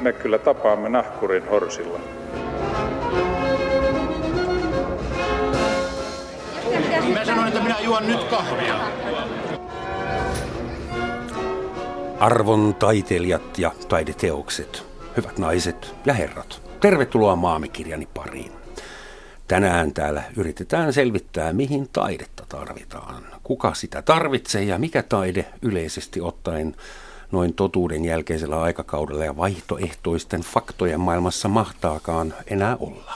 me 0.00 0.12
kyllä 0.12 0.38
tapaamme 0.38 0.88
nahkurin 0.88 1.48
horsilla. 1.48 2.00
Mä 7.14 7.24
sanoin, 7.24 7.48
että 7.48 7.62
minä 7.62 7.80
juon 7.80 8.06
nyt 8.06 8.24
kahvia. 8.24 8.80
Arvon 12.20 12.74
taiteilijat 12.74 13.58
ja 13.58 13.72
taideteokset, 13.88 14.86
hyvät 15.16 15.38
naiset 15.38 15.94
ja 16.06 16.14
herrat, 16.14 16.62
tervetuloa 16.80 17.36
Maamikirjani 17.36 18.08
pariin. 18.14 18.52
Tänään 19.48 19.92
täällä 19.94 20.22
yritetään 20.36 20.92
selvittää, 20.92 21.52
mihin 21.52 21.88
taidetta 21.92 22.44
tarvitaan, 22.48 23.26
kuka 23.42 23.74
sitä 23.74 24.02
tarvitsee 24.02 24.62
ja 24.62 24.78
mikä 24.78 25.02
taide 25.02 25.44
yleisesti 25.62 26.20
ottaen 26.20 26.76
noin 27.32 27.54
totuuden 27.54 28.04
jälkeisellä 28.04 28.62
aikakaudella 28.62 29.24
ja 29.24 29.36
vaihtoehtoisten 29.36 30.40
faktojen 30.40 31.00
maailmassa 31.00 31.48
mahtaakaan 31.48 32.34
enää 32.46 32.76
olla. 32.76 33.14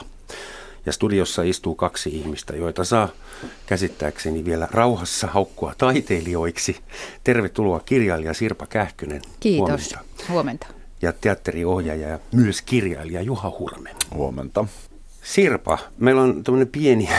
Ja 0.85 0.91
studiossa 0.91 1.43
istuu 1.43 1.75
kaksi 1.75 2.09
ihmistä, 2.09 2.55
joita 2.55 2.83
saa 2.83 3.09
käsittääkseni 3.65 4.45
vielä 4.45 4.67
rauhassa 4.71 5.27
haukkua 5.27 5.73
taiteilijoiksi. 5.77 6.77
Tervetuloa 7.23 7.79
kirjailija 7.79 8.33
Sirpa 8.33 8.65
Kähkönen. 8.65 9.21
Kiitos. 9.39 9.67
Huomenta. 9.67 9.99
Huomenta. 10.29 10.67
Ja 11.01 11.13
teatteriohjaaja 11.13 12.07
ja 12.07 12.19
myös 12.31 12.61
kirjailija 12.61 13.21
Juha 13.21 13.55
Hurme. 13.59 13.95
Huomenta. 14.13 14.65
Sirpa, 15.23 15.77
meillä 15.97 16.21
on 16.21 16.43
tämmöinen 16.43 16.67
pieni, 16.67 17.09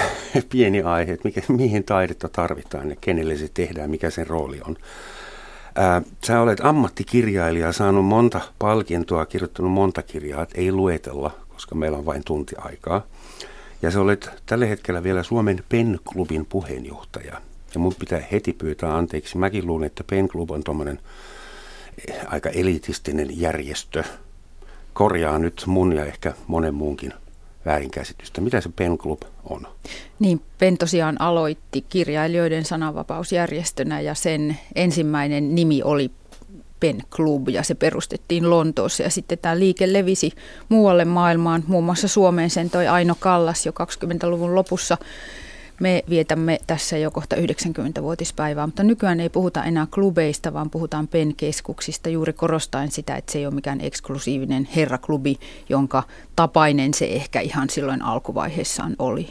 pieni 0.50 0.82
aihe, 0.82 1.12
että 1.12 1.28
mikä, 1.28 1.42
mihin 1.48 1.84
taidetta 1.84 2.28
tarvitaan 2.28 2.90
ja 2.90 2.96
kenelle 3.00 3.36
se 3.36 3.48
tehdään, 3.54 3.90
mikä 3.90 4.10
sen 4.10 4.26
rooli 4.26 4.60
on. 4.66 4.76
Ää, 5.78 6.02
sä 6.26 6.40
olet 6.40 6.60
ammattikirjailija, 6.60 7.72
saanut 7.72 8.04
monta 8.04 8.40
palkintoa, 8.58 9.26
kirjoittanut 9.26 9.72
monta 9.72 10.02
kirjaa, 10.02 10.42
että 10.42 10.60
ei 10.60 10.72
luetella, 10.72 11.30
koska 11.48 11.74
meillä 11.74 11.98
on 11.98 12.06
vain 12.06 12.24
tunti 12.24 12.54
aikaa. 12.58 13.02
Ja 13.82 13.90
sä 13.90 14.00
olet 14.00 14.30
tällä 14.46 14.66
hetkellä 14.66 15.02
vielä 15.02 15.22
Suomen 15.22 15.64
PEN-klubin 15.68 16.46
puheenjohtaja. 16.48 17.40
Ja 17.74 17.80
mun 17.80 17.94
pitää 17.98 18.22
heti 18.32 18.52
pyytää 18.52 18.96
anteeksi. 18.96 19.38
Mäkin 19.38 19.66
luulen, 19.66 19.86
että 19.86 20.04
PEN-klub 20.04 20.50
on 20.50 20.64
tuommoinen 20.64 20.98
aika 22.26 22.48
elitistinen 22.48 23.40
järjestö. 23.40 24.04
Korjaa 24.92 25.38
nyt 25.38 25.62
mun 25.66 25.92
ja 25.92 26.04
ehkä 26.04 26.32
monen 26.46 26.74
muunkin 26.74 27.12
väärinkäsitystä. 27.66 28.40
Mitä 28.40 28.60
se 28.60 28.68
PEN 28.76 28.98
Club 28.98 29.22
on? 29.44 29.66
Niin, 30.18 30.40
PEN 30.58 30.78
tosiaan 30.78 31.20
aloitti 31.20 31.84
kirjailijoiden 31.88 32.64
sananvapausjärjestönä 32.64 34.00
ja 34.00 34.14
sen 34.14 34.58
ensimmäinen 34.74 35.54
nimi 35.54 35.82
oli 35.82 36.10
PEN 36.80 37.02
Club 37.10 37.48
ja 37.48 37.62
se 37.62 37.74
perustettiin 37.74 38.50
Lontoossa 38.50 39.02
ja 39.02 39.10
sitten 39.10 39.38
tämä 39.38 39.58
liike 39.58 39.92
levisi 39.92 40.32
muualle 40.68 41.04
maailmaan, 41.04 41.64
muun 41.66 41.84
muassa 41.84 42.08
Suomeen 42.08 42.50
sen 42.50 42.70
toi 42.70 42.88
Aino 42.88 43.14
Kallas 43.20 43.66
jo 43.66 43.72
20-luvun 43.72 44.54
lopussa 44.54 44.98
me 45.80 46.04
vietämme 46.08 46.60
tässä 46.66 46.98
jo 46.98 47.10
kohta 47.10 47.36
90-vuotispäivää, 47.36 48.66
mutta 48.66 48.82
nykyään 48.82 49.20
ei 49.20 49.28
puhuta 49.28 49.64
enää 49.64 49.86
klubeista, 49.94 50.52
vaan 50.52 50.70
puhutaan 50.70 51.08
PEN-keskuksista 51.08 52.08
juuri 52.08 52.32
korostaen 52.32 52.90
sitä, 52.90 53.16
että 53.16 53.32
se 53.32 53.38
ei 53.38 53.46
ole 53.46 53.54
mikään 53.54 53.80
eksklusiivinen 53.80 54.68
herraklubi, 54.76 55.38
jonka 55.68 56.02
tapainen 56.36 56.94
se 56.94 57.04
ehkä 57.04 57.40
ihan 57.40 57.70
silloin 57.70 58.02
alkuvaiheessaan 58.02 58.96
oli. 58.98 59.28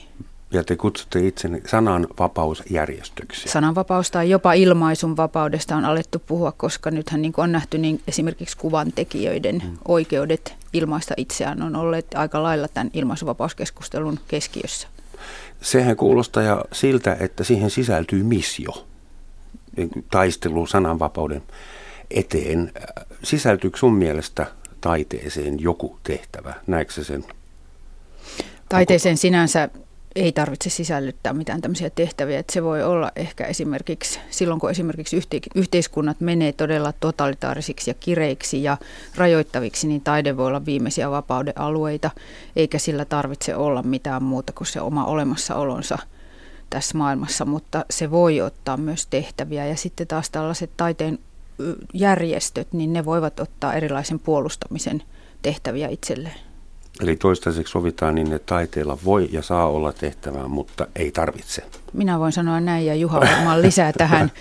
Ja 0.51 0.63
te 0.63 0.75
kutsutte 0.75 1.27
itsenne 1.27 1.61
sananvapausjärjestöksi. 1.65 3.49
Sananvapaus 3.49 4.11
tai 4.11 4.29
jopa 4.29 4.53
ilmaisun 4.53 5.17
vapaudesta 5.17 5.75
on 5.75 5.85
alettu 5.85 6.19
puhua, 6.27 6.51
koska 6.51 6.91
nythän 6.91 7.21
niin 7.21 7.33
on 7.37 7.51
nähty 7.51 7.77
niin 7.77 8.01
esimerkiksi 8.07 8.57
kuvantekijöiden 8.57 9.61
hmm. 9.61 9.77
oikeudet 9.87 10.53
ilmaista 10.73 11.13
itseään 11.17 11.61
on 11.61 11.75
olleet 11.75 12.07
aika 12.15 12.43
lailla 12.43 12.67
tämän 12.67 12.89
ilmaisuvapauskeskustelun 12.93 14.19
keskiössä. 14.27 14.87
Sehän 15.65 15.95
kuulostaa 15.95 16.43
ja 16.43 16.65
siltä, 16.71 17.17
että 17.19 17.43
siihen 17.43 17.69
sisältyy 17.69 18.23
missio, 18.23 18.87
taistelu 20.11 20.67
sananvapauden 20.67 21.43
eteen. 22.11 22.71
Sisältyykö 23.23 23.77
sun 23.77 23.93
mielestä 23.93 24.45
taiteeseen 24.81 25.59
joku 25.59 25.99
tehtävä? 26.03 26.53
Näetkö 26.67 27.03
sen? 27.03 27.25
Taiteeseen 28.69 29.17
sinänsä 29.17 29.69
ei 30.15 30.31
tarvitse 30.31 30.69
sisällyttää 30.69 31.33
mitään 31.33 31.61
tämmöisiä 31.61 31.89
tehtäviä. 31.89 32.39
Että 32.39 32.53
se 32.53 32.63
voi 32.63 32.83
olla 32.83 33.11
ehkä 33.15 33.45
esimerkiksi 33.45 34.19
silloin, 34.29 34.59
kun 34.59 34.71
esimerkiksi 34.71 35.19
yhteiskunnat 35.55 36.19
menee 36.19 36.51
todella 36.51 36.93
totalitaarisiksi 36.99 37.89
ja 37.89 37.93
kireiksi 37.99 38.63
ja 38.63 38.77
rajoittaviksi, 39.15 39.87
niin 39.87 40.01
taide 40.01 40.37
voi 40.37 40.47
olla 40.47 40.65
viimeisiä 40.65 41.11
vapauden 41.11 41.53
alueita, 41.59 42.11
eikä 42.55 42.77
sillä 42.77 43.05
tarvitse 43.05 43.55
olla 43.55 43.83
mitään 43.83 44.23
muuta 44.23 44.53
kuin 44.53 44.67
se 44.67 44.81
oma 44.81 45.05
olemassaolonsa 45.05 45.97
tässä 46.69 46.97
maailmassa, 46.97 47.45
mutta 47.45 47.85
se 47.89 48.11
voi 48.11 48.41
ottaa 48.41 48.77
myös 48.77 49.07
tehtäviä. 49.07 49.65
Ja 49.65 49.75
sitten 49.75 50.07
taas 50.07 50.29
tällaiset 50.29 50.69
taiteen 50.77 51.19
järjestöt, 51.93 52.67
niin 52.73 52.93
ne 52.93 53.05
voivat 53.05 53.39
ottaa 53.39 53.73
erilaisen 53.73 54.19
puolustamisen 54.19 55.03
tehtäviä 55.41 55.87
itselleen. 55.87 56.39
Eli 57.01 57.15
toistaiseksi 57.15 57.71
sovitaan 57.71 58.15
niin, 58.15 58.33
että 58.33 58.45
taiteella 58.45 58.97
voi 59.05 59.29
ja 59.31 59.41
saa 59.41 59.67
olla 59.67 59.93
tehtävää, 59.93 60.47
mutta 60.47 60.87
ei 60.95 61.11
tarvitse. 61.11 61.63
Minä 61.93 62.19
voin 62.19 62.31
sanoa 62.31 62.59
näin 62.59 62.85
ja 62.85 62.95
Juha 62.95 63.19
varmaan 63.19 63.61
lisää 63.61 63.93
tähän 63.93 64.31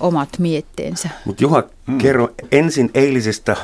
omat 0.00 0.28
mietteensä. 0.38 1.08
Mutta 1.24 1.44
Juha, 1.44 1.62
hmm. 1.86 1.98
kerro 1.98 2.28
ensin 2.52 2.90
eilisestä 2.94 3.56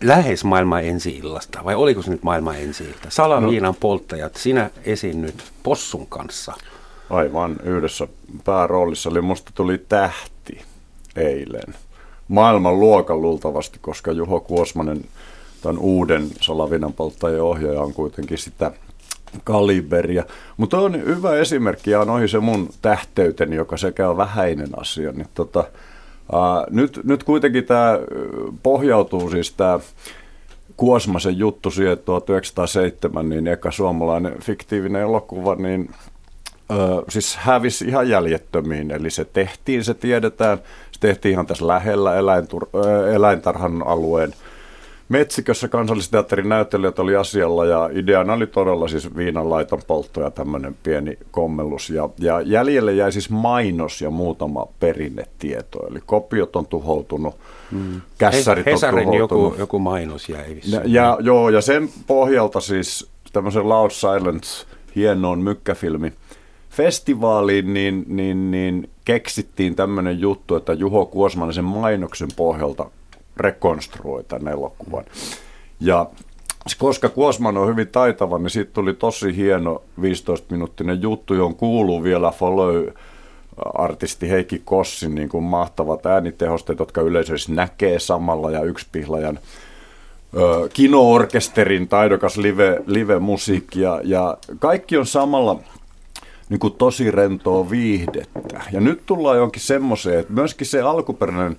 lähes 0.00 0.44
maailman 0.44 0.84
ensi-illasta, 0.84 1.64
vai 1.64 1.74
oliko 1.74 2.02
se 2.02 2.10
nyt 2.10 2.22
maailman 2.22 2.60
ensi-ilta? 2.60 3.08
Salaviinan 3.08 3.72
no. 3.72 3.76
polttajat, 3.80 4.36
sinä 4.36 4.70
esiinnyt 4.84 5.52
Possun 5.62 6.06
kanssa. 6.06 6.52
Aivan 7.10 7.56
yhdessä 7.62 8.08
pääroolissa, 8.44 9.10
eli 9.10 9.20
musta 9.20 9.52
tuli 9.54 9.78
tähti 9.78 10.62
eilen. 11.16 11.74
Maailman 12.28 12.80
luokan 12.80 13.22
luultavasti, 13.22 13.78
koska 13.78 14.12
Juho 14.12 14.40
Kuosmanen 14.40 15.04
tämän 15.64 15.82
uuden 15.82 16.26
salavinan 16.40 16.92
polttajien 16.92 17.42
ohjaaja 17.42 17.80
on 17.80 17.92
kuitenkin 17.92 18.38
sitä 18.38 18.72
kaliberia. 19.44 20.24
Mutta 20.56 20.78
on 20.78 20.94
hyvä 20.94 21.36
esimerkki 21.36 21.90
ja 21.90 22.00
on 22.00 22.10
ohi 22.10 22.28
se 22.28 22.40
mun 22.40 22.68
tähteyteni, 22.82 23.56
joka 23.56 23.76
sekä 23.76 24.10
on 24.10 24.16
vähäinen 24.16 24.80
asia. 24.80 25.12
Niin 25.12 25.28
tota, 25.34 25.64
ää, 26.32 26.66
nyt, 26.70 27.00
nyt 27.04 27.24
kuitenkin 27.24 27.64
tämä 27.64 27.98
pohjautuu 28.62 29.30
siis 29.30 29.52
tämä 29.52 29.80
Kuosmasen 30.76 31.38
juttu 31.38 31.70
siihen 31.70 31.98
1907, 31.98 33.28
niin 33.28 33.46
eka 33.46 33.70
suomalainen 33.70 34.40
fiktiivinen 34.42 35.02
elokuva, 35.02 35.54
niin 35.54 35.90
ö, 36.70 37.02
siis 37.08 37.36
hävisi 37.36 37.84
ihan 37.84 38.08
jäljettömiin. 38.08 38.90
Eli 38.90 39.10
se 39.10 39.24
tehtiin, 39.24 39.84
se 39.84 39.94
tiedetään. 39.94 40.58
Se 40.92 41.00
tehtiin 41.00 41.32
ihan 41.32 41.46
tässä 41.46 41.66
lähellä 41.66 42.16
eläintur, 42.16 42.66
eläintarhan 43.14 43.86
alueen 43.86 44.34
Metsikössä 45.08 45.68
kansallisteatterin 45.68 46.48
näyttelijät 46.48 46.98
oli 46.98 47.16
asialla 47.16 47.64
ja 47.64 47.90
ideana 47.92 48.32
oli 48.32 48.46
todella 48.46 48.88
siis 48.88 49.16
viinanlaiton 49.16 49.80
poltto 49.86 50.20
ja 50.20 50.30
tämmöinen 50.30 50.76
pieni 50.82 51.18
kommellus. 51.30 51.90
Ja, 51.90 52.08
ja 52.18 52.40
jäljelle 52.40 52.92
jäi 52.92 53.12
siis 53.12 53.30
mainos 53.30 54.00
ja 54.00 54.10
muutama 54.10 54.66
perinnetieto, 54.80 55.86
eli 55.90 56.00
kopiot 56.06 56.56
on 56.56 56.66
tuhoutunut, 56.66 57.36
hmm. 57.70 58.00
kässärit 58.18 58.66
Hes, 58.66 58.84
on 58.84 58.90
tuhoutunut. 58.90 59.18
Joku, 59.18 59.54
joku 59.58 59.78
mainos 59.78 60.28
jäi 60.28 60.60
ja, 60.64 60.80
ja, 60.84 61.18
joo, 61.20 61.48
ja 61.48 61.60
sen 61.60 61.88
pohjalta 62.06 62.60
siis 62.60 63.10
tämmöisen 63.32 63.68
Loud 63.68 63.90
Silence 63.90 64.66
hienoon 64.96 65.38
mykkäfilmi 65.38 66.12
festivaaliin, 66.70 67.74
niin, 67.74 68.04
niin, 68.08 68.50
niin 68.50 68.90
keksittiin 69.04 69.74
tämmöinen 69.74 70.20
juttu, 70.20 70.56
että 70.56 70.72
Juho 70.72 71.06
Kuosmanen 71.06 71.54
sen 71.54 71.64
mainoksen 71.64 72.28
pohjalta 72.36 72.90
rekonstruoi 73.36 74.24
tämän 74.24 74.52
elokuvan. 74.52 75.04
Ja 75.80 76.06
koska 76.78 77.08
Kuosman 77.08 77.56
on 77.56 77.68
hyvin 77.68 77.88
taitava, 77.88 78.38
niin 78.38 78.50
siitä 78.50 78.70
tuli 78.74 78.94
tosi 78.94 79.36
hieno 79.36 79.82
15-minuuttinen 80.00 81.02
juttu, 81.02 81.34
johon 81.34 81.54
kuuluu 81.54 82.02
vielä 82.02 82.30
follow 82.30 82.86
artisti 83.74 84.30
Heikki 84.30 84.62
Kossin 84.64 85.14
niin 85.14 85.28
kuin 85.28 85.44
mahtavat 85.44 86.06
äänitehosteet, 86.06 86.78
jotka 86.78 87.00
yleisössä 87.00 87.52
näkee 87.52 87.98
samalla 87.98 88.50
ja 88.50 88.62
yksipihlajan 88.62 89.38
ö, 90.36 90.68
kinoorkesterin 90.72 91.88
taidokas 91.88 92.36
live, 92.36 92.82
live-musiikki 92.86 93.80
ja, 93.80 94.00
ja 94.04 94.36
kaikki 94.58 94.96
on 94.96 95.06
samalla 95.06 95.60
niin 96.48 96.60
kuin 96.60 96.72
tosi 96.72 97.10
rentoa 97.10 97.70
viihdettä. 97.70 98.62
Ja 98.72 98.80
nyt 98.80 99.06
tullaan 99.06 99.36
jonkin 99.36 99.62
semmoiseen, 99.62 100.20
että 100.20 100.32
myöskin 100.32 100.66
se 100.66 100.80
alkuperäinen 100.80 101.56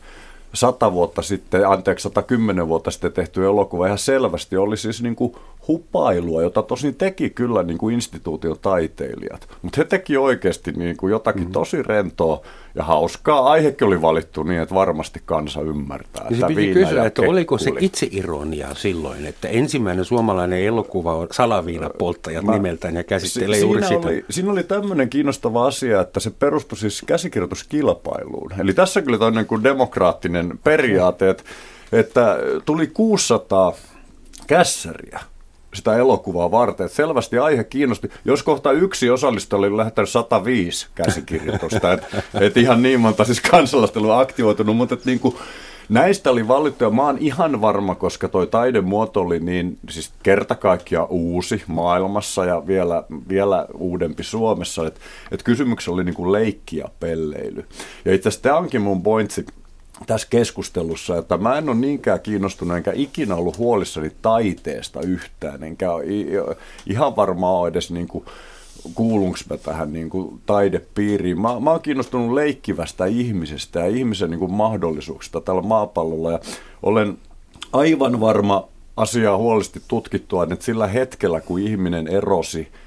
sata 0.56 0.94
vuotta 0.94 1.22
sitten, 1.22 1.68
anteeksi 1.68 2.04
110 2.04 2.68
vuotta 2.68 2.92
sitten 2.92 3.12
tehty 3.12 3.46
elokuva 3.46 3.86
ihan 3.86 3.98
selvästi 3.98 4.57
oli 4.57 4.78
siis 4.78 5.02
niin 5.02 5.16
kuin 5.16 5.36
hupailua, 5.68 6.42
jota 6.42 6.62
tosin 6.62 6.96
teki 6.96 7.30
kyllä 7.30 7.64
niin 7.64 7.78
kuin 7.78 7.96
instituution 7.96 8.58
taiteilijat. 8.62 9.48
Mutta 9.62 9.82
he 9.82 9.86
teki 9.86 10.18
oikeasti 10.18 10.72
niin 10.72 10.98
kuin 10.98 11.12
jotakin 11.12 11.46
mm. 11.46 11.52
tosi 11.52 11.84
rentoa 11.84 12.42
ja 12.76 12.84
hauskaa. 12.84 13.52
Aihekin 13.52 13.88
oli 13.88 14.02
valittu 14.02 14.44
niin, 14.44 14.62
että 14.62 14.76
varmasti 14.76 15.22
kansa 15.26 15.62
ymmärtää. 15.62 16.28
Ja 16.30 16.38
se 16.38 16.48
piti 16.48 16.74
kysyä, 16.74 17.06
että 17.06 17.22
oliko 17.22 17.58
se 17.58 17.72
itseironia 17.80 18.76
silloin, 18.76 19.26
että 19.26 19.48
ensimmäinen 19.48 20.06
suomalainen 20.06 20.64
elokuva 20.64 21.16
on 21.16 21.28
Salaviina-polttajat 21.32 22.46
Mä, 22.46 22.54
nimeltään 22.54 22.96
ja 22.96 23.04
käsittelee 23.04 23.60
si- 23.60 23.62
juuri 23.62 23.84
sitä. 23.84 24.08
Oli, 24.08 24.26
siinä 24.30 24.52
oli 24.52 24.64
tämmöinen 24.64 25.10
kiinnostava 25.10 25.68
asia, 25.68 26.02
että 26.02 26.20
se 26.20 26.30
perustui 26.30 26.78
siis 26.78 27.02
käsikirjoituskilpailuun. 27.06 28.54
Eli 28.60 28.74
tässä 28.74 29.02
kyllä 29.02 29.32
niin 29.32 29.46
kuin 29.46 29.64
demokraattinen 29.64 30.60
periaate, 30.64 31.30
että, 31.30 31.44
että 31.92 32.38
tuli 32.66 32.88
600 32.88 33.74
kässäriä 34.48 35.20
sitä 35.75 35.98
elokuvaa 35.98 36.51
varten. 36.51 36.86
Että 36.86 36.95
selvästi 36.95 37.38
aihe 37.38 37.63
kiinnosti. 37.63 38.10
Jos 38.25 38.44
kohta 38.44 38.72
yksi 38.72 39.10
osallistuja 39.10 39.60
oli 39.60 39.77
lähettänyt 39.77 40.10
105 40.10 40.88
käsikirjoitusta, 40.95 41.94
että 41.94 42.07
et 42.42 42.57
ihan 42.57 42.81
niin 42.81 43.00
monta 43.00 43.24
siis 43.24 43.42
kansalaista 43.42 44.00
oli 44.00 44.22
aktivoitunut, 44.22 44.77
mutta 44.77 44.98
niin 45.06 45.19
kuin, 45.19 45.36
Näistä 45.89 46.31
oli 46.31 46.48
valittu 46.48 46.83
ja 46.83 46.89
mä 46.89 47.01
oon 47.01 47.18
ihan 47.18 47.62
varma, 47.62 47.95
koska 47.95 48.27
toi 48.27 48.48
taidemuoto 48.48 49.22
oli 49.22 49.39
niin 49.39 49.77
siis 49.89 50.12
kerta 50.24 50.56
kaikkiaan 50.56 51.07
uusi 51.10 51.63
maailmassa 51.68 52.45
ja 52.45 52.68
vielä, 52.68 53.04
vielä 53.30 53.66
uudempi 53.74 54.24
Suomessa, 54.24 54.88
että 54.88 55.00
et 55.31 55.44
kysymyksessä 55.44 55.92
oli 55.92 56.04
niin 56.04 56.16
kuin 56.16 56.31
leikki 56.31 56.78
ja 56.78 56.89
pelleily. 57.00 57.66
Ja 58.06 58.13
itse 58.13 58.30
asiassa 58.30 58.44
tämä 58.44 58.57
onkin 58.57 58.81
mun 58.81 59.04
pointsi 59.04 59.45
tässä 60.07 60.27
keskustelussa, 60.30 61.18
että 61.18 61.38
mä 61.38 61.57
en 61.57 61.69
ole 61.69 61.75
niinkään 61.75 62.19
kiinnostunut 62.19 62.77
enkä 62.77 62.92
ikinä 62.95 63.36
ollut 63.36 63.57
huolissani 63.57 64.12
taiteesta 64.21 65.01
yhtään, 65.01 65.63
enkä 65.63 65.88
ihan 66.88 67.15
varmaan 67.15 67.53
ole 67.53 67.68
edes 67.68 67.92
niin 67.92 68.07
kuin, 68.07 68.25
kuulunko 68.95 69.38
mä 69.50 69.57
tähän 69.57 69.94
niin 69.94 70.09
kuin 70.09 70.42
taidepiiriin. 70.45 71.42
Mä, 71.42 71.59
mä 71.59 71.71
oon 71.71 71.81
kiinnostunut 71.81 72.33
leikkivästä 72.33 73.06
ihmisestä 73.06 73.80
ja 73.80 73.86
ihmisen 73.86 74.30
niin 74.30 74.39
kuin 74.39 74.53
mahdollisuuksista 74.53 75.42
tällä 75.42 75.62
maapallolla 75.62 76.31
ja 76.31 76.39
olen 76.83 77.18
aivan 77.74 78.19
varma 78.19 78.68
asiaa 78.97 79.38
huolellisesti 79.38 79.81
tutkittua, 79.88 80.44
että 80.44 80.65
sillä 80.65 80.88
hetkellä 80.88 81.42
kun 81.42 81.59
ihminen 81.59 82.07
erosi– 82.07 82.68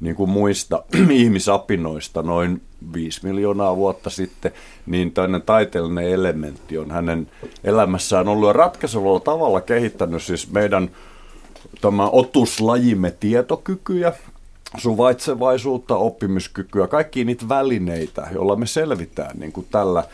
niin 0.00 0.16
kuin 0.16 0.30
muista 0.30 0.82
ihmisapinoista 1.10 2.22
noin 2.22 2.62
5 2.92 3.26
miljoonaa 3.26 3.76
vuotta 3.76 4.10
sitten, 4.10 4.52
niin 4.86 5.12
tämmöinen 5.12 5.42
taiteellinen 5.42 6.10
elementti 6.10 6.78
on 6.78 6.90
hänen 6.90 7.30
elämässään 7.64 8.28
ollut. 8.28 8.48
Ja 8.48 8.52
ratkaisevalla 8.52 9.20
tavalla 9.20 9.60
kehittänyt 9.60 10.22
siis 10.22 10.52
meidän 10.52 10.90
tämä 11.80 12.08
otuslajimme 12.08 13.10
tietokykyjä, 13.10 14.12
suvaitsevaisuutta, 14.76 15.96
oppimiskykyä, 15.96 16.86
kaikki 16.86 17.24
niitä 17.24 17.48
välineitä, 17.48 18.28
joilla 18.32 18.56
me 18.56 18.66
selvitään 18.66 19.38
niin 19.38 19.52
kuin 19.52 19.66
tällä 19.70 20.04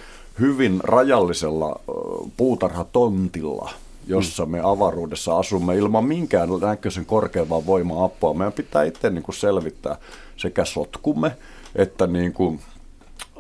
hyvin 0.41 0.81
rajallisella 0.83 1.81
puutarhatontilla– 2.37 3.71
jossa 4.07 4.47
me 4.47 4.61
avaruudessa 4.63 5.39
asumme 5.39 5.77
ilman 5.77 6.05
minkään 6.05 6.49
näköisen 6.61 7.07
korkeampaa 7.07 7.67
voima-apua. 7.67 8.35
Meidän 8.35 8.53
pitää 8.53 8.83
itse 8.83 9.11
niin 9.11 9.23
kuin 9.23 9.35
selvittää 9.35 9.97
sekä 10.37 10.65
sotkumme 10.65 11.37
että 11.77 12.07
niin 12.07 12.33
kuin 12.33 12.61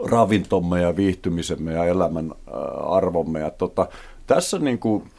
ravintomme 0.04 0.80
ja 0.80 0.96
viihtymisemme 0.96 1.72
ja 1.72 1.84
elämän 1.84 2.32
arvomme. 2.86 3.40
Ja 3.40 3.50
tota, 3.50 3.88
tässä 4.26 4.58
niin 4.58 4.78
kuin 4.78 5.10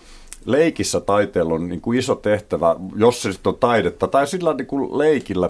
leikissä 0.45 0.99
taiteella 0.99 1.53
on 1.53 1.69
niin 1.69 1.81
kuin 1.81 1.99
iso 1.99 2.15
tehtävä, 2.15 2.75
jos 2.95 3.21
se 3.21 3.31
sitten 3.31 3.49
on 3.49 3.59
taidetta, 3.59 4.07
tai 4.07 4.27
sillä 4.27 4.53
niin 4.53 4.67
kuin 4.67 4.97
leikillä. 4.97 5.49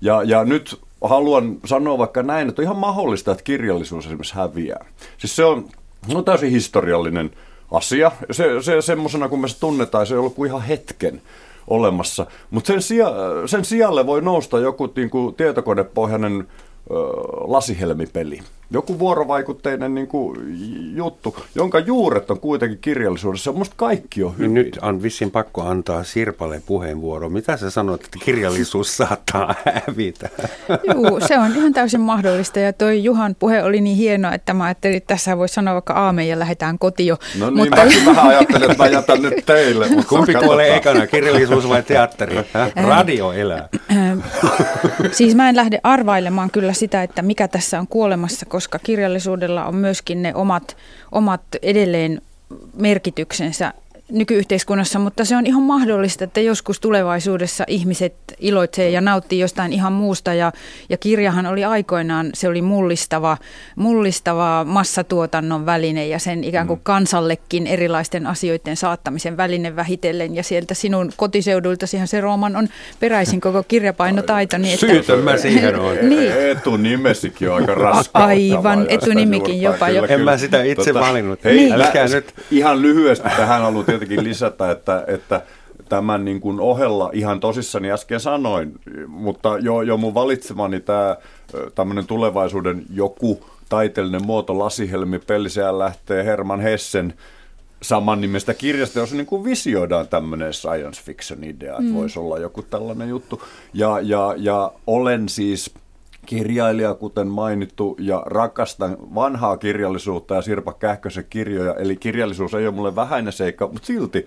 Ja, 0.00 0.22
ja 0.22 0.44
nyt 0.44 0.80
haluan 1.02 1.56
sanoa 1.64 1.98
vaikka 1.98 2.22
näin, 2.22 2.48
että 2.48 2.62
on 2.62 2.64
ihan 2.64 2.76
mahdollista, 2.76 3.32
että 3.32 3.44
kirjallisuus 3.44 4.06
esimerkiksi 4.06 4.34
häviää. 4.34 4.84
Siis 5.18 5.36
se 5.36 5.44
on, 5.44 5.68
on 6.14 6.24
täysin 6.24 6.50
historiallinen 6.50 7.30
asia. 7.76 8.12
Se, 8.30 8.62
se 8.62 8.82
semmoisena, 8.82 9.28
kun 9.28 9.40
me 9.40 9.48
se 9.48 9.60
tunnetaan, 9.60 10.06
se 10.06 10.14
ei 10.14 10.18
ollut 10.18 10.34
kuin 10.34 10.48
ihan 10.48 10.62
hetken 10.62 11.22
olemassa. 11.68 12.26
Mutta 12.50 12.66
sen, 12.66 12.82
sija, 12.82 13.12
sen 13.46 13.64
sijalle 13.64 14.06
voi 14.06 14.22
nousta 14.22 14.58
joku 14.58 14.92
niin 14.96 15.10
kuin 15.10 15.34
tietokonepohjainen 15.34 16.48
ö, 16.90 16.94
lasihelmipeli 17.40 18.40
joku 18.74 18.98
vuorovaikutteinen 18.98 19.94
niin 19.94 20.06
kuin, 20.06 20.36
juttu, 20.96 21.36
jonka 21.54 21.78
juuret 21.78 22.30
on 22.30 22.40
kuitenkin 22.40 22.78
kirjallisuudessa. 22.78 23.52
Minusta 23.52 23.74
kaikki 23.76 24.24
on 24.24 24.38
hyvin. 24.38 24.54
Nyt 24.54 24.78
on 24.82 25.02
vissin 25.02 25.30
pakko 25.30 25.62
antaa 25.62 26.04
Sirpalle 26.04 26.62
puheenvuoro. 26.66 27.28
Mitä 27.28 27.56
sä 27.56 27.70
sanoit, 27.70 28.04
että 28.04 28.18
kirjallisuus 28.24 28.96
saattaa 28.96 29.54
hävitä? 29.86 30.28
Joo, 30.68 31.20
se 31.20 31.38
on 31.38 31.56
ihan 31.56 31.72
täysin 31.72 32.00
mahdollista. 32.00 32.60
Ja 32.60 32.72
toi 32.72 33.04
Juhan 33.04 33.34
puhe 33.34 33.62
oli 33.62 33.80
niin 33.80 33.96
hieno, 33.96 34.32
että 34.32 34.54
mä 34.54 34.64
ajattelin, 34.64 34.96
että 34.96 35.14
tässä 35.14 35.38
voi 35.38 35.48
sanoa 35.48 35.74
vaikka 35.74 35.94
aamen 35.94 36.28
ja 36.28 36.38
lähdetään 36.38 36.78
kotiin. 36.78 37.16
No 37.38 37.50
niin, 37.50 37.56
mutta... 37.56 37.76
mä 38.04 38.16
vähän 38.16 38.26
ajattelin, 38.26 38.70
että 38.70 38.82
mä 38.82 38.90
jätän 38.90 39.22
nyt 39.22 39.46
teille. 39.46 39.88
Mutta 39.88 40.08
Kumpi 40.08 40.34
kuolee 40.34 40.76
ekana, 40.76 41.06
kirjallisuus 41.06 41.68
vai 41.68 41.82
teatteri? 41.82 42.36
Radio 42.76 43.32
elää. 43.32 43.68
siis 45.12 45.34
mä 45.34 45.48
en 45.48 45.56
lähde 45.56 45.80
arvailemaan 45.82 46.50
kyllä 46.50 46.72
sitä, 46.72 47.02
että 47.02 47.22
mikä 47.22 47.48
tässä 47.48 47.80
on 47.80 47.86
kuolemassa, 47.86 48.46
koska 48.46 48.63
kirjallisuudella 48.78 49.64
on 49.64 49.74
myöskin 49.74 50.22
ne 50.22 50.34
omat, 50.34 50.76
omat 51.12 51.42
edelleen 51.62 52.22
merkityksensä 52.76 53.72
nykyyhteiskunnassa, 54.14 54.98
mutta 54.98 55.24
se 55.24 55.36
on 55.36 55.46
ihan 55.46 55.62
mahdollista, 55.62 56.24
että 56.24 56.40
joskus 56.40 56.80
tulevaisuudessa 56.80 57.64
ihmiset 57.66 58.14
iloitsee 58.38 58.90
ja 58.90 59.00
nauttii 59.00 59.38
jostain 59.38 59.72
ihan 59.72 59.92
muusta. 59.92 60.34
Ja, 60.34 60.52
ja 60.88 60.96
kirjahan 60.96 61.46
oli 61.46 61.64
aikoinaan, 61.64 62.30
se 62.34 62.48
oli 62.48 62.62
mullistava, 62.62 63.36
mullistava 63.76 64.64
massatuotannon 64.64 65.66
väline 65.66 66.06
ja 66.06 66.18
sen 66.18 66.44
ikään 66.44 66.66
kuin 66.66 66.80
mm. 66.80 66.82
kansallekin 66.82 67.66
erilaisten 67.66 68.26
asioiden 68.26 68.76
saattamisen 68.76 69.36
väline 69.36 69.76
vähitellen. 69.76 70.34
Ja 70.34 70.42
sieltä 70.42 70.74
sinun 70.74 71.12
kotiseudultasihan 71.16 72.08
se 72.08 72.20
Rooman 72.20 72.56
on 72.56 72.68
peräisin 73.00 73.40
koko 73.40 73.62
kirjapainotaito. 73.62 74.58
Niin 74.58 74.74
että, 74.74 74.86
Syytön 74.86 75.18
mä 75.18 75.36
siihen 75.36 75.80
on. 75.80 75.96
niin. 76.02 76.32
Etunimesikin 76.50 77.50
on 77.50 77.56
aika 77.56 77.74
raskauttava. 77.74 78.24
Aivan, 78.24 78.86
etunimikin 78.88 79.62
jopa. 79.62 79.86
Kyllä, 79.86 80.06
en 80.06 80.20
mä 80.20 80.38
sitä 80.38 80.62
itse 80.62 80.92
tota, 80.92 81.06
valinnut. 81.06 81.44
Hei, 81.44 81.56
niin. 81.56 81.74
nyt. 82.12 82.34
Ihan 82.50 82.82
lyhyesti 82.82 83.28
tähän 83.36 83.64
ollut 83.64 83.86
tietenkin 83.86 84.03
lisätä, 84.08 84.70
että, 84.70 85.04
että 85.06 85.42
tämän 85.88 86.24
niin 86.24 86.40
kuin 86.40 86.60
ohella 86.60 87.10
ihan 87.12 87.40
tosissani 87.40 87.90
äsken 87.90 88.20
sanoin, 88.20 88.80
mutta 89.06 89.58
jo, 89.58 89.82
jo 89.82 89.96
mun 89.96 90.14
valitsemani 90.14 90.80
tämä 90.80 91.16
tämmöinen 91.74 92.06
tulevaisuuden 92.06 92.84
joku 92.90 93.46
taiteellinen 93.68 94.26
muoto, 94.26 94.58
lasihelmi, 94.58 95.18
peli, 95.18 95.48
lähtee 95.78 96.24
Herman 96.24 96.60
Hessen 96.60 97.14
saman 97.82 98.20
nimestä 98.20 98.54
kirjasta, 98.54 98.98
jos 98.98 99.12
niin 99.12 99.26
kuin 99.26 99.44
visioidaan 99.44 100.08
tämmöinen 100.08 100.52
science 100.52 101.02
fiction 101.02 101.44
idea, 101.44 101.72
että 101.72 101.82
mm. 101.82 101.94
voisi 101.94 102.18
olla 102.18 102.38
joku 102.38 102.62
tällainen 102.62 103.08
juttu. 103.08 103.42
Ja, 103.74 104.00
ja, 104.00 104.34
ja 104.36 104.72
olen 104.86 105.28
siis 105.28 105.74
kirjailija, 106.24 106.94
kuten 106.94 107.28
mainittu, 107.28 107.96
ja 107.98 108.22
rakastan 108.26 108.96
vanhaa 109.14 109.56
kirjallisuutta 109.56 110.34
ja 110.34 110.42
Sirpa 110.42 110.72
Kähkösen 110.72 111.26
kirjoja. 111.30 111.74
Eli 111.74 111.96
kirjallisuus 111.96 112.54
ei 112.54 112.66
ole 112.66 112.74
mulle 112.74 112.96
vähäinen 112.96 113.32
seikka, 113.32 113.68
mutta 113.68 113.86
silti 113.86 114.26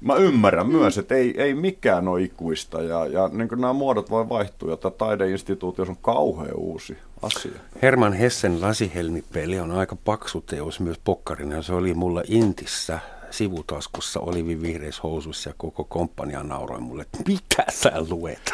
mä 0.00 0.14
ymmärrän 0.14 0.66
mm. 0.66 0.72
myös, 0.72 0.98
että 0.98 1.14
ei, 1.14 1.42
ei 1.42 1.54
mikään 1.54 2.08
ole 2.08 2.22
ikuista 2.22 2.82
ja, 2.82 3.06
ja 3.06 3.28
niin 3.32 3.48
nämä 3.50 3.72
muodot 3.72 4.10
voi 4.10 4.28
vaihtua, 4.28 4.74
että 4.74 4.90
taideinstituutiossa 4.90 5.92
on 5.92 5.98
kauhean 6.02 6.56
uusi 6.56 6.96
asia. 7.22 7.60
Herman 7.82 8.12
Hessen 8.12 8.60
lasihelmipeli 8.60 9.60
on 9.60 9.70
aika 9.70 9.96
paksu 10.04 10.40
teos 10.40 10.80
myös 10.80 10.98
pokkarina. 11.04 11.62
Se 11.62 11.72
oli 11.72 11.94
mulla 11.94 12.22
Intissä 12.28 12.98
sivutaskussa 13.30 14.20
Olivi 14.20 14.62
vihreissä 14.62 15.00
housuissa 15.02 15.50
ja 15.50 15.54
koko 15.58 15.84
komppania 15.84 16.42
nauroi 16.42 16.80
mulle, 16.80 17.02
että 17.02 17.18
mitä 17.28 17.64
sä 17.70 17.92
luet? 18.08 18.52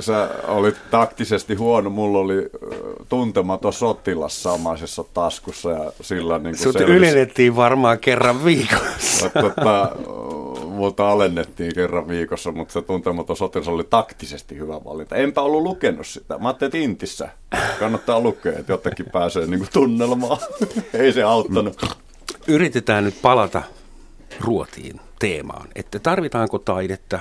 Sä 0.00 0.28
olit 0.48 0.76
taktisesti 0.90 1.54
huono, 1.54 1.90
mulla 1.90 2.18
oli 2.18 2.50
tuntematon 3.08 3.72
sotilas 3.72 4.42
samaisessa 4.42 5.04
taskussa 5.14 5.70
ja 5.70 5.92
sillä 6.00 6.38
niin 6.38 6.42
kuin 6.42 6.62
Sut 6.62 6.72
selvisi... 6.72 6.96
ylennettiin 6.96 7.56
varmaan 7.56 7.98
kerran 7.98 8.44
viikossa. 8.44 9.30
Tota, 9.40 9.90
multa 10.64 11.10
alennettiin 11.10 11.74
kerran 11.74 12.08
viikossa, 12.08 12.52
mutta 12.52 12.72
se 12.72 12.82
tuntematon 12.82 13.36
sotilas 13.36 13.68
oli 13.68 13.84
taktisesti 13.84 14.56
hyvä 14.56 14.84
valinta. 14.84 15.16
Enpä 15.16 15.40
ollut 15.40 15.62
lukenut 15.62 16.06
sitä. 16.06 16.38
Mä 16.38 16.48
ajattelin, 16.48 16.68
että 16.68 16.78
Intissä 16.78 17.28
kannattaa 17.78 18.20
lukea, 18.20 18.58
että 18.58 18.72
jotenkin 18.72 19.06
pääsee 19.12 19.46
niin 19.46 19.58
kuin 19.58 19.70
tunnelmaan. 19.72 20.38
Ei 20.94 21.12
se 21.12 21.22
auttanut. 21.22 21.96
Yritetään 22.46 23.04
nyt 23.04 23.14
palata 23.22 23.62
ruotiin 24.40 25.00
teemaan, 25.18 25.68
että 25.74 25.98
tarvitaanko 25.98 26.58
taidetta, 26.58 27.18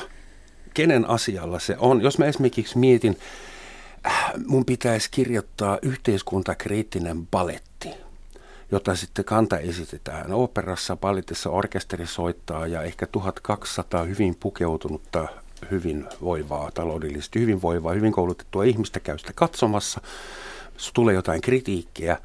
kenen 0.74 1.10
asialla 1.10 1.60
se 1.60 1.76
on. 1.80 2.02
Jos 2.02 2.18
mä 2.18 2.26
esimerkiksi 2.26 2.78
mietin, 2.78 3.18
äh, 4.06 4.32
mun 4.48 4.66
pitäisi 4.66 5.12
kirjoittaa 5.12 5.80
yhteiskuntakriittinen 5.82 7.28
baletti, 7.28 7.90
jota 8.72 8.96
sitten 8.96 9.26
kanta 9.26 9.58
esitetään. 9.58 10.34
Operassa, 10.34 10.96
balletissa, 10.96 11.50
orkesteri 11.50 12.08
soittaa 12.08 12.68
ja 12.68 12.82
ehkä 12.82 13.08
1200 13.08 14.04
hyvin 14.04 14.36
pukeutunutta 14.40 15.28
hyvinvoivaa, 15.72 16.72
taloudellisesti 16.72 17.40
hyvinvoivaa, 17.40 17.94
hyvin 17.94 18.12
koulutettua 18.12 18.64
ihmistä 18.64 19.00
käy 19.00 19.18
sitä 19.18 19.32
katsomassa, 19.36 20.02
tulee 20.94 21.16
jotain 21.16 21.42
kritiikkiä, 21.42 22.18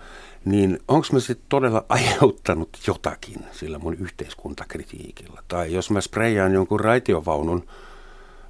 niin 0.44 0.78
onko 0.88 1.06
mä 1.12 1.20
sitten 1.20 1.46
todella 1.48 1.84
aiheuttanut 1.88 2.68
jotakin 2.86 3.44
sillä 3.52 3.78
mun 3.78 3.94
yhteiskuntakritiikillä? 3.94 5.42
Tai 5.48 5.72
jos 5.72 5.90
mä 5.90 6.00
spreijaan 6.00 6.52
jonkun 6.52 6.80
raitiovaunun 6.80 7.66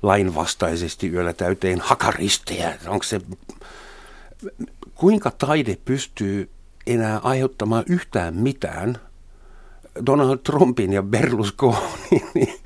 lainvastaisesti 0.03 1.09
yöllä 1.09 1.33
täyteen 1.33 1.81
hakaristejä, 1.81 2.79
onko 2.87 3.03
se, 3.03 3.21
kuinka 4.95 5.31
taide 5.31 5.79
pystyy 5.85 6.51
enää 6.87 7.19
aiheuttamaan 7.19 7.85
yhtään 7.89 8.35
mitään 8.35 8.99
Donald 10.07 10.39
Trumpin 10.39 10.93
ja 10.93 11.03
Berlusconin 11.03 12.31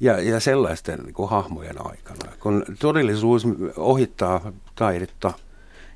ja, 0.00 0.20
ja 0.20 0.40
sellaisten 0.40 0.98
niin 1.00 1.14
kuin, 1.14 1.30
hahmojen 1.30 1.86
aikana, 1.86 2.32
kun 2.40 2.64
todellisuus 2.78 3.46
ohittaa 3.76 4.52
taidetta 4.74 5.32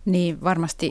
niin, 0.04 0.40
varmasti, 0.44 0.90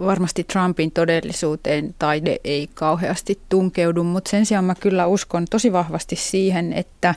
varmasti 0.00 0.44
Trumpin 0.44 0.90
todellisuuteen 0.90 1.94
taide 1.98 2.40
ei 2.44 2.68
kauheasti 2.74 3.40
tunkeudu, 3.48 4.04
mutta 4.04 4.30
sen 4.30 4.46
sijaan 4.46 4.64
mä 4.64 4.74
kyllä 4.74 5.06
uskon 5.06 5.44
tosi 5.50 5.72
vahvasti 5.72 6.16
siihen, 6.16 6.72
että 6.72 7.14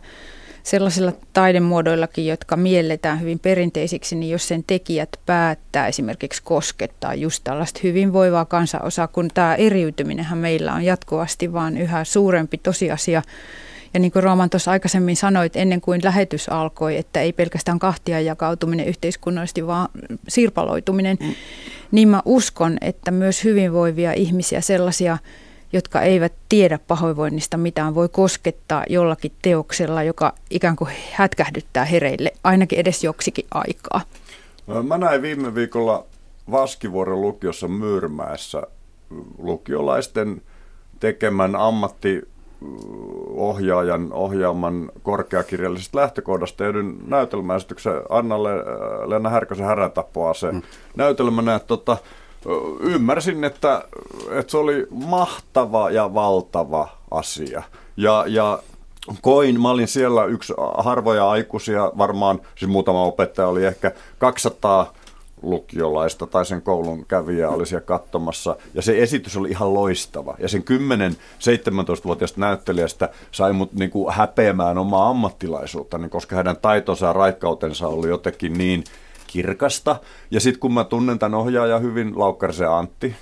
sellaisilla 0.64 1.14
taidemuodoillakin, 1.34 2.28
jotka 2.28 2.58
mielletään 2.58 3.22
hyvin 3.22 3.40
perinteisiksi, 3.40 4.16
niin 4.16 4.32
jos 4.32 4.48
sen 4.48 4.64
tekijät 4.68 5.10
päättää 5.26 5.88
esimerkiksi 5.88 6.42
koskettaa 6.44 7.14
just 7.14 7.44
tällaista 7.44 7.80
hyvinvoivaa 7.84 8.46
kansanosaa, 8.46 9.08
kun 9.08 9.28
tämä 9.34 9.56
eriytyminenhän 9.56 10.38
meillä 10.38 10.74
on 10.74 10.84
jatkuvasti 10.84 11.54
vaan 11.54 11.78
yhä 11.78 12.04
suurempi 12.04 12.58
tosiasia, 12.58 13.22
ja 13.94 14.00
niin 14.00 14.12
kuin 14.12 14.24
Rooman 14.24 14.50
tuossa 14.50 14.72
aikaisemmin 14.72 15.16
sanoit, 15.16 15.56
ennen 15.56 15.82
kuin 15.82 16.02
lähetys 16.04 16.50
alkoi, 16.50 16.98
että 16.98 17.22
ei 17.22 17.34
pelkästään 17.34 17.80
kahtia 17.80 18.22
jakautuminen 18.22 18.88
yhteiskunnallisesti, 18.88 19.68
vaan 19.68 19.90
sirpaloituminen, 20.28 21.18
mm. 21.20 21.34
niin 21.92 22.08
mä 22.08 22.22
uskon, 22.26 22.78
että 22.82 23.12
myös 23.12 23.44
hyvinvoivia 23.44 24.14
ihmisiä, 24.14 24.62
sellaisia, 24.62 25.18
jotka 25.74 26.02
eivät 26.02 26.34
tiedä 26.50 26.80
pahoinvoinnista 26.88 27.58
mitään, 27.58 27.96
voi 27.96 28.10
koskettaa 28.10 28.84
jollakin 28.90 29.32
teoksella, 29.42 30.04
joka 30.04 30.34
ikään 30.50 30.76
kuin 30.76 30.92
hätkähdyttää 31.12 31.86
hereille, 31.86 32.32
ainakin 32.44 32.80
edes 32.80 33.04
joksikin 33.04 33.46
aikaa. 33.54 34.02
Mä 34.84 34.98
näin 34.98 35.22
viime 35.22 35.56
viikolla 35.56 36.06
Vaskivuoren 36.52 37.22
lukiossa 37.22 37.68
Myyrmäessä 37.68 38.64
lukiolaisten 39.38 40.42
tekemän 41.00 41.56
ammatti 41.56 42.22
ohjaajan 43.36 44.14
ohjaaman 44.14 44.92
korkeakirjallisesta 45.04 45.98
lähtökohdasta 45.98 46.58
tehdyn 46.58 46.98
näytelmäesityksen 47.08 47.94
Annalle 48.10 48.50
Lena 49.06 49.30
Härkösen 49.30 49.66
häräntapoa 49.66 50.34
se 50.34 50.52
mm. 50.52 50.62
näytelmänä, 50.96 51.56
että 51.56 51.68
tota, 51.68 51.98
ymmärsin, 52.80 53.44
että, 53.44 53.84
että 54.32 54.52
se 54.52 54.58
oli 54.58 54.88
mahtava 54.90 55.90
ja 55.90 56.14
valtava 56.14 56.90
asia. 57.12 57.64
Ja, 57.98 58.24
ja 58.28 58.60
koin, 59.22 59.62
mä 59.62 59.70
olin 59.70 59.88
siellä 59.88 60.26
yksi 60.26 60.54
harvoja 60.78 61.30
aikuisia, 61.30 61.92
varmaan 61.98 62.42
siis 62.56 62.72
muutama 62.72 63.04
opettaja 63.04 63.48
oli 63.48 63.66
ehkä 63.66 63.92
200 64.18 64.94
lukiolaista 65.42 66.28
tai 66.28 66.46
sen 66.46 66.62
koulun 66.62 67.06
kävijä 67.06 67.50
oli 67.50 67.66
siellä 67.66 67.86
katsomassa. 67.86 68.56
Ja 68.74 68.82
se 68.82 69.04
esitys 69.04 69.38
oli 69.38 69.50
ihan 69.50 69.74
loistava. 69.74 70.36
Ja 70.40 70.50
sen 70.50 70.64
10-17-vuotiaasta 70.64 72.40
näyttelijästä 72.40 73.10
sai 73.32 73.54
mut 73.54 73.74
niinku 73.74 74.12
häpeämään 74.12 74.78
omaa 74.78 75.10
ammattilaisuutta, 75.10 76.00
koska 76.10 76.36
hänen 76.36 76.58
taitonsa 76.58 77.06
ja 77.06 77.14
raikkautensa 77.14 77.88
oli 77.88 78.10
jotenkin 78.10 78.58
niin 78.58 78.84
kirkasta. 79.28 79.96
Ja 80.32 80.40
sitten 80.40 80.60
kun 80.60 80.74
mä 80.74 80.84
tunnen 80.84 81.20
tämän 81.20 81.40
ohjaajan 81.40 81.82
hyvin, 81.82 82.20
Laukkarisen 82.20 82.72
Antti, 82.72 83.16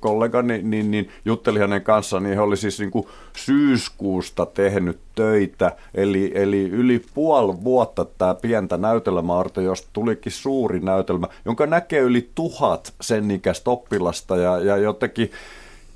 kollegani, 0.00 0.52
niin, 0.52 0.70
niin, 0.70 0.90
niin 0.90 1.08
jutteli 1.24 1.58
hänen 1.58 1.82
kanssaan, 1.82 2.22
niin 2.22 2.34
he 2.34 2.40
oli 2.40 2.56
siis 2.56 2.80
niin 2.80 2.90
kuin 2.90 3.06
syyskuusta 3.36 4.46
tehnyt 4.46 4.98
töitä, 5.14 5.76
eli, 5.94 6.32
eli 6.34 6.62
yli 6.62 7.02
puoli 7.14 7.64
vuotta 7.64 8.04
tämä 8.04 8.34
pientä 8.34 8.76
näytelmäarto, 8.76 9.60
josta 9.60 9.88
tulikin 9.92 10.32
suuri 10.32 10.80
näytelmä, 10.80 11.26
jonka 11.44 11.66
näkee 11.66 12.00
yli 12.00 12.30
tuhat 12.34 12.92
sen 13.00 13.30
ikäistä 13.30 13.70
oppilasta 13.70 14.36
ja, 14.36 14.58
ja 14.58 14.76
jotenkin 14.76 15.30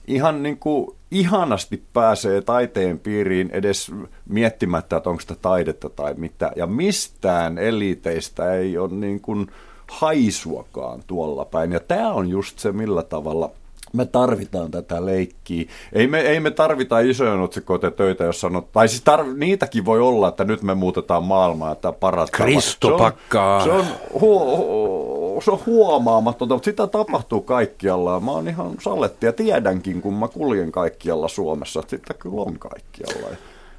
ihan 0.07 0.43
niin 0.43 0.59
kuin 0.59 0.98
ihanasti 1.11 1.83
pääsee 1.93 2.41
taiteen 2.41 2.99
piiriin 2.99 3.51
edes 3.53 3.93
miettimättä, 4.29 4.97
että 4.97 5.11
onko 5.11 5.21
sitä 5.21 5.35
taidetta 5.43 5.89
tai 5.89 6.15
mitä. 6.17 6.53
Ja 6.57 6.67
mistään 6.67 7.59
eliteistä 7.59 8.55
ei 8.55 8.79
ole 8.79 8.93
niin 8.93 9.21
kuin 9.21 9.47
haisuakaan 9.91 11.03
tuolla 11.07 11.45
päin. 11.45 11.73
Ja 11.73 11.81
tämä 11.81 12.13
on 12.13 12.29
just 12.29 12.59
se, 12.59 12.73
millä 12.73 13.03
tavalla 13.03 13.51
me 13.93 14.05
tarvitaan 14.05 14.71
tätä 14.71 15.07
leikkiä. 15.07 15.69
Ei 15.93 16.07
me, 16.07 16.21
ei 16.21 16.41
me 16.41 16.51
tarvita 16.51 17.01
isoja 17.01 17.33
otsikoita 17.33 17.91
töitä, 17.91 18.25
jos 18.25 18.41
sanot, 18.41 18.73
tai 18.73 18.89
siis 18.89 19.03
tarv, 19.03 19.27
niitäkin 19.37 19.85
voi 19.85 20.01
olla, 20.01 20.29
että 20.29 20.45
nyt 20.45 20.63
me 20.63 20.75
muutetaan 20.75 21.25
maailmaa, 21.25 21.73
että 21.73 21.93
parat 21.93 22.31
Kristo 22.31 22.99
pakkaa. 22.99 23.65
Se 23.65 23.71
on, 23.71 23.85
se 23.85 23.91
on 23.91 24.21
huo, 24.21 24.45
se 25.43 25.51
on 25.51 25.61
huomaamatonta, 25.67 26.55
mutta 26.55 26.65
sitä 26.65 26.87
tapahtuu 26.87 27.41
kaikkialla. 27.41 28.21
Mä 28.21 28.31
oon 28.31 28.49
ihan 28.49 28.75
salletti 28.81 29.27
ja 29.27 29.33
tiedänkin, 29.33 30.03
kun 30.03 30.15
mä 30.15 30.29
kuljen 30.29 30.73
kaikkialla 30.73 31.29
Suomessa, 31.29 31.81
että 31.81 31.91
sitä 31.91 32.15
kyllä 32.15 32.43
on 32.43 32.59
kaikkialla. 32.59 33.37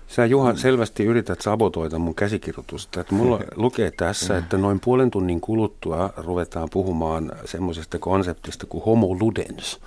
Sä 0.08 0.26
Juha 0.26 0.56
selvästi 0.56 1.04
yrität 1.04 1.42
sabotoida 1.42 2.00
mun 2.00 2.16
käsikirjoitusta. 2.16 3.02
Että 3.02 3.16
mulla 3.16 3.40
lukee 3.56 3.92
tässä, 3.92 4.38
että 4.38 4.58
noin 4.58 4.80
puolen 4.80 5.12
tunnin 5.12 5.42
kuluttua 5.42 6.14
ruvetaan 6.18 6.70
puhumaan 6.72 7.32
semmoisesta 7.46 8.00
konseptista 8.00 8.66
kuin 8.66 8.84
homo 8.84 9.18
ludens. 9.20 9.80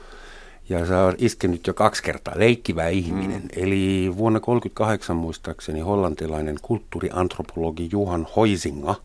Ja 0.68 0.86
se 0.86 0.94
on 0.94 1.14
iskenyt 1.18 1.66
jo 1.66 1.74
kaksi 1.74 2.02
kertaa, 2.02 2.34
leikkivä 2.36 2.88
ihminen. 2.88 3.42
Mm. 3.42 3.48
Eli 3.56 4.12
vuonna 4.16 4.40
1938 4.40 5.16
muistaakseni 5.16 5.80
hollantilainen 5.80 6.56
kulttuuriantropologi 6.62 7.88
Juhan 7.92 8.26
Hoisinga– 8.36 8.94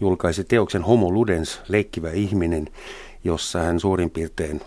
julkaisi 0.00 0.44
teoksen 0.44 0.82
Homo 0.82 1.10
Ludens, 1.10 1.60
leikkivä 1.68 2.10
ihminen, 2.10 2.68
jossa 3.24 3.58
hän 3.58 3.80
suurin 3.80 4.10
piirtein 4.10 4.60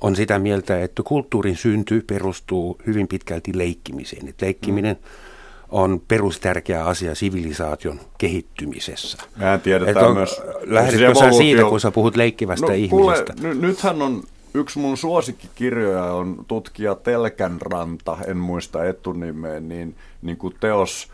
on 0.00 0.16
sitä 0.16 0.38
mieltä, 0.38 0.82
että 0.82 1.02
kulttuurin 1.02 1.56
synty 1.56 2.04
perustuu 2.06 2.78
hyvin 2.86 3.08
pitkälti 3.08 3.58
leikkimiseen. 3.58 4.28
Että 4.28 4.46
leikkiminen 4.46 4.96
mm. 4.96 5.08
on 5.68 6.02
perustärkeä 6.08 6.84
asia 6.84 7.14
sivilisaation 7.14 8.00
kehittymisessä. 8.18 9.18
Mehän 9.36 9.60
tiedetään 9.60 10.06
on, 10.06 10.16
myös... 10.16 10.42
Lähdetkö 10.62 11.14
sä 11.14 11.32
siitä, 11.32 11.62
kun 11.62 11.80
sä 11.80 11.90
puhut 11.90 12.16
leikkivästä 12.16 12.66
no, 12.66 12.72
ihmisestä? 12.72 13.34
Kuule, 13.40 13.54
n- 13.54 13.60
nythän 13.60 14.02
on 14.02 14.22
yksi 14.54 14.78
mun 14.78 14.96
suosikkikirjoja 14.96 16.04
on 16.04 16.44
tutkija 16.48 16.94
Telkänranta, 16.94 18.18
en 18.26 18.36
muista 18.36 18.84
etunimeä, 18.84 19.60
niin, 19.60 19.96
niin 20.22 20.36
kuin 20.36 20.54
teos– 20.60 21.08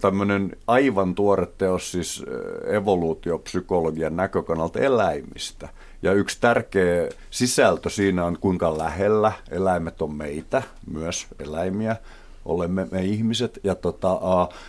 tämmöinen 0.00 0.56
aivan 0.66 1.14
tuore 1.14 1.46
teos 1.58 1.92
siis 1.92 2.24
evoluutiopsykologian 2.66 4.16
näkökannalta 4.16 4.78
eläimistä. 4.78 5.68
Ja 6.02 6.12
yksi 6.12 6.38
tärkeä 6.40 7.08
sisältö 7.30 7.90
siinä 7.90 8.24
on, 8.24 8.38
kuinka 8.40 8.78
lähellä 8.78 9.32
eläimet 9.50 10.02
on 10.02 10.14
meitä, 10.14 10.62
myös 10.92 11.26
eläimiä, 11.38 11.96
olemme 12.44 12.86
me 12.90 13.02
ihmiset. 13.02 13.60
Ja, 13.64 13.74
tota, 13.74 14.20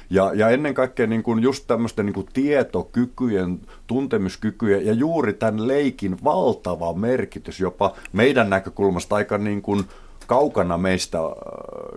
ja, 0.09 0.31
ja 0.33 0.49
ennen 0.49 0.73
kaikkea 0.73 1.07
niin 1.07 1.23
kuin 1.23 1.43
just 1.43 1.67
tämmöisten 1.67 2.05
niin 2.05 2.13
kuin 2.13 2.27
tietokykyjen, 2.33 3.59
tuntemuskykyjen 3.87 4.85
ja 4.85 4.93
juuri 4.93 5.33
tämän 5.33 5.67
leikin 5.67 6.17
valtava 6.23 6.93
merkitys 6.93 7.59
jopa 7.59 7.93
meidän 8.13 8.49
näkökulmasta 8.49 9.15
aika 9.15 9.37
niin 9.37 9.61
kuin 9.61 9.85
kaukana 10.31 10.77
meistä 10.77 11.17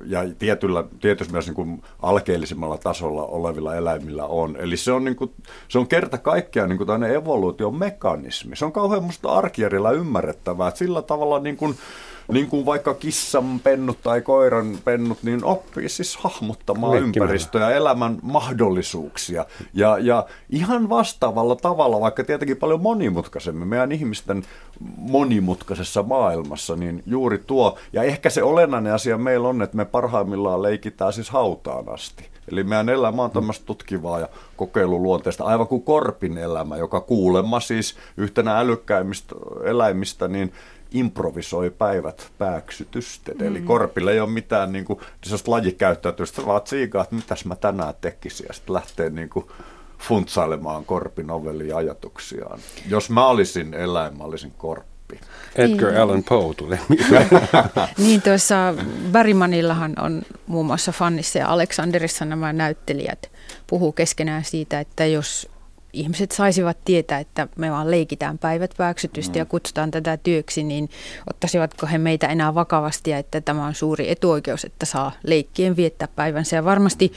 ja 0.06 0.20
tietyllä, 0.38 0.84
tietysti 1.00 1.32
myös 1.32 1.46
niin 1.46 1.54
kuin 1.54 1.82
alkeellisimmalla 2.02 2.78
tasolla 2.78 3.22
olevilla 3.22 3.74
eläimillä 3.74 4.26
on. 4.26 4.56
Eli 4.56 4.76
se 4.76 4.92
on, 4.92 5.04
niin 5.04 5.16
kuin, 5.16 5.30
se 5.68 5.78
on 5.78 5.86
kerta 5.86 6.18
kaikkiaan 6.18 6.68
niin 6.68 6.78
kuin 6.78 7.04
evoluution 7.04 7.78
mekanismi. 7.78 8.56
Se 8.56 8.64
on 8.64 8.72
kauhean 8.72 9.04
musta 9.04 9.32
arkijärjellä 9.32 9.90
ymmärrettävää, 9.90 10.68
että 10.68 10.78
sillä 10.78 11.02
tavalla 11.02 11.38
niin 11.38 11.56
kuin, 11.56 11.74
niin 12.32 12.46
kuin 12.46 12.66
vaikka 12.66 12.94
kissan 12.94 13.60
pennut 13.60 13.98
tai 14.02 14.22
koiran 14.22 14.78
pennut, 14.84 15.18
niin 15.22 15.44
oppii 15.44 15.88
siis 15.88 16.16
hahmottamaan 16.16 16.98
ympäristöä 16.98 17.70
ja 17.70 17.76
elämän 17.76 18.18
mahdollisuuksia. 18.22 19.46
Ja, 19.74 19.98
ja 19.98 20.26
ihan 20.50 20.88
vastaavalla 20.88 21.56
tavalla, 21.56 22.00
vaikka 22.00 22.24
tietenkin 22.24 22.56
paljon 22.56 22.82
monimutkaisemmin, 22.82 23.68
meidän 23.68 23.92
ihmisten 23.92 24.42
monimutkaisessa 24.96 26.02
maailmassa, 26.02 26.76
niin 26.76 27.02
juuri 27.06 27.38
tuo, 27.38 27.78
ja 27.92 28.02
ehkä 28.02 28.30
se 28.30 28.42
olennainen 28.42 28.94
asia 28.94 29.18
meillä 29.18 29.48
on, 29.48 29.62
että 29.62 29.76
me 29.76 29.84
parhaimmillaan 29.84 30.62
leikitään 30.62 31.12
siis 31.12 31.30
hautaan 31.30 31.88
asti. 31.88 32.34
Eli 32.52 32.64
meidän 32.64 32.88
elämä 32.88 33.22
on 33.22 33.30
tämmöistä 33.30 33.66
tutkivaa 33.66 34.20
ja 34.20 34.28
kokeiluluonteista, 34.56 35.44
aivan 35.44 35.66
kuin 35.66 35.82
korpin 35.82 36.38
elämä, 36.38 36.76
joka 36.76 37.00
kuulemma 37.00 37.60
siis 37.60 37.96
yhtenä 38.16 38.58
älykkäimmistä 38.58 39.34
eläimistä, 39.64 40.28
niin 40.28 40.52
improvisoi 40.94 41.70
päivät 41.70 42.30
pääksytysten. 42.38 43.36
Mm. 43.36 43.46
Eli 43.46 43.60
korpille 43.60 44.12
ei 44.12 44.20
ole 44.20 44.30
mitään 44.30 44.72
niin 44.72 44.84
kuin, 44.84 45.00
lajikäyttäytymistä, 45.46 46.46
vaan 46.46 46.62
tsiikaa, 46.62 47.02
että 47.02 47.14
mitäs 47.14 47.44
mä 47.44 47.56
tänään 47.56 47.94
tekisin. 48.00 48.46
Ja 48.48 48.54
sitten 48.54 48.74
lähtee 48.74 49.10
niin 49.10 49.28
kuin, 49.28 49.46
funtsailemaan 49.98 50.84
korpinovellia 50.84 51.76
ajatuksiaan. 51.76 52.58
Jos 52.88 53.10
mä 53.10 53.26
olisin 53.26 53.74
eläin, 53.74 54.18
mä 54.18 54.24
olisin 54.24 54.52
korppi. 54.58 55.20
Edgar 55.56 55.90
niin. 55.90 56.00
Allan 56.00 56.24
Poe 56.24 56.54
tuli. 56.54 56.76
niin 57.98 58.22
tuossa 58.22 58.74
Bergmanillahan 59.12 59.92
on 60.00 60.22
muun 60.46 60.66
muassa 60.66 60.92
Fannissa 60.92 61.38
ja 61.38 61.48
Aleksanderissa 61.48 62.24
nämä 62.24 62.52
näyttelijät 62.52 63.30
puhuu 63.66 63.92
keskenään 63.92 64.44
siitä, 64.44 64.80
että 64.80 65.06
jos 65.06 65.53
ihmiset 65.94 66.30
saisivat 66.30 66.76
tietää, 66.84 67.18
että 67.18 67.48
me 67.56 67.70
vaan 67.70 67.90
leikitään 67.90 68.38
päivät 68.38 68.74
pääksytystä 68.76 69.32
mm. 69.32 69.38
ja 69.38 69.44
kutsutaan 69.44 69.90
tätä 69.90 70.16
työksi, 70.16 70.62
niin 70.62 70.90
ottaisivatko 71.30 71.86
he 71.86 71.98
meitä 71.98 72.26
enää 72.26 72.54
vakavasti 72.54 73.10
ja 73.10 73.18
että 73.18 73.40
tämä 73.40 73.66
on 73.66 73.74
suuri 73.74 74.10
etuoikeus, 74.10 74.64
että 74.64 74.86
saa 74.86 75.12
leikkien 75.26 75.76
viettää 75.76 76.08
päivänsä. 76.16 76.56
Ja 76.56 76.64
varmasti 76.64 77.12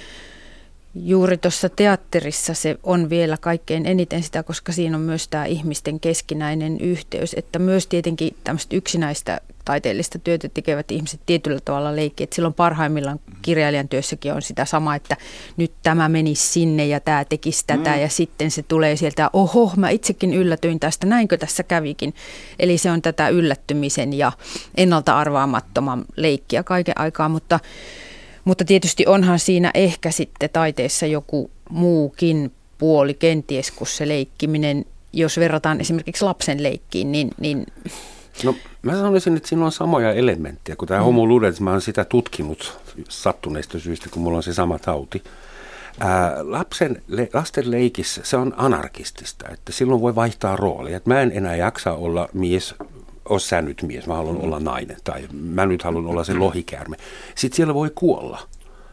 juuri 1.04 1.38
tuossa 1.38 1.70
teatterissa 1.70 2.54
se 2.54 2.78
on 2.84 3.10
vielä 3.10 3.38
kaikkein 3.38 3.86
eniten 3.86 4.24
sitä, 4.24 4.44
koska 4.44 4.72
siinä 4.72 4.98
on 4.98 5.04
myös 5.04 5.28
tämä 5.28 5.46
ihmisten 5.46 6.00
keskinäinen 6.00 6.80
yhteys, 6.80 7.36
että 7.38 7.60
myös 7.60 7.88
tietenkin 7.88 8.36
tämmöistä 8.44 8.76
yksinäistä 8.76 9.42
taiteellista 9.66 10.20
työtä 10.20 10.50
tekevät 10.50 10.92
ihmiset 10.92 11.20
tietyllä 11.26 11.60
tavalla 11.66 11.96
leikki, 11.96 12.24
että 12.24 12.36
silloin 12.36 12.54
parhaimmillaan 12.54 13.20
kirjailijan 13.42 13.88
työssäkin 13.88 14.34
on 14.34 14.42
sitä 14.42 14.66
sama, 14.66 14.96
että 14.96 15.18
nyt 15.58 15.72
tämä 15.84 16.10
menisi 16.10 16.48
sinne 16.48 16.86
ja 16.86 17.00
tämä 17.00 17.26
tekisi 17.26 17.64
tätä 17.68 17.96
mm. 17.96 18.02
ja 18.02 18.10
sitten 18.10 18.52
se 18.52 18.64
tulee 18.64 18.96
sieltä, 18.96 19.30
oho, 19.34 19.74
mä 19.78 19.90
itsekin 19.90 20.34
yllätyin 20.34 20.80
tästä, 20.80 21.08
näinkö 21.08 21.38
tässä 21.38 21.64
kävikin. 21.64 22.14
Eli 22.60 22.78
se 22.78 22.92
on 22.92 23.02
tätä 23.02 23.30
yllättymisen 23.30 24.14
ja 24.14 24.32
ennalta 24.76 25.18
arvaamattoman 25.18 26.06
leikkiä 26.16 26.64
kaiken 26.64 27.00
aikaa, 27.00 27.30
mutta 27.30 27.60
mutta 28.48 28.66
tietysti 28.66 29.06
onhan 29.08 29.40
siinä 29.40 29.72
ehkä 29.74 30.12
sitten 30.12 30.50
taiteessa 30.54 31.06
joku 31.06 31.52
muukin 31.70 32.52
puoli 32.78 33.14
kenties 33.14 33.72
kuin 33.72 33.88
se 33.88 34.08
leikkiminen, 34.08 34.86
jos 35.14 35.38
verrataan 35.38 35.82
esimerkiksi 35.82 36.26
lapsen 36.26 36.64
leikkiin, 36.64 37.12
niin, 37.12 37.32
niin 37.40 37.66
No 38.44 38.56
mä 38.82 38.92
sanoisin, 38.92 39.38
että 39.38 39.50
siinä 39.50 39.66
on 39.66 39.72
samoja 39.72 40.14
elementtejä, 40.14 40.76
kun 40.76 40.88
tämä 40.88 41.00
mm. 41.00 41.06
homo 41.06 41.26
ludens, 41.26 41.62
mä 41.62 41.72
oon 41.72 41.82
sitä 41.82 42.06
tutkinut 42.06 42.78
sattuneista 43.10 43.80
syistä, 43.80 44.10
kun 44.12 44.22
mulla 44.22 44.38
on 44.38 44.44
se 44.44 44.54
sama 44.54 44.80
tauti. 44.80 45.24
Ää, 46.00 46.36
lapsen, 46.40 47.02
le, 47.08 47.30
lasten 47.34 47.72
leikissä 47.72 48.22
se 48.24 48.38
on 48.38 48.54
anarkistista, 48.58 49.50
että 49.50 49.72
silloin 49.72 50.02
voi 50.02 50.16
vaihtaa 50.16 50.56
roolia. 50.56 51.02
Mä 51.06 51.22
en 51.22 51.32
enää 51.36 51.56
jaksa 51.56 51.94
olla 51.94 52.30
mies 52.34 52.76
ole 53.30 53.40
sä 53.40 53.62
nyt 53.62 53.82
mies, 53.82 54.08
mä 54.08 54.16
haluan 54.16 54.42
olla 54.42 54.60
nainen, 54.60 54.98
tai 55.04 55.28
mä 55.32 55.66
nyt 55.66 55.84
haluan 55.84 56.08
olla 56.08 56.24
se 56.24 56.34
lohikäärme. 56.34 56.98
Sitten 57.36 57.56
siellä 57.56 57.74
voi 57.74 57.92
kuolla. 57.96 58.40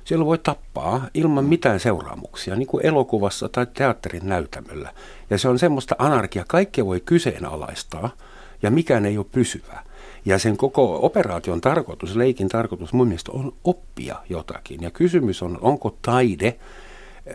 Siellä 0.04 0.24
voi 0.24 0.38
tappaa 0.38 1.06
ilman 1.14 1.44
mitään 1.44 1.80
seuraamuksia, 1.80 2.56
niin 2.56 2.66
kuin 2.66 2.86
elokuvassa 2.86 3.48
tai 3.48 3.66
teatterin 3.74 4.28
näytämöllä. 4.28 4.92
Ja 5.30 5.38
se 5.38 5.48
on 5.48 5.58
semmoista 5.58 5.94
anarkia, 5.98 6.44
kaikkea 6.48 6.86
voi 6.86 7.00
kyseenalaistaa, 7.00 8.10
ja 8.62 8.70
mikään 8.70 9.06
ei 9.06 9.18
ole 9.18 9.26
pysyvää. 9.32 9.84
Ja 10.24 10.38
sen 10.38 10.56
koko 10.56 10.98
operaation 11.02 11.60
tarkoitus, 11.60 12.16
leikin 12.16 12.48
tarkoitus 12.48 12.92
mun 12.92 13.08
mielestä 13.08 13.32
on 13.32 13.52
oppia 13.64 14.16
jotakin. 14.28 14.82
Ja 14.82 14.90
kysymys 14.90 15.42
on, 15.42 15.58
onko 15.60 15.96
taide 16.02 16.56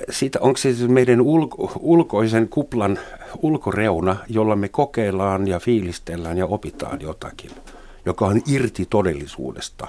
siitä, 0.10 0.40
onko 0.42 0.58
se 0.58 0.70
meidän 0.88 1.22
ulko, 1.22 1.72
ulkoisen 1.80 2.50
kuplan 2.50 3.00
ulkoreuna, 3.42 4.16
jolla 4.28 4.56
me 4.56 4.70
kokeillaan 4.70 5.48
ja 5.48 5.60
fiilistellään 5.60 6.38
ja 6.38 6.46
opitaan 6.46 7.02
jotakin, 7.02 7.52
joka 8.06 8.26
on 8.26 8.42
irti 8.48 8.86
todellisuudesta? 8.90 9.88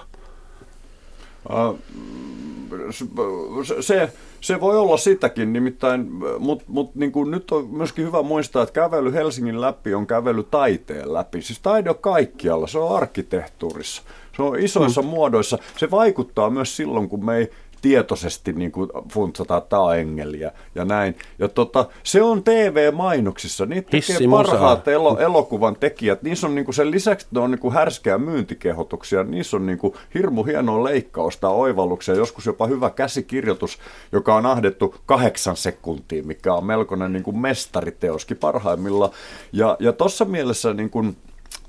Se, 3.80 4.12
se 4.40 4.60
voi 4.60 4.78
olla 4.78 4.96
sitäkin, 4.96 5.52
nimittäin, 5.52 6.10
mutta 6.38 6.64
mut, 6.68 6.94
niin 6.94 7.12
nyt 7.30 7.50
on 7.50 7.68
myöskin 7.70 8.06
hyvä 8.06 8.22
muistaa, 8.22 8.62
että 8.62 8.72
kävely 8.72 9.12
Helsingin 9.12 9.60
läpi 9.60 9.94
on 9.94 10.06
kävely 10.06 10.42
taiteen 10.42 11.14
läpi. 11.14 11.42
Siis 11.42 11.60
taide 11.60 11.90
on 11.90 11.98
kaikkialla, 11.98 12.66
se 12.66 12.78
on 12.78 12.96
arkkitehtuurissa, 12.96 14.02
se 14.36 14.42
on 14.42 14.58
isoissa 14.58 15.02
mm. 15.02 15.08
muodoissa. 15.08 15.58
Se 15.76 15.90
vaikuttaa 15.90 16.50
myös 16.50 16.76
silloin, 16.76 17.08
kun 17.08 17.24
me 17.24 17.36
ei 17.36 17.50
tietoisesti 17.82 18.52
niin 18.52 18.72
kuin 18.72 18.90
funtsataan 19.12 19.62
tämä 19.68 19.94
engeliä 19.94 20.52
ja 20.74 20.84
näin. 20.84 21.16
Ja 21.38 21.48
tota, 21.48 21.86
se 22.02 22.22
on 22.22 22.42
TV-mainoksissa, 22.42 23.66
niitä 23.66 23.90
tekee 23.90 24.18
parhaat 24.30 24.88
elo, 24.88 25.18
elokuvan 25.18 25.76
tekijät. 25.76 26.22
Niissä 26.22 26.46
on 26.46 26.54
niin 26.54 26.64
kuin 26.64 26.74
sen 26.74 26.90
lisäksi, 26.90 27.26
että 27.26 27.40
ne 27.40 27.44
on 27.44 27.50
niin 27.50 27.58
kuin 27.58 27.74
härskää 27.74 28.18
myyntikehotuksia, 28.18 29.24
niissä 29.24 29.56
on 29.56 29.66
niin 29.66 29.78
kuin 29.78 29.94
hirmu 30.14 30.44
hienoa 30.44 30.84
leikkausta, 30.84 31.48
oivalluksia, 31.48 32.14
joskus 32.14 32.46
jopa 32.46 32.66
hyvä 32.66 32.90
käsikirjoitus, 32.90 33.78
joka 34.12 34.34
on 34.34 34.46
ahdettu 34.46 34.94
kahdeksan 35.06 35.56
sekuntia, 35.56 36.22
mikä 36.22 36.54
on 36.54 36.66
melkoinen 36.66 37.12
niin 37.12 37.22
kuin 37.22 37.38
mestariteoskin 37.38 38.36
parhaimmilla. 38.36 39.10
Ja, 39.52 39.76
ja 39.80 39.92
tuossa 39.92 40.24
mielessä 40.24 40.74
niin 40.74 40.90
kuin, 40.90 41.16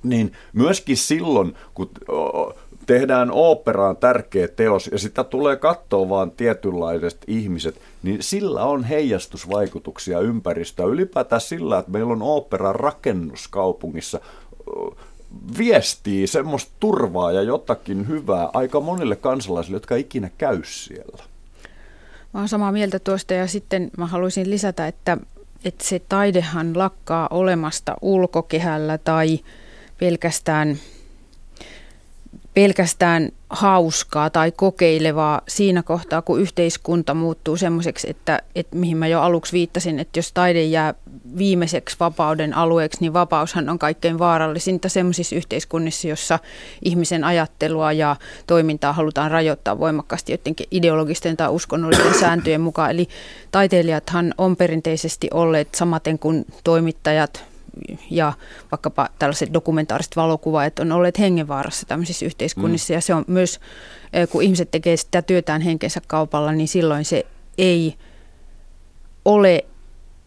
niin 0.03 0.31
myöskin 0.53 0.97
silloin, 0.97 1.55
kun 1.73 1.89
tehdään 2.91 3.31
oopperaan 3.31 3.97
tärkeä 3.97 4.47
teos 4.47 4.89
ja 4.91 4.99
sitä 4.99 5.23
tulee 5.23 5.55
katsoa 5.55 6.09
vaan 6.09 6.31
tietynlaiset 6.31 7.17
ihmiset, 7.27 7.81
niin 8.03 8.23
sillä 8.23 8.63
on 8.63 8.83
heijastusvaikutuksia 8.83 10.19
ympäristöä. 10.19 10.85
Ylipäätään 10.85 11.41
sillä, 11.41 11.79
että 11.79 11.91
meillä 11.91 12.13
on 12.13 12.21
oopperan 12.21 12.75
rakennus 12.75 13.47
kaupungissa, 13.47 14.19
viestii 15.57 16.27
semmoista 16.27 16.71
turvaa 16.79 17.31
ja 17.31 17.41
jotakin 17.41 18.07
hyvää 18.07 18.49
aika 18.53 18.79
monille 18.79 19.15
kansalaisille, 19.15 19.75
jotka 19.75 19.95
ikinä 19.95 20.29
käy 20.37 20.61
siellä. 20.63 21.23
Mä 22.33 22.39
olen 22.39 22.49
samaa 22.49 22.71
mieltä 22.71 22.99
tuosta 22.99 23.33
ja 23.33 23.47
sitten 23.47 23.91
mä 23.97 24.05
haluaisin 24.05 24.49
lisätä, 24.49 24.87
että, 24.87 25.17
että 25.65 25.83
se 25.83 26.01
taidehan 26.09 26.77
lakkaa 26.77 27.27
olemasta 27.31 27.95
ulkokehällä 28.01 28.97
tai 28.97 29.39
pelkästään– 29.99 30.77
pelkästään 32.53 33.29
hauskaa 33.49 34.29
tai 34.29 34.51
kokeilevaa 34.51 35.41
siinä 35.47 35.83
kohtaa, 35.83 36.21
kun 36.21 36.41
yhteiskunta 36.41 37.13
muuttuu 37.13 37.57
semmoiseksi, 37.57 38.09
että, 38.09 38.41
että 38.55 38.77
mihin 38.77 38.97
mä 38.97 39.07
jo 39.07 39.21
aluksi 39.21 39.53
viittasin, 39.53 39.99
että 39.99 40.19
jos 40.19 40.31
taide 40.31 40.63
jää 40.63 40.93
viimeiseksi 41.37 41.95
vapauden 41.99 42.53
alueeksi, 42.53 42.97
niin 43.01 43.13
vapaushan 43.13 43.69
on 43.69 43.79
kaikkein 43.79 44.19
vaarallisinta 44.19 44.89
semmoisissa 44.89 45.35
yhteiskunnissa, 45.35 46.07
jossa 46.07 46.39
ihmisen 46.81 47.23
ajattelua 47.23 47.91
ja 47.91 48.15
toimintaa 48.47 48.93
halutaan 48.93 49.31
rajoittaa 49.31 49.79
voimakkaasti 49.79 50.31
jotenkin 50.31 50.67
ideologisten 50.71 51.37
tai 51.37 51.49
uskonnollisten 51.49 52.19
sääntöjen 52.19 52.61
mukaan. 52.61 52.91
Eli 52.91 53.07
taiteilijathan 53.51 54.33
on 54.37 54.55
perinteisesti 54.55 55.27
olleet 55.33 55.75
samaten 55.75 56.19
kuin 56.19 56.45
toimittajat, 56.63 57.50
ja 58.09 58.33
vaikkapa 58.71 59.09
tällaiset 59.19 59.53
dokumentaariset 59.53 60.15
valokuvaajat 60.15 60.79
on 60.79 60.91
olleet 60.91 61.19
hengenvaarassa 61.19 61.85
tämmöisissä 61.85 62.25
yhteiskunnissa. 62.25 62.93
Mm. 62.93 62.95
Ja 62.95 63.01
se 63.01 63.13
on 63.13 63.25
myös, 63.27 63.59
eh, 64.13 64.29
kun 64.29 64.43
ihmiset 64.43 64.71
tekee 64.71 64.97
sitä 64.97 65.21
työtään 65.21 65.61
henkensä 65.61 66.01
kaupalla, 66.07 66.51
niin 66.51 66.67
silloin 66.67 67.05
se 67.05 67.25
ei 67.57 67.95
ole 69.25 69.65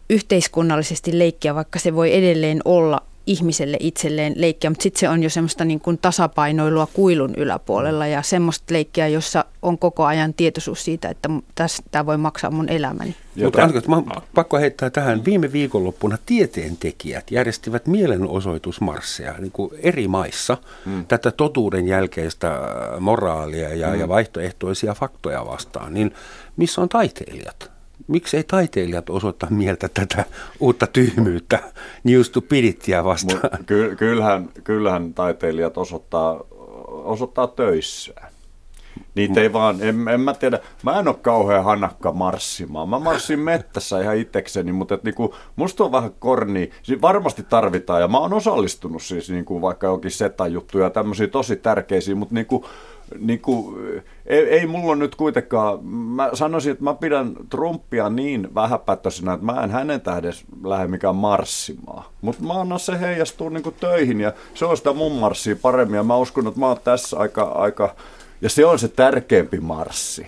yhteiskunnallisesti 0.09 1.19
leikkiä, 1.19 1.55
vaikka 1.55 1.79
se 1.79 1.95
voi 1.95 2.15
edelleen 2.15 2.61
olla 2.65 3.01
ihmiselle 3.27 3.77
itselleen 3.79 4.33
leikkiä, 4.35 4.69
mutta 4.69 4.83
sitten 4.83 4.99
se 4.99 5.09
on 5.09 5.23
jo 5.23 5.29
semmoista 5.29 5.65
niin 5.65 5.79
kuin 5.79 5.97
tasapainoilua 5.97 6.87
kuilun 6.93 7.35
yläpuolella 7.37 8.07
ja 8.07 8.21
semmoista 8.21 8.73
leikkiä, 8.73 9.07
jossa 9.07 9.45
on 9.61 9.77
koko 9.77 10.05
ajan 10.05 10.33
tietoisuus 10.33 10.85
siitä, 10.85 11.09
että 11.09 11.29
tästä 11.55 12.05
voi 12.05 12.17
maksaa 12.17 12.51
mun 12.51 12.69
elämäni. 12.69 13.15
Mutta 13.43 13.63
anteeksi, 13.63 13.89
mä 13.89 14.03
pakko 14.35 14.57
heittää 14.57 14.89
tähän. 14.89 15.25
Viime 15.25 15.51
viikonloppuna 15.51 16.17
tieteentekijät 16.25 17.31
järjestivät 17.31 17.87
mielenosoitusmarsseja 17.87 19.33
niin 19.39 19.51
kuin 19.51 19.71
eri 19.79 20.07
maissa 20.07 20.57
mm. 20.85 21.05
tätä 21.05 21.31
totuuden 21.31 21.87
jälkeistä 21.87 22.55
äh, 22.55 22.61
moraalia 22.99 23.75
ja, 23.75 23.87
mm. 23.87 23.99
ja 23.99 24.07
vaihtoehtoisia 24.07 24.93
faktoja 24.93 25.45
vastaan. 25.45 25.93
Niin 25.93 26.13
missä 26.57 26.81
on 26.81 26.89
taiteilijat? 26.89 27.74
Miksi 28.07 28.37
ei 28.37 28.43
taiteilijat 28.43 29.09
osoita 29.09 29.47
mieltä 29.49 29.89
tätä 29.93 30.25
uutta 30.59 30.87
tyhmyyttä, 30.87 31.59
new 32.03 32.21
stupidityä 32.21 33.03
vastaan? 33.03 33.65
Ky- 33.65 33.95
kyllähän, 33.95 34.49
kyllähän 34.63 35.13
taiteilijat 35.13 35.77
osoittaa, 35.77 36.43
osoittaa 36.87 37.47
töissään. 37.47 38.35
Niitä 39.15 39.41
ei 39.41 39.53
vaan, 39.53 39.77
en, 39.81 40.07
en 40.07 40.21
mä 40.21 40.33
tiedä, 40.33 40.59
mä 40.83 40.99
en 40.99 41.07
ole 41.07 41.15
kauhean 41.21 41.63
hanakka 41.63 42.11
marssimaan. 42.11 42.89
Mä 42.89 42.99
marssin 42.99 43.39
mettässä 43.39 44.01
ihan 44.01 44.17
itsekseni, 44.17 44.71
mutta 44.71 44.95
et 44.95 45.03
niinku, 45.03 45.35
musta 45.55 45.83
on 45.83 45.91
vähän 45.91 46.11
korni. 46.19 46.69
Siis 46.83 47.01
varmasti 47.01 47.43
tarvitaan 47.43 48.01
ja 48.01 48.07
mä 48.07 48.17
oon 48.17 48.33
osallistunut 48.33 49.01
siis 49.01 49.29
niinku 49.29 49.61
vaikka 49.61 49.87
jokin 49.87 50.11
seta-juttuja 50.11 50.83
ja 50.83 50.89
tämmöisiä 50.89 51.27
tosi 51.27 51.55
tärkeisiä, 51.55 52.15
mutta 52.15 52.35
niinku, 52.35 52.65
niin 53.19 53.41
kuin, 53.41 53.75
ei, 54.25 54.49
ei 54.49 54.67
mulla 54.67 54.95
nyt 54.95 55.15
kuitenkaan, 55.15 55.85
mä 55.85 56.29
sanoisin, 56.33 56.71
että 56.71 56.83
mä 56.83 56.93
pidän 56.93 57.35
Trumpia 57.49 58.09
niin 58.09 58.55
vähäpätöisenä, 58.55 59.33
että 59.33 59.45
mä 59.45 59.63
en 59.63 59.71
hänen 59.71 60.01
tähdes 60.01 60.45
lähde 60.63 60.87
mikään 60.87 61.15
marssimaan. 61.15 62.03
Mutta 62.21 62.43
mä 62.43 62.53
annan 62.53 62.79
se 62.79 62.99
heijastua 62.99 63.49
niin 63.49 63.63
kuin 63.63 63.75
töihin 63.79 64.21
ja 64.21 64.33
se 64.53 64.65
on 64.65 64.77
sitä 64.77 64.93
mun 64.93 65.11
marssia 65.11 65.55
paremmin 65.61 65.97
ja 65.97 66.03
mä 66.03 66.17
uskon, 66.17 66.47
että 66.47 66.59
mä 66.59 66.67
oon 66.67 66.77
tässä 66.83 67.17
aika, 67.17 67.43
aika 67.43 67.95
ja 68.41 68.49
se 68.49 68.65
on 68.65 68.79
se 68.79 68.87
tärkeämpi 68.87 69.59
marssi. 69.59 70.27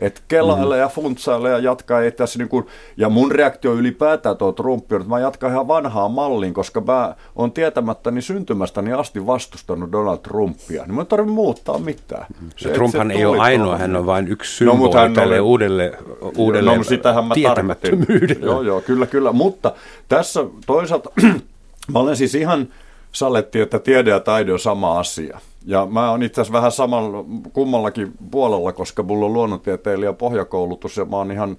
Että 0.00 0.20
kelaille 0.28 0.74
mm. 0.74 0.80
ja 0.80 0.88
funtsaille 0.88 1.50
ja 1.50 1.58
jatkaa 1.58 2.00
ei 2.00 2.12
tässä 2.12 2.38
niin 2.38 2.48
kuin, 2.48 2.66
ja 2.96 3.08
mun 3.08 3.32
reaktio 3.32 3.74
ylipäätään 3.74 4.36
tuo 4.36 4.52
Trumpi 4.52 4.94
on, 4.94 5.00
että 5.00 5.10
mä 5.10 5.20
jatkan 5.20 5.50
ihan 5.50 5.68
vanhaa 5.68 6.08
malliin, 6.08 6.54
koska 6.54 6.80
mä 6.80 7.14
oon 7.36 7.52
tietämättäni 7.52 8.22
syntymästäni 8.22 8.92
asti 8.92 9.26
vastustanut 9.26 9.92
Donald 9.92 10.18
Trumpia. 10.18 10.82
Niin 10.82 10.94
mä 10.94 11.00
en 11.00 11.06
tarvitse 11.06 11.34
muuttaa 11.34 11.78
mitään. 11.78 12.26
Se, 12.56 12.68
Trumphan 12.68 13.10
ei 13.10 13.24
ole 13.24 13.38
ainoa, 13.38 13.78
hän 13.78 13.96
on 13.96 14.06
vain 14.06 14.28
yksi 14.28 14.64
no, 14.64 14.72
symboli 14.72 15.08
no, 15.08 15.14
tälle 15.14 15.40
oli, 15.40 15.48
uudelle, 15.48 15.92
uudelle 16.36 16.76
no, 16.76 16.84
sitähän 16.84 17.24
mä 17.24 17.34
tietämättömyydelle. 17.34 18.46
Joo, 18.46 18.62
joo, 18.62 18.80
kyllä, 18.80 19.06
kyllä. 19.06 19.32
Mutta 19.32 19.72
tässä 20.08 20.40
toisaalta, 20.66 21.10
mä 21.92 21.98
olen 21.98 22.16
siis 22.16 22.34
ihan 22.34 22.68
saletti, 23.16 23.60
että 23.60 23.78
tiede 23.78 24.10
ja 24.10 24.20
taide 24.20 24.52
on 24.52 24.58
sama 24.58 24.98
asia. 24.98 25.40
Ja 25.64 25.86
mä 25.86 26.10
oon 26.10 26.22
itse 26.22 26.40
asiassa 26.40 26.52
vähän 26.52 26.72
samalla 26.72 27.24
kummallakin 27.52 28.12
puolella, 28.30 28.72
koska 28.72 29.02
mulla 29.02 29.26
on 29.26 29.32
luonnontieteilijä 29.32 30.12
pohjakoulutus 30.12 30.96
ja 30.96 31.04
mä 31.04 31.16
oon 31.16 31.32
ihan 31.32 31.56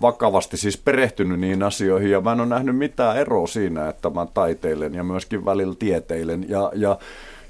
vakavasti 0.00 0.56
siis 0.56 0.78
perehtynyt 0.78 1.40
niihin 1.40 1.62
asioihin 1.62 2.10
ja 2.10 2.20
mä 2.20 2.32
en 2.32 2.40
ole 2.40 2.48
nähnyt 2.48 2.76
mitään 2.76 3.16
eroa 3.16 3.46
siinä, 3.46 3.88
että 3.88 4.10
mä 4.10 4.26
taiteilen 4.34 4.94
ja 4.94 5.04
myöskin 5.04 5.44
välillä 5.44 5.74
tieteilen 5.78 6.46
ja, 6.48 6.72
ja, 6.74 6.98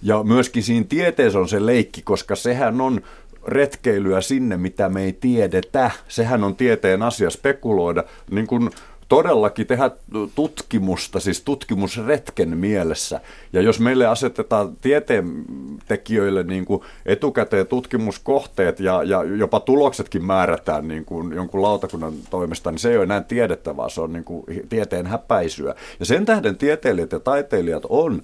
ja 0.03 0.22
myöskin 0.22 0.62
siinä 0.62 0.87
tieteessä 0.88 1.38
on 1.38 1.49
se 1.49 1.66
leikki, 1.66 2.03
koska 2.03 2.37
sehän 2.37 2.81
on 2.81 3.01
retkeilyä 3.46 4.20
sinne, 4.20 4.57
mitä 4.57 4.88
me 4.88 5.05
ei 5.05 5.12
tiedetä. 5.12 5.90
Sehän 6.09 6.44
on 6.44 6.57
tieteen 6.57 7.03
asia 7.03 7.31
spekuloida. 7.31 8.05
Niin 8.31 8.46
kuin 8.46 8.70
todellakin 9.09 9.66
tehdä 9.66 9.90
tutkimusta, 10.35 11.21
siis 11.21 11.42
tutkimusretken 11.42 12.59
mielessä. 12.59 13.21
Ja 13.53 13.61
jos 13.61 13.81
meille 13.81 14.07
asetetaan 14.07 14.77
tieteentekijöille 14.81 16.42
niin 16.42 16.64
kuin 16.64 16.83
etukäteen 17.07 17.66
tutkimuskohteet 17.66 18.81
ja, 18.81 19.03
ja 19.03 19.23
jopa 19.25 19.61
tuloksetkin 19.61 20.25
määrätään 20.25 20.88
niin 20.88 21.05
kuin 21.05 21.33
jonkun 21.33 21.62
lautakunnan 21.62 22.12
toimesta, 22.31 22.71
niin 22.71 22.79
se 22.79 22.90
ei 22.90 22.97
ole 22.97 23.05
enää 23.05 23.21
tiedettävää, 23.21 23.88
se 23.88 24.01
on 24.01 24.12
niin 24.12 24.25
kuin 24.25 24.45
tieteen 24.69 25.07
häpäisyä. 25.07 25.75
Ja 26.01 26.07
sen 26.07 26.27
tähden 26.27 26.57
tieteilijät 26.57 27.12
ja 27.12 27.21
taiteilijat 27.21 27.83
on 27.88 28.23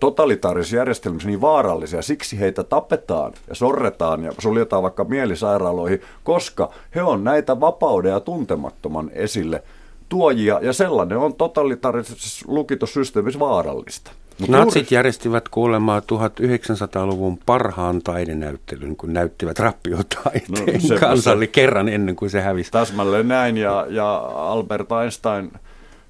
totalitaarisissa 0.00 0.76
järjestelmissä 0.76 1.28
niin 1.28 1.40
vaarallisia. 1.40 2.02
Siksi 2.02 2.40
heitä 2.40 2.64
tapetaan 2.64 3.32
ja 3.48 3.54
sorretaan 3.54 4.24
ja 4.24 4.32
suljetaan 4.38 4.82
vaikka 4.82 5.04
mielisairaaloihin, 5.04 6.00
koska 6.24 6.70
he 6.94 7.02
on 7.02 7.24
näitä 7.24 7.60
vapauden 7.60 8.12
ja 8.12 8.20
tuntemattoman 8.20 9.10
esille– 9.14 9.62
tuojia, 10.08 10.60
ja 10.62 10.72
sellainen 10.72 11.18
on 11.18 11.34
totalitaarisessa 11.34 12.44
lukitussysteemissä 12.48 13.40
vaarallista. 13.40 14.10
Mut 14.38 14.48
Natsit 14.48 14.82
juuri... 14.82 14.94
järjestivät 14.94 15.48
kuulemaa 15.48 16.00
1900-luvun 16.00 17.38
parhaan 17.46 18.02
taidenäyttelyn, 18.02 18.96
kun 18.96 19.12
näyttivät 19.12 19.58
rappiotaiteen 19.58 20.80
no, 20.90 20.98
kansalle 21.00 21.44
se, 21.44 21.50
kerran 21.50 21.88
ennen 21.88 22.16
kuin 22.16 22.30
se 22.30 22.40
hävisi. 22.40 22.70
Täsmälleen 22.70 23.28
näin, 23.28 23.56
ja, 23.56 23.86
ja 23.88 24.16
Albert 24.34 24.88
Einstein 25.02 25.52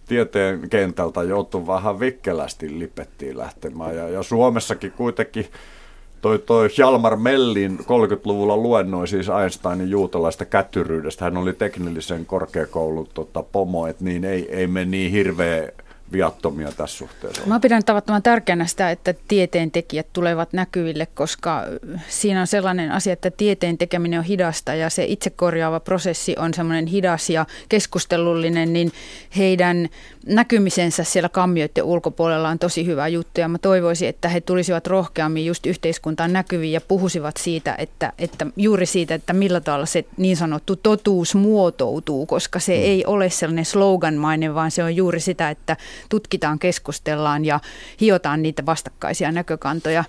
tieteen 0.07 0.71
kentältä 0.71 1.23
joutui 1.23 1.67
vähän 1.67 2.01
vikkelästi 2.01 2.79
lipettiin 2.79 3.39
lähtemään, 3.39 3.97
ja, 3.97 4.09
ja 4.09 4.23
Suomessakin 4.23 4.93
kuitenkin 4.93 5.47
toi, 6.21 6.39
toi 6.39 6.69
Hjalmar 6.79 7.17
Mellin 7.17 7.79
30-luvulla 7.79 8.57
luennoi 8.57 9.09
siis 9.09 9.29
Einsteinin 9.43 9.91
juutalaista 9.91 10.45
kätyryydestä. 10.45 11.25
Hän 11.25 11.37
oli 11.37 11.53
teknillisen 11.53 12.27
korkeakoulun 12.27 13.09
tota, 13.15 13.43
pomo, 13.43 13.87
että 13.87 14.05
niin 14.05 14.25
ei, 14.25 14.57
ei 14.57 14.67
me 14.67 14.85
niin 14.85 15.13
hirveä 15.13 15.69
viattomia 16.12 16.73
tässä 16.73 16.99
suhteessa. 16.99 17.42
Mä 17.47 17.61
pidän 17.61 17.85
tavattoman 17.85 18.23
tärkeänä 18.23 18.66
sitä, 18.66 18.90
että 18.90 19.14
tieteen 19.29 19.71
tekijät 19.71 20.07
tulevat 20.12 20.53
näkyville, 20.53 21.07
koska 21.07 21.64
siinä 22.09 22.40
on 22.40 22.47
sellainen 22.47 22.92
asia, 22.92 23.12
että 23.12 23.31
tieteen 23.31 23.79
tekeminen 23.79 24.18
on 24.18 24.25
hidasta 24.25 24.75
ja 24.75 24.90
se 24.90 25.05
itsekorjaava 25.05 25.81
prosessi 25.81 26.35
on 26.38 26.55
semmoinen 26.55 26.87
hidas 26.87 27.31
ja 27.31 27.47
keskustelullinen, 27.68 28.73
niin 28.73 28.92
heidän 29.37 29.88
näkymisensä 30.27 31.05
siellä 31.05 31.29
kammioiden 31.29 31.85
ulkopuolella 31.85 32.49
on 32.49 32.59
tosi 32.59 32.87
hyvä 32.87 33.09
juttu 33.09 33.40
ja 33.40 33.49
mä 33.49 33.59
toivoisin, 33.59 34.09
että 34.09 34.29
he 34.29 34.40
tulisivat 34.40 34.87
rohkeammin 34.87 35.47
just 35.47 35.66
yhteiskuntaan 35.66 36.33
näkyviin 36.33 36.73
ja 36.73 36.81
puhuisivat 36.81 37.37
siitä, 37.37 37.75
että, 37.79 38.12
että 38.18 38.47
juuri 38.57 38.87
siitä, 38.87 39.14
että 39.14 39.33
millä 39.33 39.61
tavalla 39.61 39.87
se 39.87 40.05
niin 40.16 40.37
sanottu 40.37 40.77
totuus 40.77 41.35
muotoutuu, 41.35 42.27
koska 42.27 42.59
se 42.59 42.77
mm. 42.77 42.83
ei 42.83 43.05
ole 43.07 43.31
sellainen 43.31 43.64
sloganmainen, 43.64 44.55
vaan 44.55 44.71
se 44.71 44.85
on 44.85 44.97
juuri 44.97 45.21
sitä, 45.21 45.51
että 45.51 45.77
tutkitaan, 46.09 46.59
keskustellaan 46.59 47.45
ja 47.45 47.61
hiotaan 48.01 48.43
niitä 48.43 48.67
vastakkaisia 48.67 49.33
näkökantoja. 49.33 50.05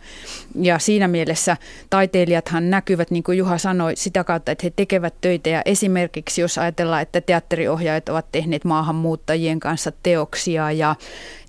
Ja 0.56 0.80
siinä 0.80 1.08
mielessä 1.08 1.58
taiteilijathan 1.90 2.70
näkyvät, 2.70 3.12
niin 3.12 3.24
kuin 3.24 3.38
Juha 3.38 3.58
sanoi, 3.58 3.96
sitä 3.96 4.24
kautta, 4.24 4.52
että 4.52 4.64
he 4.64 4.74
tekevät 4.76 5.14
töitä 5.22 5.50
ja 5.50 5.62
esimerkiksi 5.66 6.42
jos 6.42 6.58
ajatellaan, 6.58 7.02
että 7.02 7.22
teatteriohjaajat 7.22 8.10
ovat 8.10 8.32
tehneet 8.32 8.66
maahanmuuttajien 8.66 9.60
kanssa 9.60 9.92
teoksia 10.04 10.72
ja, 10.72 10.96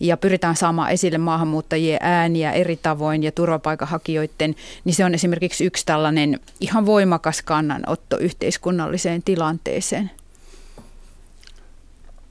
ja 0.01 0.17
pyritään 0.17 0.57
saamaan 0.57 0.91
esille 0.91 1.19
maahanmuuttajien 1.19 1.99
ääniä 2.03 2.53
eri 2.53 2.77
tavoin 2.77 3.23
ja 3.23 3.33
turvapaikanhakijoiden, 3.33 4.55
niin 4.85 4.95
se 4.95 5.05
on 5.05 5.15
esimerkiksi 5.15 5.65
yksi 5.65 5.87
tällainen 5.87 6.41
ihan 6.61 6.87
voimakas 6.87 7.43
kannanotto 7.43 8.19
yhteiskunnalliseen 8.19 9.23
tilanteeseen. 9.23 10.11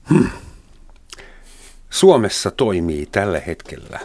Hmm. 0.10 0.30
Suomessa 1.90 2.52
toimii 2.52 3.06
tällä 3.06 3.40
hetkellä 3.40 4.00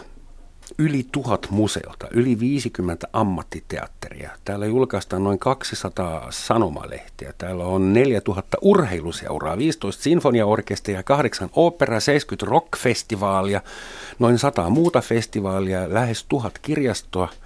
yli 0.77 1.05
tuhat 1.11 1.47
museota, 1.49 2.07
yli 2.11 2.39
50 2.39 3.07
ammattiteatteria. 3.13 4.29
Täällä 4.45 4.65
julkaistaan 4.65 5.23
noin 5.23 5.39
200 5.39 6.31
sanomalehtiä. 6.31 7.33
Täällä 7.37 7.65
on 7.65 7.93
4000 7.93 8.57
urheiluseuraa, 8.61 9.57
15 9.57 10.03
sinfoniaorkesteria, 10.03 11.03
8 11.03 11.49
opera, 11.53 11.99
70 11.99 12.51
rockfestivaalia, 12.51 13.61
noin 14.19 14.39
100 14.39 14.69
muuta 14.69 15.01
festivaalia, 15.01 15.93
lähes 15.93 16.25
tuhat 16.29 16.59
kirjastoa– 16.59 17.29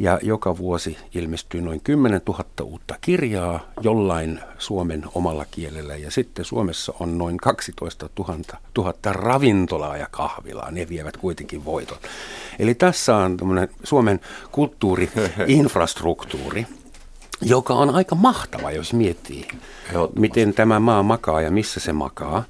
ja 0.00 0.18
joka 0.22 0.56
vuosi 0.56 0.98
ilmestyy 1.14 1.60
noin 1.60 1.80
10 1.84 2.20
000 2.28 2.44
uutta 2.62 2.94
kirjaa 3.00 3.60
jollain 3.80 4.40
Suomen 4.58 5.04
omalla 5.14 5.46
kielellä. 5.50 5.96
Ja 5.96 6.10
sitten 6.10 6.44
Suomessa 6.44 6.92
on 7.00 7.18
noin 7.18 7.36
12 7.36 8.08
000, 8.18 8.36
000 8.78 8.94
ravintolaa 9.12 9.96
ja 9.96 10.06
kahvilaa. 10.10 10.70
Ne 10.70 10.88
vievät 10.88 11.16
kuitenkin 11.16 11.64
voiton. 11.64 11.98
Eli 12.58 12.74
tässä 12.74 13.16
on 13.16 13.36
Suomen 13.84 14.20
kulttuuriinfrastruktuuri, 14.52 16.66
joka 17.42 17.74
on 17.74 17.90
aika 17.90 18.14
mahtava, 18.14 18.70
jos 18.70 18.92
miettii, 18.92 19.48
miten 20.16 20.54
tämä 20.54 20.80
maa 20.80 21.02
makaa 21.02 21.40
ja 21.40 21.50
missä 21.50 21.80
se 21.80 21.92
makaa. 21.92 22.44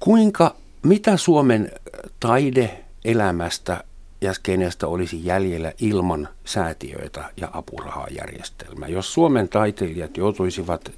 Kuinka, 0.00 0.54
mitä 0.82 1.16
Suomen 1.16 1.72
taideelämästä 2.20 3.84
ja 4.20 4.32
kenestä 4.42 4.86
olisi 4.86 5.24
jäljellä 5.24 5.72
ilman 5.80 6.28
säätiöitä 6.44 7.24
ja 7.36 7.48
apurahajärjestelmää. 7.52 8.88
Jos 8.88 9.14
Suomen 9.14 9.48
taiteilijat 9.48 10.16
joutuisivat 10.16 10.92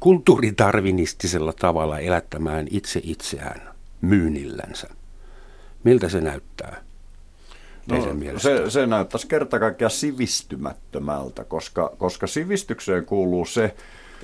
kulttuuritarvinistisella 0.00 1.52
tavalla 1.52 1.98
elättämään 1.98 2.66
itse 2.70 3.00
itseään 3.04 3.74
myynnillänsä, 4.00 4.88
miltä 5.84 6.08
se 6.08 6.20
näyttää? 6.20 6.84
No, 7.86 7.96
se, 8.38 8.70
se 8.70 8.86
näyttäisi 8.86 9.26
kerta 9.26 9.58
kaikkiaan 9.58 9.90
sivistymättömältä, 9.90 11.44
koska, 11.44 11.92
koska 11.98 12.26
sivistykseen 12.26 13.04
kuuluu 13.04 13.46
se, 13.46 13.74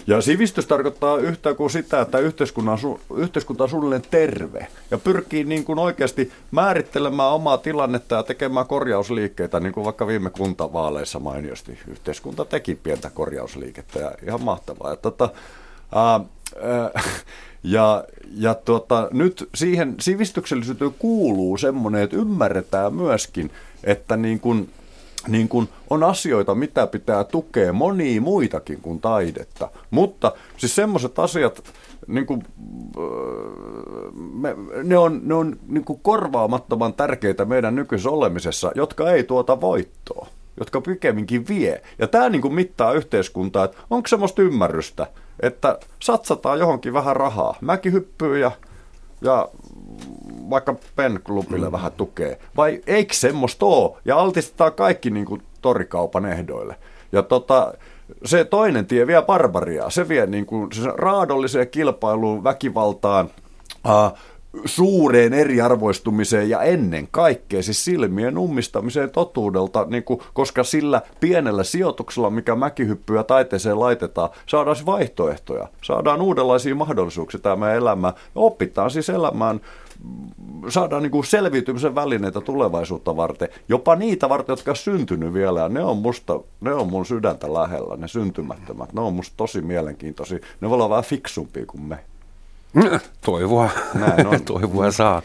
ja 0.07 0.21
sivistys 0.21 0.67
tarkoittaa 0.67 1.17
yhtä 1.17 1.55
kuin 1.55 1.71
sitä, 1.71 2.01
että 2.01 2.19
yhteiskunta 2.19 2.73
on, 2.73 3.01
yhteiskunta 3.17 3.65
on 3.65 3.71
suunnilleen 3.71 4.03
terve 4.11 4.67
ja 4.91 4.99
pyrkii 4.99 5.45
niin 5.45 5.65
kuin 5.65 5.79
oikeasti 5.79 6.33
määrittelemään 6.51 7.33
omaa 7.33 7.59
tilannetta 7.59 8.15
ja 8.15 8.23
tekemään 8.23 8.67
korjausliikkeitä, 8.67 9.61
niin 9.61 9.73
kuin 9.73 9.85
vaikka 9.85 10.07
viime 10.07 10.31
kuntavaaleissa 10.31 11.19
mainiosti 11.19 11.79
yhteiskunta 11.89 12.45
teki 12.45 12.75
pientä 12.75 13.11
korjausliikettä 13.11 13.99
ja 13.99 14.13
ihan 14.27 14.43
mahtavaa. 14.43 14.91
Ja, 14.91 14.97
tota, 14.97 15.29
ää, 15.95 16.21
ää, 16.63 17.03
ja, 17.63 18.05
ja 18.35 18.55
tota, 18.55 19.09
nyt 19.13 19.49
siihen 19.55 19.95
sivistyksellisyyteen 20.01 20.95
kuuluu 20.99 21.57
semmoinen, 21.57 22.03
että 22.03 22.17
ymmärretään 22.17 22.95
myöskin, 22.95 23.51
että 23.85 24.17
niin 24.17 24.41
kuin, 24.41 24.71
niin 25.29 25.49
kuin 25.49 25.69
on 25.91 26.03
asioita, 26.03 26.55
mitä 26.55 26.87
pitää 26.87 27.25
tukea 27.25 27.73
monia 27.73 28.21
muitakin 28.21 28.81
kuin 28.81 29.01
taidetta. 29.01 29.69
Mutta 29.91 30.33
siis 30.57 30.75
semmoiset 30.75 31.19
asiat, 31.19 31.65
niin 32.07 32.27
kuin, 32.27 32.43
me, 34.33 34.57
ne 34.83 34.99
on, 34.99 35.21
ne 35.25 35.35
on 35.35 35.57
niin 35.69 35.85
kuin 35.85 36.01
korvaamattoman 36.03 36.95
tärkeitä 36.95 37.45
meidän 37.45 37.75
nykyisessä 37.75 38.11
olemisessa, 38.11 38.73
jotka 38.75 39.11
ei 39.11 39.25
tuota 39.25 39.61
voittoa 39.61 40.27
jotka 40.57 40.81
pikemminkin 40.81 41.49
vie. 41.49 41.83
Ja 41.99 42.07
tämä 42.07 42.29
niin 42.29 42.43
kuin 42.43 42.55
mittaa 42.55 42.93
yhteiskuntaa, 42.93 43.65
että 43.65 43.77
onko 43.91 44.09
semmoista 44.09 44.43
ymmärrystä, 44.43 45.07
että 45.41 45.79
satsataan 46.03 46.59
johonkin 46.59 46.93
vähän 46.93 47.17
rahaa. 47.17 47.57
Mäkin 47.61 47.93
hyppyy 47.93 48.39
ja, 48.39 48.51
ja 49.23 49.49
vaikka 50.51 50.75
penklubille 50.97 51.67
mm. 51.67 51.73
vähän 51.73 51.93
tukee. 51.93 52.39
Vai 52.57 52.81
eikö 52.87 53.15
semmoista 53.15 53.67
ole? 53.67 53.99
Ja 54.05 54.17
altistetaan 54.17 54.73
kaikki 54.73 55.11
niin 55.11 55.27
kuin 55.27 55.43
torikaupan 55.61 56.27
ehdoille. 56.27 56.77
Ja 57.13 57.23
tota, 57.23 57.75
se 58.25 58.45
toinen 58.45 58.87
tie 58.87 59.07
vie 59.07 59.23
barbariaa. 59.23 59.91
Se 59.91 60.09
vie 60.09 60.27
niin 60.27 60.47
kuin, 60.47 60.73
se 60.73 60.91
raadolliseen 60.95 61.69
kilpailuun, 61.69 62.45
väkivaltaan, 62.45 63.31
äh, 63.89 64.13
suureen 64.65 65.33
eriarvoistumiseen 65.33 66.51
ja 66.51 66.63
ennen 66.63 67.09
kaikkea 67.11 67.63
siis 67.63 67.85
silmien 67.85 68.39
ummistamiseen 68.39 69.11
totuudelta, 69.11 69.87
niin 69.91 70.05
kuin, 70.05 70.21
koska 70.33 70.65
sillä 70.65 71.03
pienellä 71.21 71.65
sijoituksella, 71.65 72.31
mikä 72.31 72.55
mäkihyppyä 72.55 73.23
taiteeseen 73.23 73.81
laitetaan, 73.81 74.31
saadaan 74.47 74.77
siis 74.77 74.87
vaihtoehtoja, 74.87 75.69
saadaan 75.83 76.21
uudenlaisia 76.23 76.75
mahdollisuuksia 76.75 77.41
tämä 77.41 77.73
elämä, 77.73 78.13
opitaan 78.35 78.91
siis 78.91 79.09
elämään 79.09 79.61
saadaan 80.69 81.03
niin 81.03 81.11
kuin 81.11 81.25
selviytymisen 81.25 81.95
välineitä 81.95 82.41
tulevaisuutta 82.41 83.17
varten, 83.17 83.49
jopa 83.69 83.97
niitä 83.97 84.29
varten, 84.29 84.53
jotka 84.53 84.71
on 84.71 84.77
syntynyt 84.77 85.35
vielä, 85.35 85.61
ja 85.61 85.69
ne 85.69 85.85
on, 85.85 85.97
musta, 85.97 86.41
ne 86.61 86.75
on 86.75 86.87
mun 86.87 87.07
sydäntä 87.07 87.55
lähellä, 87.55 87.97
ne 87.97 88.09
syntymättömät, 88.09 88.93
ne 88.93 89.01
on 89.01 89.15
musta 89.15 89.35
tosi 89.37 89.63
mielenkiintoisia, 89.63 90.39
ne 90.61 90.69
voi 90.69 90.75
olla 90.75 90.91
vähän 90.91 91.05
fiksumpia 91.05 91.67
kuin 91.67 91.83
me. 91.83 91.99
Toivoa, 93.27 93.71
toivoa 94.45 94.91
saa. 94.91 95.23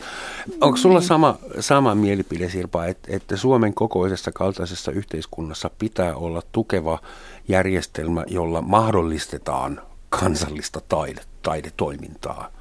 Onko 0.62 0.78
sulla 0.78 1.02
sama, 1.02 1.38
sama 1.60 1.96
mielipide, 1.96 2.50
Sirpa, 2.50 2.86
että, 2.86 3.16
että 3.16 3.38
Suomen 3.38 3.74
kokoisessa 3.74 4.32
kaltaisessa 4.32 4.92
yhteiskunnassa 4.92 5.70
pitää 5.80 6.16
olla 6.16 6.42
tukeva 6.52 7.00
järjestelmä, 7.48 8.24
jolla 8.28 8.62
mahdollistetaan 8.62 9.82
kansallista 10.10 10.82
taide, 10.90 11.22
taidetoimintaa? 11.42 12.52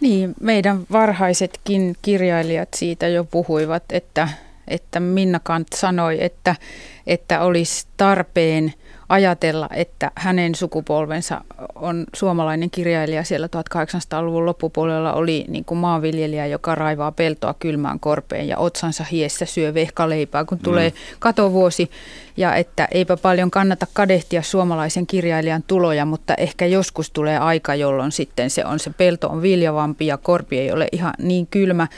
Niin, 0.00 0.34
meidän 0.40 0.86
varhaisetkin 0.92 1.96
kirjailijat 2.02 2.68
siitä 2.76 3.08
jo 3.08 3.24
puhuivat, 3.24 3.82
että, 3.90 4.28
että 4.68 5.00
Minna 5.00 5.40
Kant 5.42 5.68
sanoi, 5.74 6.24
että, 6.24 6.56
että 7.06 7.40
olisi 7.40 7.86
tarpeen– 7.96 8.72
ajatella, 9.12 9.68
että 9.74 10.10
hänen 10.14 10.54
sukupolvensa 10.54 11.40
on 11.74 12.04
suomalainen 12.14 12.70
kirjailija 12.70 13.24
siellä 13.24 13.48
1800-luvun 13.56 14.46
loppupuolella 14.46 15.12
oli 15.12 15.44
niin 15.48 15.64
kuin 15.64 15.78
maanviljelijä, 15.78 16.46
joka 16.46 16.74
raivaa 16.74 17.12
peltoa 17.12 17.54
kylmään 17.54 18.00
korpeen 18.00 18.48
ja 18.48 18.58
otsansa 18.58 19.04
hiessä 19.04 19.46
syö 19.46 19.74
vehkaleipää, 19.74 20.44
kun 20.44 20.58
tulee 20.58 20.88
mm. 20.88 20.96
katovuosi. 21.18 21.90
Ja 22.36 22.56
että 22.56 22.88
eipä 22.90 23.16
paljon 23.16 23.50
kannata 23.50 23.86
kadehtia 23.92 24.42
suomalaisen 24.42 25.06
kirjailijan 25.06 25.64
tuloja, 25.66 26.04
mutta 26.04 26.34
ehkä 26.34 26.66
joskus 26.66 27.10
tulee 27.10 27.38
aika, 27.38 27.74
jolloin 27.74 28.12
sitten 28.12 28.50
se 28.50 28.64
on 28.64 28.78
se 28.78 28.90
pelto 28.90 29.28
on 29.28 29.42
viljavampi 29.42 30.06
ja 30.06 30.16
korpi 30.16 30.58
ei 30.58 30.72
ole 30.72 30.88
ihan 30.92 31.14
niin 31.18 31.46
kylmä. 31.46 31.88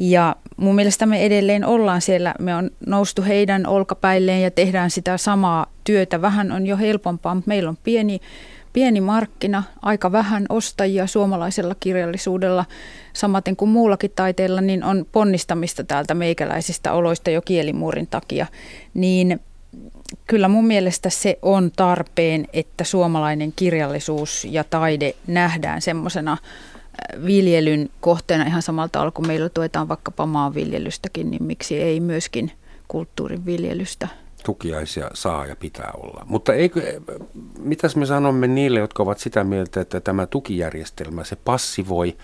Ja 0.00 0.36
mun 0.56 0.74
mielestä 0.74 1.06
me 1.06 1.24
edelleen 1.24 1.64
ollaan 1.64 2.00
siellä, 2.00 2.34
me 2.38 2.54
on 2.54 2.70
noustu 2.86 3.22
heidän 3.22 3.66
olkapäilleen 3.66 4.42
ja 4.42 4.50
tehdään 4.50 4.90
sitä 4.90 5.16
samaa 5.16 5.66
työtä. 5.84 6.22
Vähän 6.22 6.52
on 6.52 6.66
jo 6.66 6.76
helpompaa, 6.76 7.34
mutta 7.34 7.48
meillä 7.48 7.70
on 7.70 7.78
pieni, 7.84 8.20
pieni 8.72 9.00
markkina, 9.00 9.62
aika 9.82 10.12
vähän 10.12 10.46
ostajia 10.48 11.06
suomalaisella 11.06 11.74
kirjallisuudella, 11.80 12.64
samaten 13.12 13.56
kuin 13.56 13.68
muullakin 13.68 14.12
taiteella, 14.16 14.60
niin 14.60 14.84
on 14.84 15.06
ponnistamista 15.12 15.84
täältä 15.84 16.14
meikäläisistä 16.14 16.92
oloista 16.92 17.30
jo 17.30 17.42
kielimuurin 17.42 18.06
takia. 18.06 18.46
Niin 18.94 19.40
kyllä 20.26 20.48
mun 20.48 20.66
mielestä 20.66 21.10
se 21.10 21.38
on 21.42 21.70
tarpeen, 21.76 22.46
että 22.52 22.84
suomalainen 22.84 23.52
kirjallisuus 23.56 24.46
ja 24.50 24.64
taide 24.64 25.14
nähdään 25.26 25.82
semmoisena 25.82 26.36
viljelyn 27.26 27.90
kohteena 28.00 28.44
ihan 28.44 28.62
samalta 28.62 29.10
kuin 29.10 29.26
meillä 29.26 29.48
tuetaan 29.48 29.88
vaikkapa 29.88 30.26
maanviljelystäkin, 30.26 31.30
niin 31.30 31.42
miksi 31.42 31.82
ei 31.82 32.00
myöskin 32.00 32.52
kulttuurin 32.88 33.46
viljelystä? 33.46 34.08
Tukiaisia 34.44 35.10
saa 35.14 35.46
ja 35.46 35.56
pitää 35.56 35.90
olla. 35.96 36.26
Mutta 36.26 36.54
eikö, 36.54 37.00
mitäs 37.58 37.96
me 37.96 38.06
sanomme 38.06 38.46
niille, 38.46 38.80
jotka 38.80 39.02
ovat 39.02 39.18
sitä 39.18 39.44
mieltä, 39.44 39.80
että 39.80 40.00
tämä 40.00 40.26
tukijärjestelmä, 40.26 41.24
se 41.24 41.36
passivoi 41.36 42.16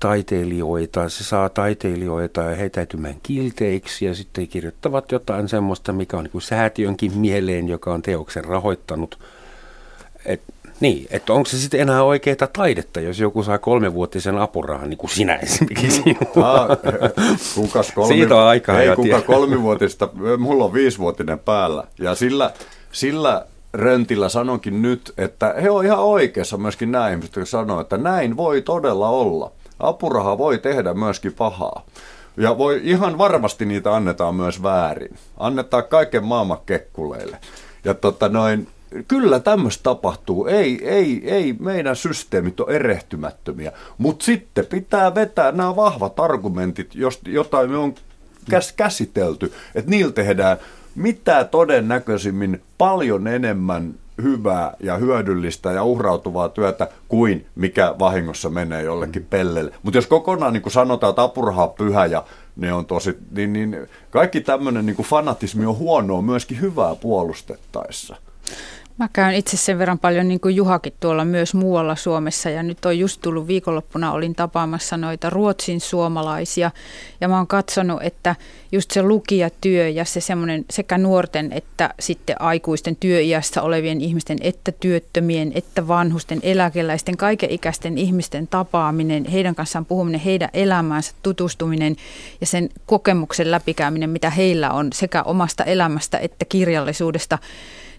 taiteilijoita, 0.00 1.08
se 1.08 1.24
saa 1.24 1.48
taiteilijoita 1.48 2.42
heitäytymään 2.42 3.16
kilteiksi 3.22 4.04
ja 4.04 4.14
sitten 4.14 4.48
kirjoittavat 4.48 5.12
jotain 5.12 5.48
semmoista, 5.48 5.92
mikä 5.92 6.16
on 6.16 6.28
niin 6.32 6.42
säätiönkin 6.42 7.18
mieleen, 7.18 7.68
joka 7.68 7.94
on 7.94 8.02
teoksen 8.02 8.44
rahoittanut. 8.44 9.18
Et 10.24 10.42
niin, 10.80 11.06
että 11.10 11.32
onko 11.32 11.48
se 11.48 11.58
sitten 11.58 11.80
enää 11.80 12.02
oikeaa 12.02 12.46
taidetta, 12.52 13.00
jos 13.00 13.20
joku 13.20 13.42
saa 13.42 13.58
kolmevuotisen 13.58 14.38
apurahan, 14.38 14.90
niin 14.90 14.98
kuin 14.98 15.10
sinä 15.10 15.36
esimerkiksi. 15.36 16.02
Ah, 16.42 16.68
kukas 17.54 17.92
kolmi, 17.92 18.14
Siitä 18.14 18.36
on 18.36 18.42
aikaa 18.42 18.80
ei, 18.80 18.96
kuka 18.96 19.20
kolmivuotista, 19.20 20.08
mulla 20.38 20.64
on 20.64 20.72
viisivuotinen 20.72 21.38
päällä. 21.38 21.84
Ja 21.98 22.14
sillä, 22.14 22.50
sillä 22.92 23.46
röntillä 23.72 24.28
sanonkin 24.28 24.82
nyt, 24.82 25.12
että 25.18 25.54
he 25.62 25.70
on 25.70 25.84
ihan 25.84 25.98
oikeassa 25.98 26.56
myöskin 26.56 26.92
nämä 26.92 27.10
ihmiset, 27.10 27.36
jotka 27.36 27.50
sanoo, 27.50 27.80
että 27.80 27.96
näin 27.96 28.36
voi 28.36 28.62
todella 28.62 29.08
olla. 29.08 29.52
Apuraha 29.80 30.38
voi 30.38 30.58
tehdä 30.58 30.94
myöskin 30.94 31.32
pahaa. 31.32 31.82
Ja 32.36 32.58
voi, 32.58 32.80
ihan 32.84 33.18
varmasti 33.18 33.64
niitä 33.64 33.94
annetaan 33.94 34.34
myös 34.34 34.62
väärin. 34.62 35.16
Annetaan 35.36 35.84
kaiken 35.84 36.24
maailman 36.24 36.58
kekkuleille. 36.66 37.38
Ja 37.84 37.94
tota 37.94 38.28
noin, 38.28 38.68
Kyllä 39.08 39.40
tämmöistä 39.40 39.82
tapahtuu. 39.82 40.46
Ei, 40.46 40.88
ei, 40.88 41.30
ei 41.30 41.52
meidän 41.60 41.96
systeemit 41.96 42.60
ole 42.60 42.76
erehtymättömiä. 42.76 43.72
Mutta 43.98 44.24
sitten 44.24 44.66
pitää 44.66 45.14
vetää 45.14 45.52
nämä 45.52 45.76
vahvat 45.76 46.20
argumentit, 46.20 46.94
joita 47.26 47.66
me 47.66 47.76
on 47.76 47.94
käs, 48.50 48.72
käsitelty, 48.72 49.52
että 49.74 49.90
niillä 49.90 50.12
tehdään 50.12 50.58
mitä 50.94 51.44
todennäköisimmin 51.44 52.62
paljon 52.78 53.26
enemmän 53.26 53.94
hyvää 54.22 54.74
ja 54.80 54.96
hyödyllistä 54.96 55.72
ja 55.72 55.84
uhrautuvaa 55.84 56.48
työtä 56.48 56.88
kuin 57.08 57.46
mikä 57.54 57.94
vahingossa 57.98 58.50
menee 58.50 58.82
jollekin 58.82 59.26
pellelle. 59.30 59.72
Mutta 59.82 59.98
jos 59.98 60.06
kokonaan 60.06 60.52
niin 60.52 60.62
kuin 60.62 60.72
sanotaan, 60.72 61.10
että 61.10 61.22
apuraha 61.22 61.64
on 61.64 61.74
pyhä 61.78 62.06
ja 62.06 62.24
ne 62.56 62.72
on 62.72 62.86
tosi, 62.86 63.18
niin, 63.30 63.52
niin 63.52 63.76
kaikki 64.10 64.40
tämmöinen 64.40 64.86
niin 64.86 64.96
fanatismi 64.96 65.66
on 65.66 65.78
huonoa 65.78 66.22
myöskin 66.22 66.60
hyvää 66.60 66.94
puolustettaessa. 66.94 68.16
Mä 68.98 69.08
käyn 69.12 69.34
itse 69.34 69.56
sen 69.56 69.78
verran 69.78 69.98
paljon 69.98 70.28
niin 70.28 70.40
kuin 70.40 70.56
Juhakin 70.56 70.92
tuolla 71.00 71.24
myös 71.24 71.54
muualla 71.54 71.96
Suomessa 71.96 72.50
ja 72.50 72.62
nyt 72.62 72.84
on 72.84 72.98
just 72.98 73.20
tullut 73.20 73.46
viikonloppuna, 73.46 74.12
olin 74.12 74.34
tapaamassa 74.34 74.96
noita 74.96 75.30
ruotsin 75.30 75.80
suomalaisia 75.80 76.70
ja 77.20 77.28
mä 77.28 77.36
oon 77.36 77.46
katsonut, 77.46 78.02
että 78.02 78.36
just 78.72 78.90
se 78.90 79.02
lukijatyö 79.02 79.88
ja 79.88 80.04
se 80.04 80.20
semmoinen 80.20 80.64
sekä 80.70 80.98
nuorten 80.98 81.52
että 81.52 81.94
sitten 82.00 82.40
aikuisten 82.42 82.96
työiässä 82.96 83.62
olevien 83.62 84.00
ihmisten, 84.00 84.38
että 84.40 84.72
työttömien, 84.72 85.52
että 85.54 85.88
vanhusten, 85.88 86.40
eläkeläisten, 86.42 87.16
kaikenikäisten 87.16 87.98
ihmisten 87.98 88.46
tapaaminen, 88.46 89.24
heidän 89.24 89.54
kanssaan 89.54 89.84
puhuminen, 89.84 90.20
heidän 90.20 90.50
elämäänsä 90.52 91.12
tutustuminen 91.22 91.96
ja 92.40 92.46
sen 92.46 92.68
kokemuksen 92.86 93.50
läpikäyminen, 93.50 94.10
mitä 94.10 94.30
heillä 94.30 94.70
on 94.70 94.88
sekä 94.92 95.22
omasta 95.22 95.64
elämästä 95.64 96.18
että 96.18 96.44
kirjallisuudesta, 96.44 97.38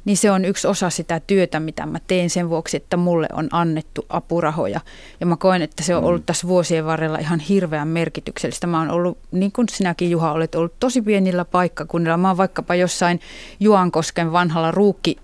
niin 0.05 0.17
se 0.17 0.31
on 0.31 0.45
yksi 0.45 0.67
osa 0.67 0.89
sitä 0.89 1.19
työtä, 1.19 1.59
mitä 1.59 1.85
mä 1.85 1.99
teen 2.07 2.29
sen 2.29 2.49
vuoksi, 2.49 2.77
että 2.77 2.97
mulle 2.97 3.27
on 3.33 3.47
annettu 3.51 4.05
apurahoja. 4.09 4.81
Ja 5.19 5.25
mä 5.25 5.37
koen, 5.37 5.61
että 5.61 5.83
se 5.83 5.95
on 5.95 6.03
ollut 6.03 6.21
mm. 6.21 6.25
tässä 6.25 6.47
vuosien 6.47 6.85
varrella 6.85 7.17
ihan 7.17 7.39
hirveän 7.39 7.87
merkityksellistä. 7.87 8.67
Mä 8.67 8.79
oon 8.79 8.91
ollut, 8.91 9.17
niin 9.31 9.51
kuin 9.51 9.69
sinäkin 9.69 10.11
Juha 10.11 10.31
olet 10.31 10.55
ollut 10.55 10.79
tosi 10.79 11.01
pienillä 11.01 11.45
paikkakunnilla. 11.45 12.17
Mä 12.17 12.27
oon 12.27 12.37
vaikkapa 12.37 12.75
jossain 12.75 13.19
Juankosken 13.59 14.31
vanhalla 14.31 14.71
ruukki 14.71 15.17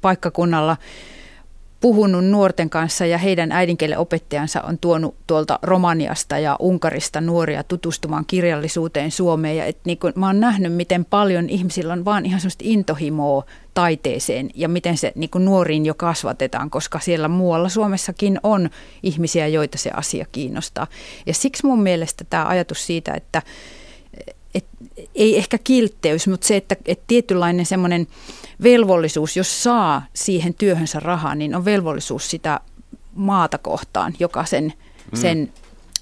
paikkakunnalla 0.00 0.76
puhunut 1.80 2.24
nuorten 2.24 2.70
kanssa 2.70 3.06
ja 3.06 3.18
heidän 3.18 3.52
äidinkielen 3.52 3.98
opettajansa 3.98 4.62
on 4.62 4.78
tuonut 4.78 5.14
tuolta 5.26 5.58
Romaniasta 5.62 6.38
ja 6.38 6.56
Unkarista 6.60 7.20
nuoria 7.20 7.62
tutustumaan 7.62 8.24
kirjallisuuteen 8.26 9.10
Suomeen. 9.10 9.56
Ja 9.56 9.64
et 9.64 9.78
niin 9.84 9.98
kun, 9.98 10.12
mä 10.14 10.26
oon 10.26 10.40
nähnyt, 10.40 10.72
miten 10.72 11.04
paljon 11.04 11.50
ihmisillä 11.50 11.92
on 11.92 12.04
vaan 12.04 12.26
ihan 12.26 12.40
semmoista 12.40 12.64
intohimoa 12.66 13.44
taiteeseen 13.74 14.50
ja 14.54 14.68
miten 14.68 14.96
se 14.96 15.12
niin 15.14 15.30
nuoriin 15.38 15.86
jo 15.86 15.94
kasvatetaan, 15.94 16.70
koska 16.70 16.98
siellä 16.98 17.28
muualla 17.28 17.68
Suomessakin 17.68 18.40
on 18.42 18.70
ihmisiä, 19.02 19.46
joita 19.46 19.78
se 19.78 19.90
asia 19.90 20.26
kiinnostaa. 20.32 20.86
Ja 21.26 21.34
siksi 21.34 21.66
mun 21.66 21.82
mielestä 21.82 22.24
tämä 22.30 22.46
ajatus 22.46 22.86
siitä, 22.86 23.12
että 23.14 23.42
et, 24.56 24.66
ei 25.14 25.36
ehkä 25.36 25.58
kiltteys, 25.58 26.26
mutta 26.26 26.46
se, 26.46 26.56
että 26.56 26.76
et 26.86 27.00
tietynlainen 27.06 27.66
semmoinen 27.66 28.06
velvollisuus, 28.62 29.36
jos 29.36 29.62
saa 29.62 30.02
siihen 30.14 30.54
työhönsä 30.54 31.00
rahaa, 31.00 31.34
niin 31.34 31.54
on 31.54 31.64
velvollisuus 31.64 32.30
sitä 32.30 32.60
maata 33.14 33.58
kohtaan, 33.58 34.14
joka 34.18 34.44
sen, 34.44 34.64
mm. 35.12 35.18
sen 35.18 35.52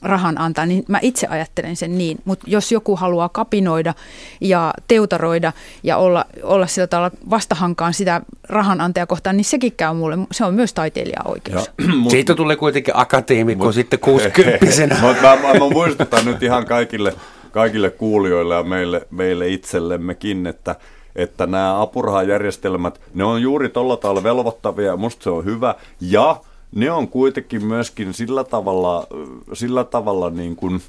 rahan 0.03 0.41
antaa, 0.41 0.67
niin 0.67 0.85
mä 0.89 0.99
itse 1.03 1.27
ajattelen 1.27 1.77
sen 1.77 1.99
niin. 1.99 2.19
Mutta 2.25 2.45
jos 2.49 2.73
joku 2.73 2.97
haluaa 2.97 3.29
kapinoida 3.29 3.95
ja 4.41 4.75
teutaroida 4.89 5.53
ja 5.83 5.97
olla, 5.97 6.25
olla 6.43 6.67
sillä 6.67 6.87
tavalla 6.87 7.11
vastahankaan 7.31 7.95
sitä 7.95 8.21
rahan 8.43 8.81
antajakohtaan, 8.81 9.37
niin 9.37 9.45
sekin 9.45 9.73
käy 9.73 9.95
mulle. 9.95 10.19
Se 10.33 10.45
on 10.45 10.55
myös 10.55 10.75
taiteilijan 10.75 11.31
oikeus. 11.31 11.71
Ja, 11.79 11.95
mut, 11.99 12.11
Siitä 12.11 12.35
tulee 12.35 12.57
kuitenkin 12.57 12.97
akateemikko 12.97 13.65
mut, 13.65 13.75
sitten 13.75 13.99
60 13.99 14.97
Mutta 15.01 15.23
mä, 15.23 15.37
mä, 15.37 15.53
mä 15.53 15.71
muistutan 15.71 16.25
nyt 16.25 16.43
ihan 16.43 16.67
kaikille, 16.67 17.15
kaikille 17.55 17.91
kuulijoille 17.91 18.55
ja 18.55 18.63
meille, 18.63 19.07
meille 19.11 19.49
itsellemmekin, 19.49 20.47
että 20.47 20.77
että 21.17 21.47
nämä 21.47 21.81
apurahajärjestelmät, 21.83 23.01
ne 23.15 23.25
on 23.25 23.43
juuri 23.43 23.69
tuolla 23.69 23.97
tavalla 23.97 24.23
velvoittavia 24.23 24.87
ja 24.87 24.97
musta 24.97 25.25
se 25.25 25.31
on 25.31 25.45
hyvä. 25.45 25.75
Ja 26.01 26.41
ne 26.75 26.91
on 26.91 27.09
kuitenkin 27.09 27.67
myöskin 27.67 28.15
sillä 28.15 28.45
tavalla, 28.45 29.07
sillä 29.53 29.85
tavalla 29.85 30.31
niin 30.31 30.57
kuin 30.57 30.81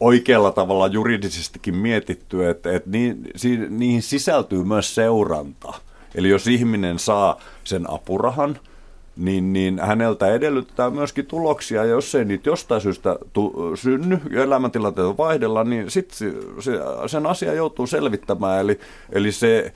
oikealla 0.00 0.50
tavalla 0.50 0.86
juridisestikin 0.86 1.76
mietitty, 1.76 2.48
että, 2.48 2.72
että 2.72 2.90
niihin 3.68 4.02
sisältyy 4.02 4.64
myös 4.64 4.94
seuranta. 4.94 5.72
Eli 6.14 6.28
jos 6.28 6.46
ihminen 6.46 6.98
saa 6.98 7.40
sen 7.64 7.90
apurahan, 7.90 8.58
niin, 9.16 9.52
niin 9.52 9.78
häneltä 9.78 10.34
edellytetään 10.34 10.92
myöskin 10.92 11.26
tuloksia, 11.26 11.84
ja 11.84 11.90
jos 11.90 12.14
ei 12.14 12.24
niitä 12.24 12.48
jostain 12.48 12.80
syystä 12.80 13.16
tu, 13.32 13.72
synny 13.74 14.20
ja 14.30 14.42
elämäntilanteita 14.42 15.16
vaihdella, 15.16 15.64
niin 15.64 15.90
sitten 15.90 16.16
se, 16.18 16.32
se, 16.60 16.72
sen 17.06 17.26
asia 17.26 17.52
joutuu 17.52 17.86
selvittämään, 17.86 18.60
eli, 18.60 18.80
eli 19.12 19.32
se 19.32 19.72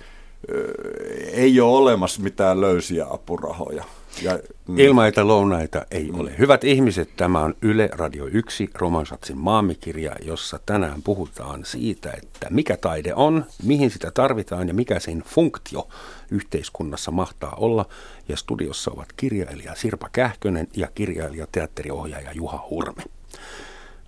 ei 1.33 1.61
ole 1.61 1.79
olemassa 1.79 2.22
mitään 2.22 2.61
löysiä 2.61 3.07
apurahoja. 3.11 3.85
Ja, 4.22 4.38
mm. 4.68 4.78
Ilmaita 4.78 5.26
lounaita 5.26 5.87
ei 5.90 6.11
mm. 6.11 6.20
ole. 6.20 6.38
Hyvät 6.38 6.64
ihmiset, 6.64 7.16
tämä 7.16 7.40
on 7.40 7.54
Yle 7.62 7.90
Radio 7.92 8.26
1 8.26 8.70
Romansatsin 8.74 9.38
maamikirja, 9.38 10.16
jossa 10.22 10.61
tänään 10.66 11.02
puhutaan 11.02 11.64
siitä, 11.64 12.12
että 12.12 12.46
mikä 12.50 12.76
taide 12.76 13.14
on, 13.14 13.44
mihin 13.62 13.90
sitä 13.90 14.11
tarvitaan 14.11 14.68
ja 14.68 14.74
mikä 14.74 15.00
sen 15.00 15.22
funktio 15.26 15.88
yhteiskunnassa 16.31 17.11
mahtaa 17.11 17.54
olla. 17.57 17.87
Ja 18.28 18.37
studiossa 18.37 18.90
ovat 18.90 19.09
kirjailija 19.16 19.74
Sirpa 19.74 20.09
Kähkönen 20.12 20.68
ja 20.76 20.88
kirjailija 20.94 21.46
teatteriohjaaja 21.52 22.33
Juha 22.33 22.66
Hurme. 22.70 23.02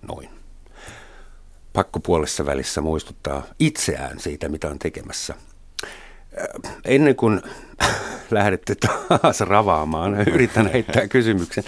Noin. 0.07 0.29
Pakko 1.73 1.99
puolessa 1.99 2.45
välissä 2.45 2.81
muistuttaa 2.81 3.43
itseään 3.59 4.19
siitä, 4.19 4.49
mitä 4.49 4.69
on 4.69 4.79
tekemässä– 4.79 5.35
ennen 6.85 7.15
kuin 7.15 7.41
lähdette 8.31 8.75
taas 8.75 9.39
ravaamaan, 9.39 10.21
yritän 10.33 10.67
heittää 10.67 11.07
kysymyksen. 11.07 11.63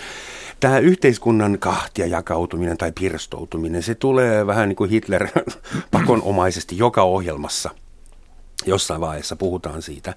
Tämä 0.60 0.80
yhteiskunnan 0.80 1.60
kahtia 1.60 2.08
jakautuminen 2.08 2.78
tai 2.78 2.92
pirstoutuminen, 3.00 3.84
se 3.84 3.96
tulee 3.96 4.48
vähän 4.48 4.70
niin 4.70 4.76
kuin 4.76 4.90
Hitler 4.90 5.28
pakonomaisesti 5.92 6.78
joka 6.78 7.04
ohjelmassa– 7.04 7.70
jossain 8.68 9.02
vaiheessa 9.02 9.36
puhutaan 9.36 9.82
siitä. 9.82 10.14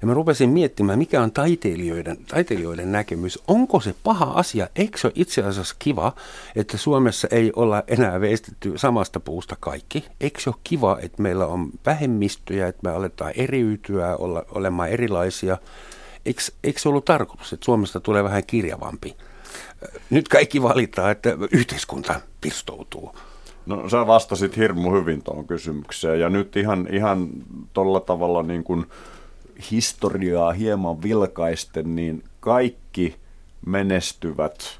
Ja 0.00 0.06
mä 0.06 0.14
rupesin 0.14 0.50
miettimään, 0.50 0.98
mikä 0.98 1.22
on 1.22 1.32
taiteilijoiden, 1.32 2.16
taiteilijoiden 2.28 2.92
näkemys. 2.92 3.38
Onko 3.48 3.80
se 3.80 3.94
paha 4.02 4.24
asia? 4.24 4.68
Eikö 4.76 4.98
se 4.98 5.06
ole 5.06 5.12
itse 5.16 5.42
asiassa 5.42 5.76
kiva, 5.78 6.12
että 6.56 6.76
Suomessa 6.76 7.28
ei 7.30 7.52
olla 7.56 7.82
enää 7.86 8.20
veistetty 8.20 8.72
samasta 8.76 9.20
puusta 9.20 9.56
kaikki? 9.60 10.04
Eikö 10.20 10.40
se 10.40 10.50
ole 10.50 10.56
kiva, 10.64 10.98
että 11.02 11.22
meillä 11.22 11.46
on 11.46 11.70
vähemmistöjä, 11.86 12.66
että 12.66 12.80
me 12.82 12.90
aletaan 12.90 13.32
eriytyä, 13.36 14.16
olla, 14.16 14.44
olemaan 14.50 14.88
erilaisia? 14.88 15.58
Eikö, 16.26 16.42
eikö 16.64 16.80
se 16.80 16.88
ollut 16.88 17.04
tarkoitus, 17.04 17.52
että 17.52 17.64
Suomesta 17.64 18.00
tulee 18.00 18.24
vähän 18.24 18.46
kirjavampi? 18.46 19.16
Nyt 20.10 20.28
kaikki 20.28 20.62
valittaa, 20.62 21.10
että 21.10 21.36
yhteiskunta 21.50 22.20
pirstoutuu. 22.40 23.16
No 23.66 23.88
sä 23.88 24.06
vastasit 24.06 24.56
hirmu 24.56 24.92
hyvin 24.92 25.22
tuohon 25.22 25.46
kysymykseen 25.46 26.20
ja 26.20 26.30
nyt 26.30 26.56
ihan, 26.56 26.88
ihan 26.90 27.28
tuolla 27.72 28.00
tavalla 28.00 28.42
niin 28.42 28.64
kuin 28.64 28.86
historiaa 29.70 30.52
hieman 30.52 31.02
vilkaisten, 31.02 31.96
niin 31.96 32.24
kaikki 32.40 33.16
menestyvät 33.66 34.78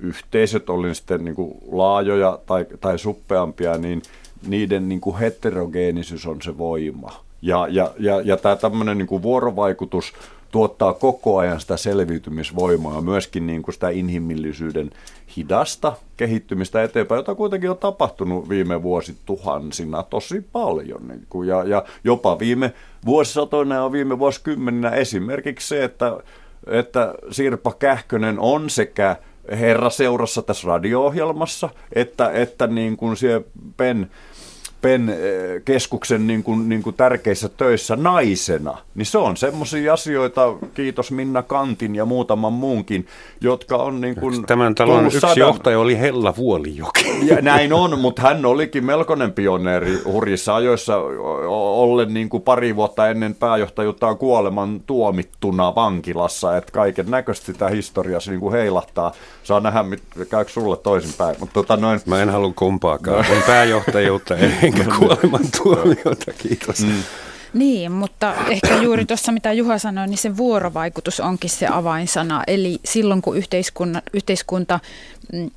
yhteisöt, 0.00 0.70
oli 0.70 0.94
sitten 0.94 1.24
niin 1.24 1.34
kuin 1.34 1.58
laajoja 1.72 2.38
tai, 2.46 2.66
tai 2.80 2.98
suppeampia, 2.98 3.78
niin 3.78 4.02
niiden 4.46 4.88
niin 4.88 5.00
kuin 5.00 5.16
heterogeenisyys 5.16 6.26
on 6.26 6.42
se 6.42 6.58
voima. 6.58 7.24
Ja, 7.42 7.66
ja, 7.70 7.94
ja, 7.98 8.20
ja 8.20 8.36
tämä 8.36 8.56
tämmöinen 8.56 8.98
niin 8.98 9.22
vuorovaikutus 9.22 10.12
tuottaa 10.54 10.92
koko 10.92 11.38
ajan 11.38 11.60
sitä 11.60 11.76
selviytymisvoimaa, 11.76 13.00
myöskin 13.00 13.46
niin 13.46 13.62
kuin 13.62 13.74
sitä 13.74 13.88
inhimillisyyden 13.88 14.90
hidasta 15.36 15.92
kehittymistä 16.16 16.82
eteenpäin, 16.82 17.18
jota 17.18 17.34
kuitenkin 17.34 17.70
on 17.70 17.78
tapahtunut 17.78 18.48
viime 18.48 18.82
vuosituhansina 18.82 20.02
tosi 20.02 20.44
paljon. 20.52 21.08
Niin 21.08 21.26
kuin, 21.30 21.48
ja, 21.48 21.64
ja 21.64 21.84
jopa 22.04 22.38
viime 22.38 22.72
vuosisatoina 23.06 23.74
ja 23.74 23.92
viime 23.92 24.18
vuosikymmeninä 24.18 24.90
esimerkiksi 24.90 25.68
se, 25.68 25.84
että, 25.84 26.18
että 26.66 27.14
Sirpa 27.30 27.72
Kähkönen 27.78 28.38
on 28.38 28.70
sekä 28.70 29.16
herraseurassa 29.50 30.42
tässä 30.42 30.68
radio-ohjelmassa, 30.68 31.70
että, 31.92 32.30
että 32.30 32.66
niin 32.66 32.96
kuin 32.96 33.16
siellä 33.16 33.46
PEN 33.76 34.10
PEN-keskuksen 34.84 36.26
niin 36.26 36.42
kuin, 36.42 36.68
niin 36.68 36.82
kuin 36.82 36.96
tärkeissä 36.96 37.48
töissä 37.48 37.96
naisena, 37.96 38.78
niin 38.94 39.06
se 39.06 39.18
on 39.18 39.36
semmoisia 39.36 39.92
asioita, 39.92 40.54
kiitos 40.74 41.10
Minna 41.10 41.42
Kantin 41.42 41.94
ja 41.94 42.04
muutaman 42.04 42.52
muunkin, 42.52 43.06
jotka 43.40 43.76
on 43.76 44.00
niin 44.00 44.14
kuin 44.14 44.46
Tämän 44.46 44.74
talon 44.74 45.06
yksi 45.06 45.20
sadan... 45.20 45.38
johtaja 45.38 45.78
oli 45.78 45.98
Hella 45.98 46.36
Vuolijoki. 46.36 47.26
Ja 47.26 47.42
näin 47.42 47.72
on, 47.72 47.98
mutta 47.98 48.22
hän 48.22 48.46
olikin 48.46 48.84
melkoinen 48.84 49.32
pioneeri 49.32 50.02
hurjissa 50.04 50.54
ajoissa 50.54 50.96
ollen 51.48 52.14
niin 52.14 52.28
kuin 52.28 52.42
pari 52.42 52.76
vuotta 52.76 53.08
ennen 53.08 53.34
pääjohtajuuttaan 53.34 54.18
kuoleman 54.18 54.80
tuomittuna 54.86 55.74
vankilassa, 55.74 56.56
että 56.56 56.72
kaiken 56.72 57.10
näköisesti 57.10 57.52
sitä 57.52 57.68
historiassa 57.68 58.30
niin 58.30 58.40
kuin 58.40 58.52
heilahtaa. 58.52 59.12
Saa 59.42 59.60
nähdä, 59.60 59.84
käykö 60.30 60.50
sulle 60.50 60.76
toisinpäin. 60.76 61.36
Mutta 61.40 61.54
tota 61.54 61.76
noin... 61.76 62.00
Mä 62.06 62.22
en 62.22 62.30
halua 62.30 62.52
kumpaakaan, 62.56 63.24
no. 63.28 63.34
pääjohtajuutta 63.46 64.34
enkä 64.80 64.96
kuolemantuomiota, 64.98 66.32
kiitos. 66.38 66.80
Mm. 66.80 67.02
Niin, 67.54 67.92
mutta 67.92 68.34
ehkä 68.50 68.76
juuri 68.76 69.04
tuossa 69.04 69.32
mitä 69.32 69.52
Juha 69.52 69.78
sanoi, 69.78 70.06
niin 70.06 70.18
se 70.18 70.36
vuorovaikutus 70.36 71.20
onkin 71.20 71.50
se 71.50 71.66
avainsana. 71.66 72.42
Eli 72.46 72.80
silloin 72.84 73.22
kun 73.22 73.36
yhteiskunta, 73.36 74.02
yhteiskunta, 74.12 74.80
mm, 75.32 75.50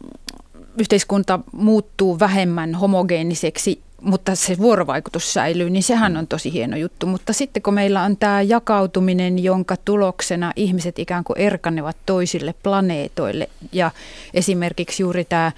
yhteiskunta 0.79 1.39
muuttuu 1.51 2.19
vähemmän 2.19 2.75
homogeeniseksi, 2.75 3.81
mutta 4.01 4.35
se 4.35 4.57
vuorovaikutus 4.57 5.33
säilyy, 5.33 5.69
niin 5.69 5.83
sehän 5.83 6.17
on 6.17 6.27
tosi 6.27 6.53
hieno 6.53 6.77
juttu. 6.77 7.07
Mutta 7.07 7.33
sitten 7.33 7.63
kun 7.63 7.73
meillä 7.73 8.03
on 8.03 8.17
tämä 8.17 8.41
jakautuminen, 8.41 9.43
jonka 9.43 9.75
tuloksena 9.85 10.53
ihmiset 10.55 10.99
ikään 10.99 11.23
kuin 11.23 11.39
erkanevat 11.39 11.97
toisille 12.05 12.53
planeetoille 12.63 13.49
ja 13.71 13.91
esimerkiksi 14.33 15.03
juuri 15.03 15.25
tämä 15.25 15.51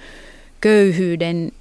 köyhyyden 0.60 1.52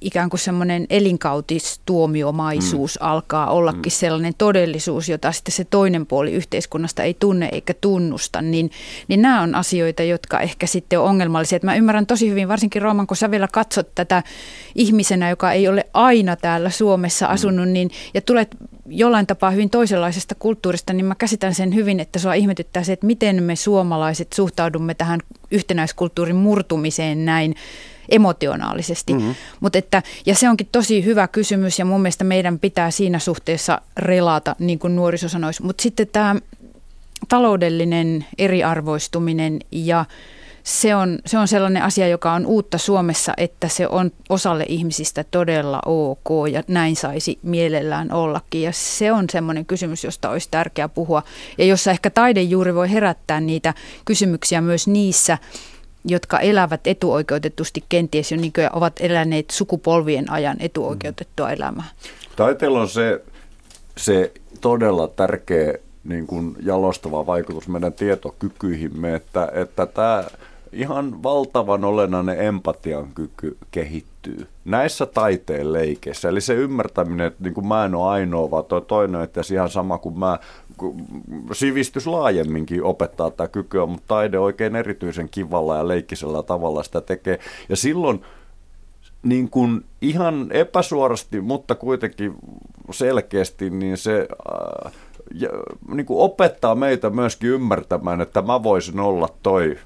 ikään 0.00 0.30
kuin 0.30 0.40
semmoinen 0.40 0.86
elinkautistuomiomaisuus 0.90 2.98
mm. 3.00 3.06
alkaa 3.06 3.50
ollakin 3.50 3.92
mm. 3.92 3.94
sellainen 3.96 4.34
todellisuus, 4.38 5.08
jota 5.08 5.32
sitten 5.32 5.52
se 5.52 5.64
toinen 5.64 6.06
puoli 6.06 6.32
yhteiskunnasta 6.32 7.02
ei 7.02 7.14
tunne 7.14 7.48
eikä 7.52 7.74
tunnusta, 7.74 8.42
niin, 8.42 8.70
niin 9.08 9.22
nämä 9.22 9.42
on 9.42 9.54
asioita, 9.54 10.02
jotka 10.02 10.40
ehkä 10.40 10.66
sitten 10.66 11.00
on 11.00 11.06
ongelmallisia. 11.06 11.56
Et 11.56 11.62
mä 11.62 11.74
ymmärrän 11.74 12.06
tosi 12.06 12.30
hyvin, 12.30 12.48
varsinkin 12.48 12.82
Rooman, 12.82 13.06
kun 13.06 13.16
sä 13.16 13.30
vielä 13.30 13.48
katsot 13.52 13.94
tätä 13.94 14.22
ihmisenä, 14.74 15.30
joka 15.30 15.52
ei 15.52 15.68
ole 15.68 15.86
aina 15.94 16.36
täällä 16.36 16.70
Suomessa 16.70 17.26
mm. 17.26 17.32
asunut, 17.32 17.66
mm. 17.66 17.72
niin, 17.72 17.90
ja 18.14 18.20
tulet 18.20 18.56
jollain 18.86 19.26
tapaa 19.26 19.50
hyvin 19.50 19.70
toisenlaisesta 19.70 20.34
kulttuurista, 20.34 20.92
niin 20.92 21.06
mä 21.06 21.14
käsitän 21.14 21.54
sen 21.54 21.74
hyvin, 21.74 22.00
että 22.00 22.18
sua 22.18 22.34
ihmetyttää 22.34 22.82
se, 22.82 22.92
että 22.92 23.06
miten 23.06 23.42
me 23.42 23.56
suomalaiset 23.56 24.32
suhtaudumme 24.32 24.94
tähän 24.94 25.20
yhtenäiskulttuurin 25.50 26.36
murtumiseen 26.36 27.24
näin 27.24 27.54
emotionaalisesti. 28.10 29.12
Mm-hmm. 29.12 29.34
Mut 29.60 29.76
että, 29.76 30.02
ja 30.26 30.34
se 30.34 30.48
onkin 30.48 30.68
tosi 30.72 31.04
hyvä 31.04 31.28
kysymys 31.28 31.78
ja 31.78 31.84
mun 31.84 32.00
mielestä 32.00 32.24
meidän 32.24 32.58
pitää 32.58 32.90
siinä 32.90 33.18
suhteessa 33.18 33.80
relata, 33.96 34.56
niin 34.58 34.78
kuin 34.78 34.96
nuoriso 34.96 35.28
sanoisi. 35.28 35.62
Mutta 35.62 35.82
sitten 35.82 36.08
tämä 36.12 36.36
taloudellinen 37.28 38.24
eriarvoistuminen 38.38 39.58
ja 39.72 40.04
se 40.62 40.94
on, 40.94 41.18
se 41.26 41.38
on 41.38 41.48
sellainen 41.48 41.82
asia, 41.82 42.08
joka 42.08 42.32
on 42.32 42.46
uutta 42.46 42.78
Suomessa, 42.78 43.32
että 43.36 43.68
se 43.68 43.88
on 43.88 44.10
osalle 44.28 44.64
ihmisistä 44.68 45.24
todella 45.30 45.80
ok 45.86 46.48
ja 46.52 46.62
näin 46.68 46.96
saisi 46.96 47.38
mielellään 47.42 48.12
ollakin. 48.12 48.62
Ja 48.62 48.72
se 48.72 49.12
on 49.12 49.24
semmoinen 49.32 49.66
kysymys, 49.66 50.04
josta 50.04 50.30
olisi 50.30 50.48
tärkeää 50.50 50.88
puhua 50.88 51.22
ja 51.58 51.64
jossa 51.64 51.90
ehkä 51.90 52.10
taide 52.10 52.42
juuri 52.42 52.74
voi 52.74 52.90
herättää 52.90 53.40
niitä 53.40 53.74
kysymyksiä 54.04 54.60
myös 54.60 54.88
niissä 54.88 55.38
jotka 56.04 56.38
elävät 56.38 56.86
etuoikeutetusti 56.86 57.84
kenties 57.88 58.32
jo 58.32 58.36
niin 58.36 58.52
ovat 58.72 58.92
eläneet 59.00 59.50
sukupolvien 59.50 60.30
ajan 60.30 60.56
etuoikeutettua 60.60 61.50
elämää. 61.50 61.88
Taiteella 62.36 62.80
on 62.80 62.88
se, 62.88 63.24
se 63.96 64.32
todella 64.60 65.08
tärkeä 65.08 65.74
niin 66.04 66.26
kuin 66.26 66.56
jalostava 66.62 67.26
vaikutus 67.26 67.68
meidän 67.68 67.92
tietokykyihimme, 67.92 69.14
että, 69.14 69.48
että 69.54 69.86
tämä 69.86 70.24
ihan 70.72 71.22
valtavan 71.22 71.84
olennainen 71.84 72.40
empatian 72.40 73.08
kyky 73.14 73.56
kehittyy 73.70 74.46
näissä 74.64 75.06
taiteen 75.06 75.72
leikeissä. 75.72 76.28
Eli 76.28 76.40
se 76.40 76.54
ymmärtäminen, 76.54 77.26
että 77.26 77.42
niin 77.44 77.54
kuin 77.54 77.66
mä 77.66 77.84
en 77.84 77.94
ole 77.94 78.10
ainoa, 78.10 78.50
vaan 78.50 78.64
toi 78.64 78.82
toinen, 78.82 79.20
että 79.20 79.40
ihan 79.52 79.70
sama 79.70 79.98
kuin 79.98 80.18
mä, 80.18 80.38
sivistys 81.52 82.06
laajemminkin 82.06 82.84
opettaa 82.84 83.30
tätä 83.30 83.48
kykyä, 83.48 83.86
mutta 83.86 84.06
taide 84.08 84.38
oikein 84.38 84.76
erityisen 84.76 85.28
kivalla 85.28 85.76
ja 85.76 85.88
leikkisellä 85.88 86.42
tavalla 86.42 86.82
sitä 86.82 87.00
tekee. 87.00 87.38
Ja 87.68 87.76
silloin 87.76 88.24
niin 89.22 89.50
kuin 89.50 89.84
ihan 90.00 90.46
epäsuorasti, 90.52 91.40
mutta 91.40 91.74
kuitenkin 91.74 92.34
selkeästi, 92.90 93.70
niin 93.70 93.96
se 93.96 94.28
äh, 94.86 94.92
ja, 95.34 95.48
niin 95.94 96.06
kuin 96.06 96.20
opettaa 96.20 96.74
meitä 96.74 97.10
myöskin 97.10 97.50
ymmärtämään, 97.50 98.20
että 98.20 98.42
mä 98.42 98.62
voisin 98.62 99.00
olla 99.00 99.28
toi 99.42 99.78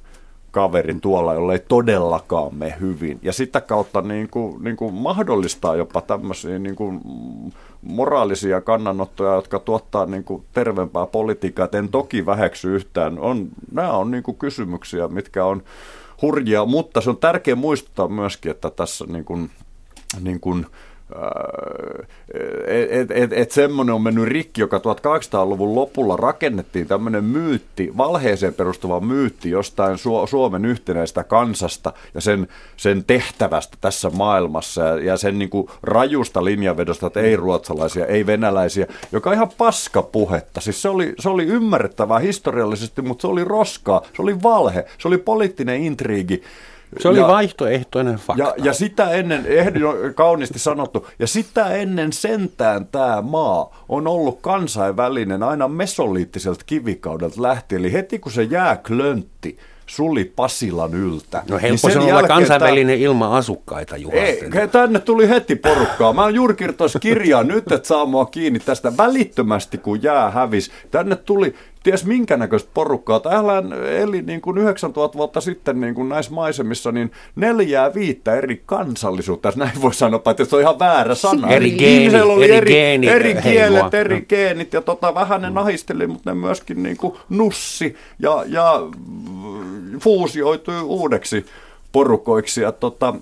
kaveri 0.54 0.94
tuolla, 1.02 1.34
jolle 1.34 1.52
ei 1.52 1.64
todellakaan 1.68 2.54
me 2.54 2.74
hyvin. 2.80 3.18
Ja 3.22 3.32
sitä 3.32 3.60
kautta 3.60 4.02
niin 4.02 4.28
kuin, 4.30 4.64
niin 4.64 4.76
kuin 4.76 4.94
mahdollistaa 4.94 5.76
jopa 5.76 6.00
tämmöisiä 6.00 6.58
niin 6.58 6.76
kuin 6.76 7.00
moraalisia 7.82 8.60
kannanottoja, 8.60 9.34
jotka 9.34 9.58
tuottaa 9.58 10.06
niin 10.06 10.24
kuin 10.24 10.44
terveempää 10.52 11.06
politiikkaa. 11.06 11.68
En 11.72 11.88
toki 11.88 12.26
väheksy 12.26 12.74
yhtään. 12.74 13.18
On, 13.18 13.48
nämä 13.72 13.92
on 13.92 14.10
niin 14.10 14.22
kuin 14.22 14.36
kysymyksiä, 14.36 15.08
mitkä 15.08 15.44
on 15.44 15.62
hurjia, 16.22 16.64
mutta 16.64 17.00
se 17.00 17.10
on 17.10 17.16
tärkeää 17.16 17.56
muistuttaa 17.56 18.08
myöskin, 18.08 18.50
että 18.50 18.70
tässä 18.70 19.04
niin 19.08 19.24
kuin, 19.24 19.50
niin 20.20 20.40
kuin, 20.40 20.66
että 22.66 23.14
et, 23.14 23.32
et 23.32 23.50
semmoinen 23.50 23.94
on 23.94 24.02
mennyt 24.02 24.24
rikki, 24.24 24.60
joka 24.60 24.78
1800-luvun 24.78 25.74
lopulla 25.74 26.16
rakennettiin 26.16 26.86
tämmöinen 26.86 27.24
myytti, 27.24 27.92
valheeseen 27.96 28.54
perustuva 28.54 29.00
myytti 29.00 29.50
jostain 29.50 29.94
Su- 29.94 30.26
Suomen 30.26 30.64
yhtenäistä 30.64 31.24
kansasta 31.24 31.92
ja 32.14 32.20
sen, 32.20 32.48
sen 32.76 33.04
tehtävästä 33.04 33.76
tässä 33.80 34.10
maailmassa 34.10 34.82
ja, 34.82 35.04
ja 35.04 35.16
sen 35.16 35.38
niin 35.38 35.50
kuin 35.50 35.68
rajusta 35.82 36.44
linjavedosta, 36.44 37.06
että 37.06 37.20
ei 37.20 37.36
ruotsalaisia, 37.36 38.06
ei 38.06 38.26
venäläisiä, 38.26 38.86
joka 39.12 39.30
on 39.30 39.36
ihan 39.36 39.52
paskapuhetta. 39.58 40.60
Siis 40.60 40.82
se 40.82 40.88
oli, 40.88 41.14
se 41.18 41.28
oli 41.28 41.44
ymmärrettävää 41.44 42.18
historiallisesti, 42.18 43.02
mutta 43.02 43.22
se 43.22 43.26
oli 43.28 43.44
roskaa, 43.44 44.02
se 44.16 44.22
oli 44.22 44.42
valhe, 44.42 44.84
se 44.98 45.08
oli 45.08 45.18
poliittinen 45.18 45.82
intriigi. 45.82 46.42
Se 47.00 47.08
oli 47.08 47.18
ja, 47.18 47.28
vaihtoehtoinen 47.28 48.16
fakta. 48.16 48.42
Ja, 48.42 48.54
ja 48.58 48.72
sitä 48.72 49.10
ennen, 49.10 49.46
ehdin 49.46 49.82
kauniisti 50.14 50.58
sanottu, 50.58 51.06
ja 51.18 51.26
sitä 51.26 51.68
ennen 51.68 52.12
sentään 52.12 52.86
tämä 52.86 53.22
maa 53.22 53.84
on 53.88 54.06
ollut 54.06 54.38
kansainvälinen 54.40 55.42
aina 55.42 55.68
mesoliittiselta 55.68 56.64
kivikaudelta 56.66 57.42
lähtien. 57.42 57.78
Eli 57.78 57.92
heti 57.92 58.18
kun 58.18 58.32
se 58.32 58.42
jää 58.42 58.76
klöntti, 58.76 59.58
suli 59.86 60.24
Pasilan 60.24 60.94
yltä. 60.94 61.42
No 61.50 61.58
helppo 61.62 61.88
niin 61.88 62.14
olla 62.14 62.28
kansainvälinen 62.28 62.98
tämä... 62.98 63.04
ilman 63.04 63.32
asukkaita, 63.32 63.96
Juha. 63.96 64.16
Ei, 64.16 64.42
tänne 64.72 64.98
tuli 64.98 65.28
heti 65.28 65.56
porukkaa. 65.56 66.12
Mä 66.12 66.22
oon 66.22 66.34
juuri 66.34 66.54
kirjaa 67.00 67.42
nyt, 67.42 67.72
että 67.72 67.88
saa 67.88 68.06
mua 68.06 68.26
kiinni 68.26 68.60
tästä 68.60 68.96
välittömästi, 68.96 69.78
kun 69.78 70.02
jää 70.02 70.30
hävis. 70.30 70.70
Tänne 70.90 71.16
tuli 71.16 71.54
ties 71.84 72.04
minkä 72.04 72.36
näköistä 72.36 72.70
porukkaa. 72.74 73.20
Täällä 73.20 73.62
eli 74.00 74.22
niin 74.22 74.40
kuin 74.40 74.58
9000 74.58 75.18
vuotta 75.18 75.40
sitten 75.40 75.80
niin 75.80 75.94
kuin 75.94 76.08
näissä 76.08 76.32
maisemissa 76.32 76.92
niin 76.92 77.12
neljää 77.36 77.94
viittä 77.94 78.34
eri 78.34 78.62
kansallisuutta, 78.66 79.48
jos 79.48 79.56
näin 79.56 79.82
voi 79.82 79.94
sanoa, 79.94 80.22
että 80.30 80.44
se 80.44 80.56
on 80.56 80.62
ihan 80.62 80.78
väärä 80.78 81.14
sana. 81.14 81.48
Eri, 81.48 81.70
geeni, 81.70 82.20
oli 82.20 82.44
eri, 82.44 82.56
eri, 82.56 82.72
geeni, 82.72 83.08
eri 83.08 83.34
kielet, 83.42 83.94
eri 83.94 84.20
no. 84.20 84.26
geenit 84.28 84.72
ja 84.72 84.80
tota, 84.80 85.14
vähän 85.14 85.42
ne 85.42 85.50
nahisteli, 85.50 86.06
mutta 86.06 86.30
ne 86.30 86.40
myöskin 86.40 86.82
niin 86.82 86.96
kuin 86.96 87.14
nussi 87.28 87.96
ja, 88.18 88.44
ja 88.46 88.80
fuusioitui 90.00 90.80
uudeksi 90.80 91.46
porukoiksi. 91.92 92.60
Ja 92.60 92.72
tota, 92.72 93.14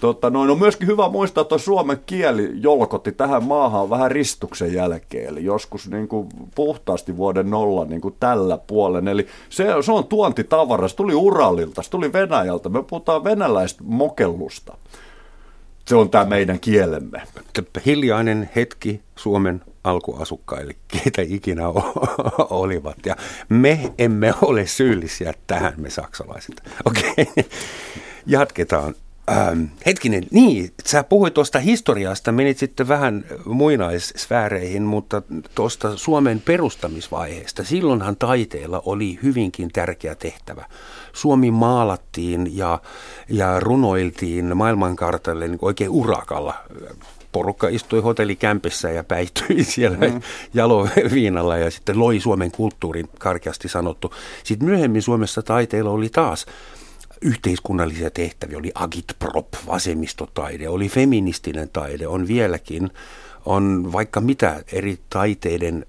Tota, 0.00 0.30
noin, 0.30 0.50
on 0.50 0.58
myöskin 0.58 0.88
hyvä 0.88 1.08
muistaa, 1.08 1.42
että 1.42 1.58
suomen 1.58 1.98
kieli 2.06 2.50
jolkotti 2.54 3.12
tähän 3.12 3.44
maahan 3.44 3.90
vähän 3.90 4.10
ristuksen 4.10 4.72
jälkeen, 4.72 5.28
eli 5.28 5.44
joskus 5.44 5.90
niin 5.90 6.08
kuin 6.08 6.28
puhtaasti 6.54 7.16
vuoden 7.16 7.50
nolla 7.50 7.84
niin 7.84 8.00
kuin 8.00 8.14
tällä 8.20 8.58
puolen. 8.66 9.08
Eli 9.08 9.26
se, 9.50 9.66
se 9.80 9.92
on 9.92 10.06
tuontitavara, 10.06 10.88
se 10.88 10.96
tuli 10.96 11.14
Uralilta, 11.14 11.82
se 11.82 11.90
tuli 11.90 12.12
Venäjältä, 12.12 12.68
me 12.68 12.82
puhutaan 12.82 13.24
venäläistä 13.24 13.84
mokellusta. 13.86 14.76
Se 15.86 15.96
on 15.96 16.10
tämä 16.10 16.24
meidän 16.24 16.60
kielemme. 16.60 17.22
Hiljainen 17.86 18.50
hetki 18.56 19.00
Suomen 19.16 19.62
alkuasukkaille, 19.84 20.74
keitä 20.88 21.22
ikinä 21.22 21.68
olivat. 22.50 22.96
Ja 23.06 23.16
me 23.48 23.92
emme 23.98 24.34
ole 24.42 24.66
syyllisiä 24.66 25.34
tähän, 25.46 25.74
me 25.76 25.90
saksalaiset. 25.90 26.62
Okei, 26.84 27.10
okay. 27.18 27.44
jatketaan. 28.26 28.94
Ähm, 29.30 29.64
hetkinen, 29.86 30.24
niin, 30.30 30.72
sä 30.86 31.04
puhuit 31.04 31.34
tuosta 31.34 31.58
historiasta, 31.58 32.32
menit 32.32 32.58
sitten 32.58 32.88
vähän 32.88 33.24
muinaissfääreihin, 33.44 34.82
mutta 34.82 35.22
tuosta 35.54 35.96
Suomen 35.96 36.40
perustamisvaiheesta, 36.40 37.64
silloinhan 37.64 38.16
taiteella 38.16 38.82
oli 38.84 39.18
hyvinkin 39.22 39.70
tärkeä 39.72 40.14
tehtävä. 40.14 40.64
Suomi 41.12 41.50
maalattiin 41.50 42.56
ja, 42.56 42.80
ja 43.28 43.60
runoiltiin 43.60 44.56
maailmankartalle 44.56 45.48
niin 45.48 45.58
oikein 45.62 45.90
urakalla. 45.90 46.54
Porukka 47.32 47.68
istui 47.68 48.00
hotellikämpissä 48.00 48.90
ja 48.90 49.04
päihtyi 49.04 49.64
siellä 49.74 49.96
mm. 49.96 50.20
jaloviinalla 50.54 51.56
ja 51.56 51.70
sitten 51.70 51.98
loi 51.98 52.20
Suomen 52.20 52.50
kulttuurin 52.50 53.08
karkeasti 53.18 53.68
sanottu. 53.68 54.14
Sitten 54.44 54.68
myöhemmin 54.68 55.02
Suomessa 55.02 55.42
taiteella 55.42 55.90
oli 55.90 56.08
taas 56.08 56.46
yhteiskunnallisia 57.24 58.10
tehtäviä, 58.10 58.58
oli 58.58 58.72
agitprop, 58.74 59.48
vasemmistotaide, 59.66 60.68
oli 60.68 60.88
feministinen 60.88 61.68
taide, 61.72 62.06
on 62.06 62.28
vieläkin, 62.28 62.90
on 63.46 63.92
vaikka 63.92 64.20
mitä 64.20 64.64
eri 64.72 64.98
taiteiden, 65.10 65.86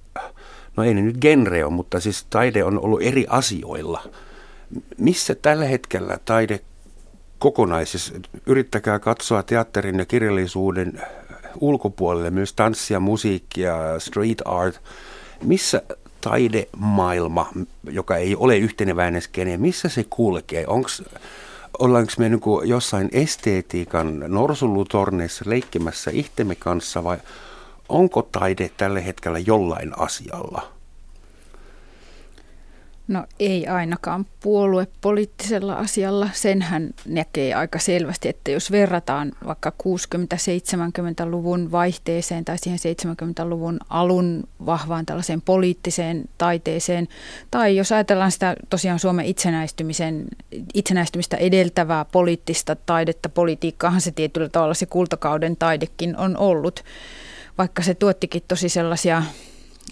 no 0.78 0.84
ei 0.84 0.94
ne 0.94 1.02
nyt 1.02 1.18
genre 1.22 1.66
on, 1.66 1.74
mutta 1.74 2.00
siis 2.00 2.26
taide 2.30 2.64
on 2.64 2.80
ollut 2.80 3.02
eri 3.02 3.26
asioilla. 3.30 4.04
Missä 4.98 5.36
tällä 5.36 5.66
hetkellä 5.66 6.18
taide 6.26 6.60
kokonaisessa, 7.40 8.14
yrittäkää 8.46 9.00
katsoa 9.00 9.44
teatterin 9.44 10.00
ja 10.00 10.06
kirjallisuuden 10.06 11.02
ulkopuolelle 11.60 12.30
myös 12.30 12.54
tanssia, 12.54 13.00
musiikkia, 13.00 13.76
street 14.00 14.42
art, 14.46 14.82
missä 15.44 15.82
taidemaailma, 16.26 17.50
joka 17.84 18.18
ei 18.18 18.36
ole 18.36 18.58
yhteneväinen 18.58 19.22
skene, 19.22 19.58
missä 19.58 19.90
se 19.90 20.06
kulkee? 20.10 20.64
Onks, 20.68 21.04
ollaanko 21.80 22.12
me 22.18 22.30
niin 22.30 22.42
jossain 22.64 23.10
esteetiikan 23.12 24.20
norsulutorneissa 24.28 25.46
leikkimässä 25.48 26.12
itsemme 26.14 26.56
kanssa 26.56 27.04
vai 27.04 27.18
onko 27.90 28.22
taide 28.32 28.70
tällä 28.78 29.00
hetkellä 29.00 29.40
jollain 29.40 30.00
asialla? 30.00 30.75
No 33.08 33.26
ei 33.40 33.68
ainakaan 33.68 34.26
puoluepoliittisella 34.40 35.74
asialla. 35.74 36.30
Senhän 36.34 36.90
näkee 37.06 37.54
aika 37.54 37.80
selvästi, 37.80 38.30
että 38.30 38.52
jos 38.52 38.72
verrataan 38.72 39.32
vaikka 39.46 39.74
60-70-luvun 39.84 41.72
vaihteeseen 41.72 42.46
tai 42.46 42.58
siihen 42.58 42.80
70-luvun 42.80 43.80
alun 43.90 44.44
vahvaan 44.66 45.06
tällaiseen 45.06 45.42
poliittiseen 45.42 46.26
taiteeseen, 46.38 47.08
tai 47.52 47.76
jos 47.76 47.92
ajatellaan 47.92 48.32
sitä 48.32 48.56
tosiaan 48.70 49.00
Suomen 49.00 49.26
itsenäistymisen, 49.26 50.26
itsenäistymistä 50.74 51.38
edeltävää 51.38 52.06
poliittista 52.06 52.76
taidetta, 52.86 53.30
politiikkaahan 53.30 54.02
se 54.02 54.12
tietyllä 54.12 54.50
tavalla 54.50 54.74
se 54.74 54.86
kultakauden 54.86 55.58
taidekin 55.58 56.18
on 56.18 56.38
ollut, 56.38 56.84
vaikka 57.58 57.82
se 57.82 57.94
tuottikin 57.94 58.44
tosi 58.48 58.70
sellaisia 58.70 59.24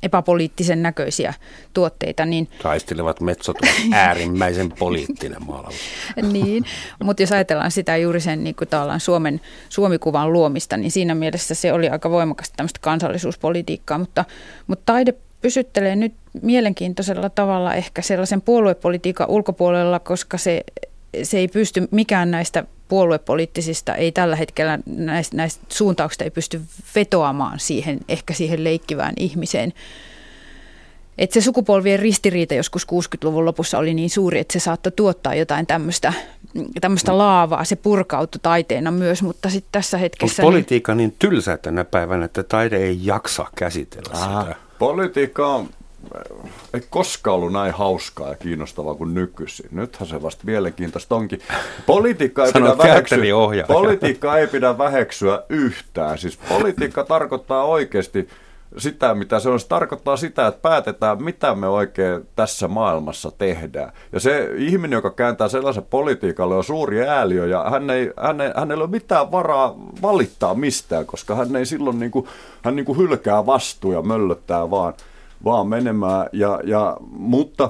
epäpoliittisen 0.04 0.84
näköisiä 0.84 1.34
tuotteita. 1.74 2.26
Niin, 2.26 2.48
Taistelevat 2.64 3.22
metsot 3.22 3.58
ovat 3.58 3.76
äärimmäisen 3.94 4.74
poliittinen 4.80 5.46
maalaus. 5.46 5.76
niin, 6.32 6.66
mutta 7.04 7.24
jos 7.24 7.32
ajatellaan 7.32 7.72
sitä 7.72 7.98
juuri 7.98 8.20
sen 8.20 8.44
niin 8.44 8.56
kuin 8.56 8.70
Suomen 8.98 9.42
Suomikuvan 9.70 10.34
luomista, 10.34 10.78
niin 10.78 10.92
siinä 10.92 11.16
mielessä 11.16 11.56
se 11.56 11.74
oli 11.74 11.90
aika 11.90 12.10
voimakasta 12.10 12.54
tämmöistä 12.56 12.80
kansallisuuspolitiikkaa, 12.82 13.98
mutta, 13.98 14.26
mutta 14.68 14.94
taide 14.94 15.14
pysyttelee 15.42 15.96
nyt 15.96 16.14
mielenkiintoisella 16.42 17.30
tavalla 17.30 17.74
ehkä 17.74 18.02
sellaisen 18.02 18.42
puoluepolitiikan 18.42 19.30
ulkopuolella, 19.30 20.00
koska 20.00 20.38
se, 20.38 20.64
se 21.24 21.38
ei 21.38 21.48
pysty 21.48 21.88
mikään 21.92 22.32
näistä 22.32 22.64
puoluepoliittisista 22.94 23.96
ei 23.96 24.12
tällä 24.12 24.36
hetkellä 24.36 24.80
näistä, 24.86 25.38
näistä 25.38 25.66
suuntauksista 25.70 26.24
ei 26.24 26.32
pysty 26.32 26.62
vetoamaan 26.96 27.60
siihen, 27.60 28.00
ehkä 28.10 28.34
siihen 28.34 28.64
leikkivään 28.64 29.14
ihmiseen. 29.18 29.74
Et 31.18 31.32
se 31.32 31.42
sukupolvien 31.42 32.00
ristiriita 32.00 32.54
joskus 32.54 32.88
60-luvun 32.88 33.46
lopussa 33.46 33.78
oli 33.78 33.94
niin 33.94 34.10
suuri, 34.10 34.40
että 34.40 34.54
se 34.54 34.60
saattoi 34.60 34.92
tuottaa 34.92 35.36
jotain 35.36 35.68
tämmöistä 35.68 36.14
tämmöistä 36.82 37.18
laavaa. 37.18 37.64
Se 37.64 37.76
purkautui 37.76 38.40
taiteena 38.44 38.92
myös, 38.92 39.24
mutta 39.24 39.50
sitten 39.50 39.72
tässä 39.72 39.98
hetkessä... 39.98 40.42
Onko 40.42 40.52
politiikka 40.52 40.96
niin, 40.96 41.10
niin 41.10 41.16
tylsä 41.20 41.58
tänä 41.58 41.86
päivänä, 41.86 42.26
että 42.26 42.44
taide 42.44 42.78
ei 42.78 43.00
jaksa 43.04 43.46
käsitellä 43.56 44.14
Aha. 44.14 44.42
sitä? 44.42 44.56
Politiikka 44.80 45.48
on 45.48 45.70
ei 46.74 46.82
koskaan 46.90 47.36
ollut 47.36 47.54
näin 47.54 47.74
hauskaa 47.74 48.30
ja 48.30 48.36
kiinnostavaa 48.36 48.96
kuin 48.96 49.14
nykyisin. 49.14 49.70
Nythän 49.72 50.08
se 50.08 50.22
vasta 50.22 50.44
mielenkiintoista 50.46 51.16
onkin. 51.16 51.42
Politiikka 51.86 52.46
ei, 52.46 52.52
pidä 52.54 52.78
väheksyä, 52.78 53.18
politiikka 53.68 54.38
ei 54.38 54.48
pidä 54.48 54.78
väheksyä 54.78 55.44
yhtään. 55.50 56.18
Siis 56.18 56.40
politiikka 56.50 57.04
tarkoittaa 57.14 57.64
oikeasti 57.64 58.30
sitä, 58.78 59.16
mitä 59.16 59.40
se 59.40 59.50
on. 59.50 59.60
Se 59.60 59.68
tarkoittaa 59.68 60.18
sitä, 60.18 60.48
että 60.48 60.62
päätetään, 60.62 61.24
mitä 61.24 61.56
me 61.56 61.68
oikein 61.68 62.28
tässä 62.36 62.68
maailmassa 62.68 63.32
tehdään. 63.38 63.92
Ja 64.12 64.20
se 64.20 64.50
ihminen, 64.58 64.98
joka 64.98 65.10
kääntää 65.12 65.48
sellaisen 65.48 65.86
politiikalle, 65.90 66.56
on 66.56 66.64
suuri 66.64 67.08
ääliö 67.08 67.46
ja 67.46 67.70
hän 67.70 67.90
ei, 67.90 68.12
hän 68.18 68.42
ei, 68.42 68.52
hänellä 68.56 68.82
ei 68.82 68.86
ole 68.86 68.92
mitään 68.92 69.32
varaa 69.32 69.76
valittaa 70.02 70.54
mistään, 70.54 71.06
koska 71.06 71.36
hän 71.36 71.56
ei 71.56 71.66
silloin 71.66 72.00
niin 72.00 72.12
kuin, 72.12 72.28
hän 72.64 72.76
niin 72.76 72.86
kuin 72.86 72.98
hylkää 72.98 73.46
vastuun 73.46 73.94
ja 73.94 74.02
möllöttää 74.02 74.72
vaan, 74.72 74.94
vaan 75.46 75.68
menemään. 75.68 76.30
Ja, 76.34 76.60
ja, 76.64 76.98
mutta 77.12 77.70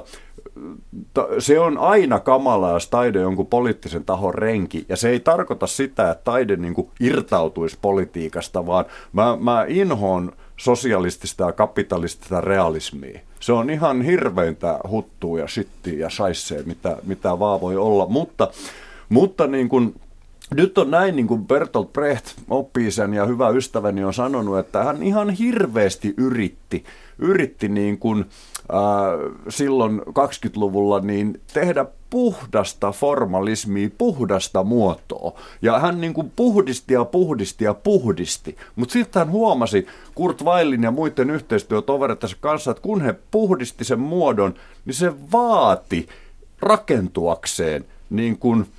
se 1.38 1.60
on 1.60 1.78
aina 1.78 2.20
kamala, 2.20 2.70
jos 2.70 2.88
taide 2.88 3.18
on 3.18 3.22
jonkun 3.22 3.46
poliittisen 3.46 4.04
tahon 4.04 4.34
renki. 4.34 4.86
Ja 4.88 4.96
se 4.96 5.08
ei 5.08 5.20
tarkoita 5.20 5.66
sitä, 5.66 6.10
että 6.10 6.24
taide 6.24 6.56
niin 6.56 6.74
kuin 6.74 6.88
irtautuisi 7.00 7.78
politiikasta, 7.82 8.66
vaan 8.66 8.84
mä, 9.12 9.38
mä 9.40 9.64
inhoon 9.68 10.32
sosialistista 10.56 11.44
ja 11.44 11.52
kapitalistista 11.52 12.40
realismia. 12.40 13.20
Se 13.40 13.52
on 13.52 13.70
ihan 13.70 14.02
hirveintä 14.02 14.78
huttua 14.90 15.38
ja 15.38 15.48
shittiä 15.48 15.98
ja 15.98 16.10
shaissee, 16.10 16.62
mitä, 16.62 16.96
mitä 17.06 17.38
vaan 17.38 17.60
voi 17.60 17.76
olla. 17.76 18.06
Mutta, 18.06 18.48
mutta 19.08 19.46
niin 19.46 19.68
kuin, 19.68 19.94
nyt 20.50 20.78
on 20.78 20.90
näin, 20.90 21.16
niin 21.16 21.26
kuin 21.26 21.46
Bertolt 21.46 21.92
Brecht, 21.92 22.26
oppii 22.50 22.90
sen 22.90 23.14
ja 23.14 23.26
hyvä 23.26 23.48
ystäväni 23.48 24.04
on 24.04 24.14
sanonut, 24.14 24.58
että 24.58 24.84
hän 24.84 25.02
ihan 25.02 25.30
hirveästi 25.30 26.14
yritti, 26.16 26.84
yritti 27.18 27.68
niin 27.68 27.98
kuin, 27.98 28.20
äh, 28.20 29.34
silloin 29.48 30.00
20-luvulla 30.00 31.00
niin 31.00 31.40
tehdä 31.54 31.86
puhdasta 32.10 32.92
formalismia, 32.92 33.88
puhdasta 33.98 34.64
muotoa. 34.64 35.40
Ja 35.62 35.78
hän 35.78 36.00
niin 36.00 36.14
kuin 36.14 36.32
puhdisti 36.36 36.94
ja 36.94 37.04
puhdisti 37.04 37.64
ja 37.64 37.74
puhdisti. 37.74 38.56
Mutta 38.76 38.92
sitten 38.92 39.20
hän 39.20 39.30
huomasi 39.30 39.86
Kurt 40.14 40.44
Weillin 40.44 40.82
ja 40.82 40.90
muiden 40.90 41.30
yhteistyötoverittensa 41.30 42.36
kanssa, 42.40 42.70
että 42.70 42.82
kun 42.82 43.00
he 43.00 43.14
puhdisti 43.30 43.84
sen 43.84 44.00
muodon, 44.00 44.54
niin 44.84 44.94
se 44.94 45.12
vaati 45.32 46.08
rakentuakseen 46.60 47.84
niin 48.10 48.38
kuin– 48.38 48.66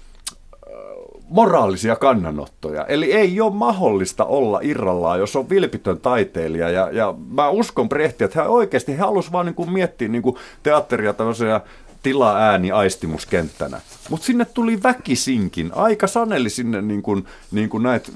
moraalisia 1.29 1.95
kannanottoja. 1.95 2.85
Eli 2.85 3.13
ei 3.13 3.41
ole 3.41 3.53
mahdollista 3.53 4.25
olla 4.25 4.59
irrallaan, 4.63 5.19
jos 5.19 5.35
on 5.35 5.49
vilpitön 5.49 5.99
taiteilija. 5.99 6.69
Ja, 6.69 6.89
ja 6.91 7.13
mä 7.31 7.49
uskon 7.49 7.89
Brehti, 7.89 8.23
että 8.23 8.39
hän 8.39 8.49
oikeasti 8.49 8.91
he 8.91 8.97
halusivat 8.97 9.33
vaan 9.33 9.45
niin 9.45 9.55
kuin 9.55 9.71
miettiä 9.71 10.07
niin 10.07 10.21
kuin 10.21 10.35
teatteria 10.63 11.13
tämmöisiä 11.13 11.61
tila 12.05 12.37
ääni 12.37 12.71
aistimuskenttänä. 12.71 13.81
Mutta 14.09 14.25
sinne 14.25 14.45
tuli 14.45 14.83
väkisinkin. 14.83 15.71
Aika 15.75 16.07
saneli 16.07 16.49
sinne 16.49 16.81
niin 16.81 17.01
kuin, 17.01 17.25
niin 17.51 17.69
kuin 17.69 17.83
näitä, 17.83 18.11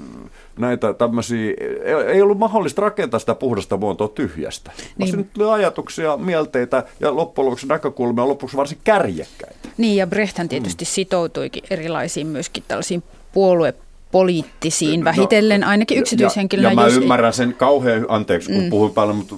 näitä 0.58 0.92
tämmöisiä, 0.92 1.54
ei 2.06 2.22
ollut 2.22 2.38
mahdollista 2.38 2.82
rakentaa 2.82 3.20
sitä 3.20 3.34
puhdasta 3.34 3.76
muotoa 3.76 4.08
tyhjästä. 4.08 4.70
Niin. 4.98 5.10
Sinne 5.10 5.24
tuli 5.32 5.50
ajatuksia, 5.50 6.16
mielteitä 6.16 6.84
ja 7.00 7.16
loppujen 7.16 7.46
lopuksi 7.46 7.66
näkökulmia 7.66 8.28
lopuksi 8.28 8.56
varsin 8.56 8.78
kärjekkäitä. 8.84 9.68
Niin 9.76 9.96
ja 9.96 10.06
Brechthän 10.06 10.48
tietysti 10.48 10.84
mm. 10.84 10.88
sitoutuikin 10.88 11.62
erilaisiin 11.70 12.26
myöskin 12.26 12.64
tällaisiin 12.68 13.02
puolue 13.32 13.74
poliittisiin, 14.12 15.00
no, 15.00 15.04
vähitellen 15.04 15.64
ainakin 15.64 15.98
yksityishenkilönä. 15.98 16.68
Ja, 16.68 16.72
ja 16.72 16.74
mä 16.74 16.84
jos... 16.84 16.96
ymmärrän 16.96 17.32
sen 17.32 17.54
kauhean, 17.54 18.06
anteeksi 18.08 18.52
kun 18.52 18.62
mm. 18.62 18.70
puhuin 18.70 18.92
paljon, 18.92 19.16
mutta 19.16 19.34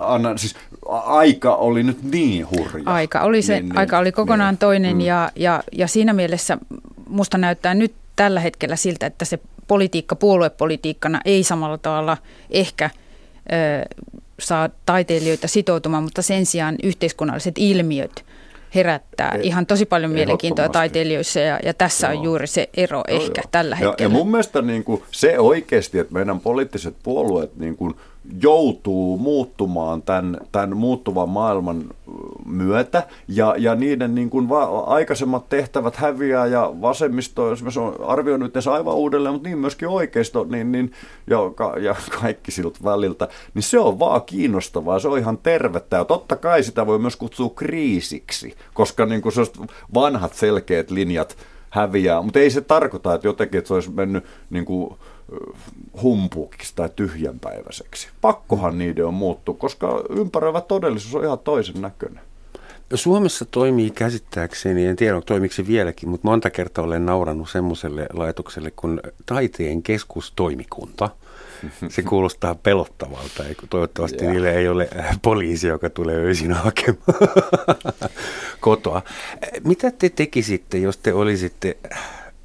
anna, 0.00 0.36
siis 0.36 0.54
aika 0.88 1.54
oli 1.54 1.82
nyt 1.82 2.02
niin 2.02 2.50
hurja. 2.50 2.84
Aika 2.86 3.20
oli, 3.20 3.42
se, 3.42 3.54
niin, 3.54 3.64
niin, 3.64 3.78
aika 3.78 3.98
oli 3.98 4.12
kokonaan 4.12 4.52
niin, 4.52 4.58
toinen 4.58 4.94
mm. 4.94 5.00
ja, 5.00 5.30
ja, 5.36 5.62
ja 5.72 5.88
siinä 5.88 6.12
mielessä 6.12 6.58
musta 7.08 7.38
näyttää 7.38 7.74
nyt 7.74 7.92
tällä 8.16 8.40
hetkellä 8.40 8.76
siltä, 8.76 9.06
että 9.06 9.24
se 9.24 9.38
politiikka 9.68 10.16
puoluepolitiikkana 10.16 11.20
ei 11.24 11.42
samalla 11.42 11.78
tavalla 11.78 12.16
ehkä 12.50 12.90
ö, 13.52 14.06
saa 14.40 14.68
taiteilijoita 14.86 15.48
sitoutumaan, 15.48 16.02
mutta 16.02 16.22
sen 16.22 16.46
sijaan 16.46 16.76
yhteiskunnalliset 16.82 17.54
ilmiöt 17.58 18.24
herättää 18.74 19.30
e- 19.30 19.40
ihan 19.42 19.66
tosi 19.66 19.86
paljon 19.86 20.10
mielenkiintoa 20.10 20.68
taiteilijoissa 20.68 21.40
ja, 21.40 21.58
ja 21.64 21.74
tässä 21.74 22.06
Joo. 22.06 22.18
on 22.18 22.24
juuri 22.24 22.46
se 22.46 22.68
ero 22.74 23.02
Joo, 23.08 23.20
ehkä 23.20 23.40
jo. 23.44 23.48
tällä 23.50 23.76
hetkellä. 23.76 23.96
Ja, 23.98 24.04
ja 24.04 24.08
mun 24.08 24.30
mielestä 24.30 24.62
niin 24.62 24.84
kuin 24.84 25.02
se 25.10 25.38
oikeasti, 25.38 25.98
että 25.98 26.14
meidän 26.14 26.40
poliittiset 26.40 26.94
puolueet 27.02 27.56
niin 27.56 27.76
kuin 27.76 27.94
joutuu 28.42 29.18
muuttumaan 29.18 30.02
tämän, 30.02 30.38
tämän 30.52 30.76
muuttuvan 30.76 31.28
maailman 31.28 31.84
myötä. 32.46 33.02
Ja, 33.28 33.54
ja 33.58 33.74
niiden 33.74 34.14
niin 34.14 34.30
kuin 34.30 34.48
va- 34.48 34.80
aikaisemmat 34.80 35.48
tehtävät 35.48 35.96
häviää 35.96 36.46
ja 36.46 36.72
vasemmisto 36.80 37.52
esimerkiksi 37.52 37.80
on 37.80 37.96
arvioinut 38.06 38.54
ne 38.54 38.72
aivan 38.72 38.94
uudelleen, 38.94 39.32
mutta 39.32 39.48
niin 39.48 39.58
myöskin 39.58 39.88
oikeisto 39.88 40.44
niin, 40.44 40.72
niin, 40.72 40.92
ja, 41.26 41.38
ja 41.80 41.96
kaikki 42.20 42.50
siltä 42.50 42.78
väliltä, 42.84 43.28
niin 43.54 43.62
se 43.62 43.78
on 43.78 43.98
vaan 43.98 44.22
kiinnostavaa, 44.22 44.98
se 44.98 45.08
on 45.08 45.18
ihan 45.18 45.38
tervettä. 45.38 45.96
Ja 45.96 46.04
totta 46.04 46.36
kai 46.36 46.62
sitä 46.62 46.86
voi 46.86 46.98
myös 46.98 47.16
kutsua 47.16 47.50
kriisiksi, 47.50 48.54
koska 48.74 49.06
niin 49.06 49.22
kuin 49.22 49.32
vanhat 49.94 50.34
selkeät 50.34 50.90
linjat 50.90 51.36
häviää, 51.70 52.22
mutta 52.22 52.38
ei 52.38 52.50
se 52.50 52.60
tarkoita, 52.60 53.14
että 53.14 53.28
jotenkin 53.28 53.58
että 53.58 53.68
se 53.68 53.74
olisi 53.74 53.90
mennyt 53.90 54.24
niin 54.50 54.64
kuin, 54.64 54.94
humpuukiksi 56.02 56.72
tai 56.76 56.88
tyhjänpäiväiseksi. 56.96 58.08
Pakkohan 58.20 58.78
niiden 58.78 59.06
on 59.06 59.14
muuttua, 59.14 59.54
koska 59.54 60.04
ympäröivä 60.10 60.60
todellisuus 60.60 61.14
on 61.14 61.24
ihan 61.24 61.38
toisen 61.38 61.80
näköinen. 61.80 62.20
Suomessa 62.94 63.44
toimii 63.44 63.90
käsittääkseni, 63.90 64.86
en 64.86 64.96
tiedä 64.96 65.20
toimiko 65.26 65.54
se 65.54 65.66
vieläkin, 65.66 66.08
mutta 66.08 66.28
monta 66.28 66.50
kertaa 66.50 66.84
olen 66.84 67.06
naurannut 67.06 67.50
semmoiselle 67.50 68.06
laitokselle 68.12 68.70
kuin 68.70 69.00
taiteen 69.26 69.82
keskustoimikunta. 69.82 71.10
Se 71.88 72.02
kuulostaa 72.02 72.54
pelottavalta, 72.54 73.44
toivottavasti 73.70 74.22
yeah. 74.22 74.32
niille 74.32 74.54
ei 74.54 74.68
ole 74.68 74.88
poliisi, 75.22 75.66
joka 75.66 75.90
tulee 75.90 76.16
öisin 76.16 76.52
hakemaan 76.52 77.18
kotoa. 78.60 79.02
Mitä 79.64 79.90
te 79.90 80.08
tekisitte, 80.08 80.78
jos 80.78 80.96
te 80.96 81.14
olisitte 81.14 81.76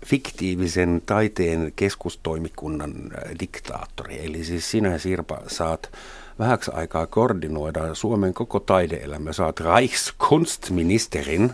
fiktiivisen 0.05 1.01
taiteen 1.05 1.73
keskustoimikunnan 1.75 2.91
äh, 2.91 3.35
diktaattori. 3.39 4.25
Eli 4.25 4.43
siis 4.43 4.71
sinä 4.71 4.97
Sirpa 4.97 5.41
saat 5.47 5.91
vähäksi 6.39 6.71
aikaa 6.73 7.07
koordinoida 7.07 7.95
Suomen 7.95 8.33
koko 8.33 8.59
taideelämä. 8.59 9.33
Saat 9.33 9.59
Reichskunstministerin. 9.59 11.53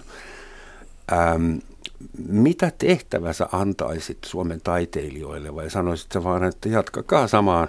Ähm, 1.11 1.57
mitä 2.27 2.71
tehtävä 2.77 3.33
sä 3.33 3.49
antaisit 3.51 4.17
Suomen 4.25 4.61
taiteilijoille 4.61 5.55
vai 5.55 5.69
sanoisit 5.69 6.11
sä 6.11 6.23
vaan, 6.23 6.43
että 6.43 6.69
jatkakaa 6.69 7.27
samaan 7.27 7.67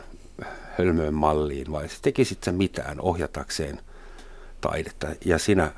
hölmöön 0.79 1.15
malliin 1.15 1.73
vai 1.73 1.87
tekisit 2.03 2.45
sä 2.45 2.53
mitään 2.53 3.01
ohjatakseen 3.01 3.81
taidetta 4.61 5.07
ja 5.25 5.39
sinä 5.39 5.73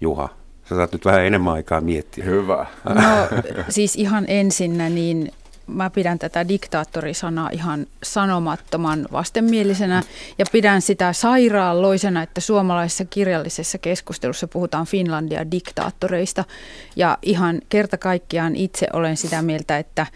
Juha 0.00 0.37
Sä 0.68 0.76
saat 0.76 0.92
nyt 0.92 1.04
vähän 1.04 1.24
enemmän 1.24 1.54
aikaa 1.54 1.80
miettiä. 1.80 2.24
Hyvä. 2.24 2.66
No 2.84 3.38
siis 3.68 3.96
ihan 3.96 4.24
ensinnä 4.28 4.88
niin 4.88 5.32
mä 5.66 5.90
pidän 5.90 6.18
tätä 6.18 6.48
diktaattorisanaa 6.48 7.50
ihan 7.52 7.86
sanomattoman 8.02 9.08
vastenmielisenä 9.12 10.02
ja 10.38 10.44
pidän 10.52 10.82
sitä 10.82 11.12
sairaaloisena, 11.12 12.22
että 12.22 12.40
suomalaisessa 12.40 13.04
kirjallisessa 13.04 13.78
keskustelussa 13.78 14.48
puhutaan 14.48 14.86
Finlandia 14.86 15.50
diktaattoreista 15.50 16.44
ja 16.96 17.18
ihan 17.22 17.60
kerta 17.68 17.96
kaikkiaan 17.98 18.56
itse 18.56 18.86
olen 18.92 19.16
sitä 19.16 19.42
mieltä, 19.42 19.78
että 19.78 20.06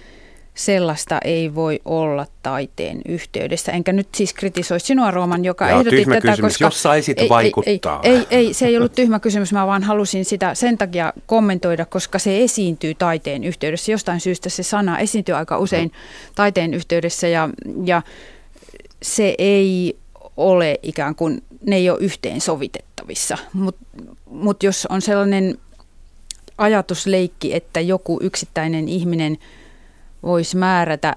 sellaista 0.55 1.18
ei 1.24 1.55
voi 1.55 1.80
olla 1.84 2.26
taiteen 2.42 3.00
yhteydessä. 3.09 3.72
Enkä 3.72 3.92
nyt 3.92 4.09
siis 4.14 4.32
kritisoi 4.32 4.80
sinua, 4.80 5.11
Rooman, 5.11 5.44
joka 5.44 5.68
Jaa, 5.68 5.78
ehdotti 5.78 6.05
tätä, 6.05 6.20
kysymys, 6.20 6.40
koska... 6.40 6.64
Jos 6.64 6.82
saisit 6.82 7.18
ei, 7.18 7.28
vaikuttaa. 7.28 8.00
Ei, 8.03 8.14
ei, 8.14 8.26
ei, 8.30 8.55
se 8.55 8.66
ei 8.66 8.76
ollut 8.76 8.92
tyhmä 8.92 9.20
kysymys, 9.20 9.53
mä 9.53 9.66
vaan 9.66 9.82
halusin 9.82 10.24
sitä 10.24 10.55
sen 10.55 10.78
takia 10.78 11.12
kommentoida, 11.26 11.86
koska 11.86 12.18
se 12.18 12.42
esiintyy 12.42 12.94
taiteen 12.94 13.44
yhteydessä. 13.44 13.92
Jostain 13.92 14.20
syystä 14.20 14.48
se 14.48 14.62
sana 14.62 14.98
esiintyy 14.98 15.34
aika 15.34 15.59
usein 15.59 15.92
taiteen 16.34 16.74
yhteydessä 16.74 17.28
ja, 17.28 17.48
ja 17.84 18.03
se 19.03 19.34
ei 19.38 19.96
ole 20.36 20.78
ikään 20.82 21.14
kuin, 21.14 21.42
ne 21.66 21.76
ei 21.76 21.90
ole 21.90 21.98
yhteen 22.00 22.40
sovitettavissa. 22.40 23.38
Mutta 23.53 23.86
mut 24.30 24.62
jos 24.62 24.86
on 24.86 25.03
sellainen 25.03 25.59
ajatusleikki, 26.59 27.55
että 27.55 27.80
joku 27.80 28.18
yksittäinen 28.22 28.88
ihminen– 28.88 29.38
voisi 30.23 30.57
määrätä, 30.57 31.16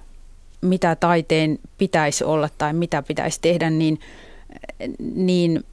mitä 0.61 0.95
taiteen 0.95 1.59
pitäisi 1.77 2.23
olla 2.23 2.49
tai 2.57 2.73
mitä 2.73 3.01
pitäisi 3.01 3.41
tehdä, 3.41 3.69
niin, 3.69 3.99
niin 4.99 5.63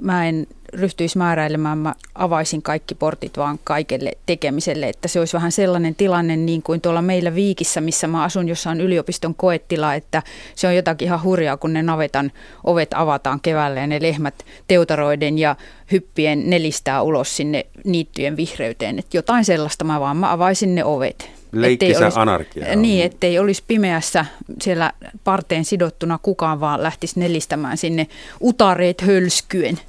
mä 0.00 0.28
en 0.28 0.46
ryhtyisi 0.72 1.18
määräilemään, 1.18 1.78
mä 1.78 1.94
avaisin 2.14 2.62
kaikki 2.62 2.94
portit 2.94 3.36
vaan 3.36 3.58
kaikelle 3.64 4.12
tekemiselle, 4.26 4.88
että 4.88 5.08
se 5.08 5.18
olisi 5.18 5.34
vähän 5.34 5.52
sellainen 5.52 5.94
tilanne 5.94 6.36
niin 6.36 6.62
kuin 6.62 6.80
tuolla 6.80 7.02
meillä 7.02 7.34
Viikissä, 7.34 7.80
missä 7.80 8.06
mä 8.06 8.22
asun, 8.22 8.48
jossa 8.48 8.70
on 8.70 8.80
yliopiston 8.80 9.34
koettila, 9.34 9.94
että 9.94 10.22
se 10.54 10.66
on 10.66 10.76
jotakin 10.76 11.06
ihan 11.06 11.22
hurjaa, 11.22 11.56
kun 11.56 11.72
ne 11.72 11.82
navetan 11.82 12.32
ovet 12.64 12.88
avataan 12.94 13.40
keväällä 13.40 13.80
ja 13.80 13.86
ne 13.86 14.02
lehmät 14.02 14.34
teutaroiden 14.68 15.38
ja 15.38 15.56
hyppien 15.92 16.50
nelistää 16.50 17.02
ulos 17.02 17.36
sinne 17.36 17.66
niittyjen 17.84 18.36
vihreyteen, 18.36 18.98
että 18.98 19.16
jotain 19.16 19.44
sellaista 19.44 19.84
mä 19.84 20.00
vaan, 20.00 20.16
mä 20.16 20.32
avaisin 20.32 20.74
ne 20.74 20.84
ovet. 20.84 21.37
Leikkisä 21.52 22.04
olisi, 22.04 22.18
anarkia. 22.20 22.76
Niin, 22.76 23.04
ettei 23.04 23.38
olisi 23.38 23.62
pimeässä 23.66 24.24
siellä 24.62 24.92
parteen 25.24 25.64
sidottuna 25.64 26.18
kukaan, 26.22 26.60
vaan 26.60 26.82
lähtisi 26.82 27.20
nelistämään 27.20 27.76
sinne 27.76 28.06
utareet 28.40 29.00
hölskyen. 29.00 29.78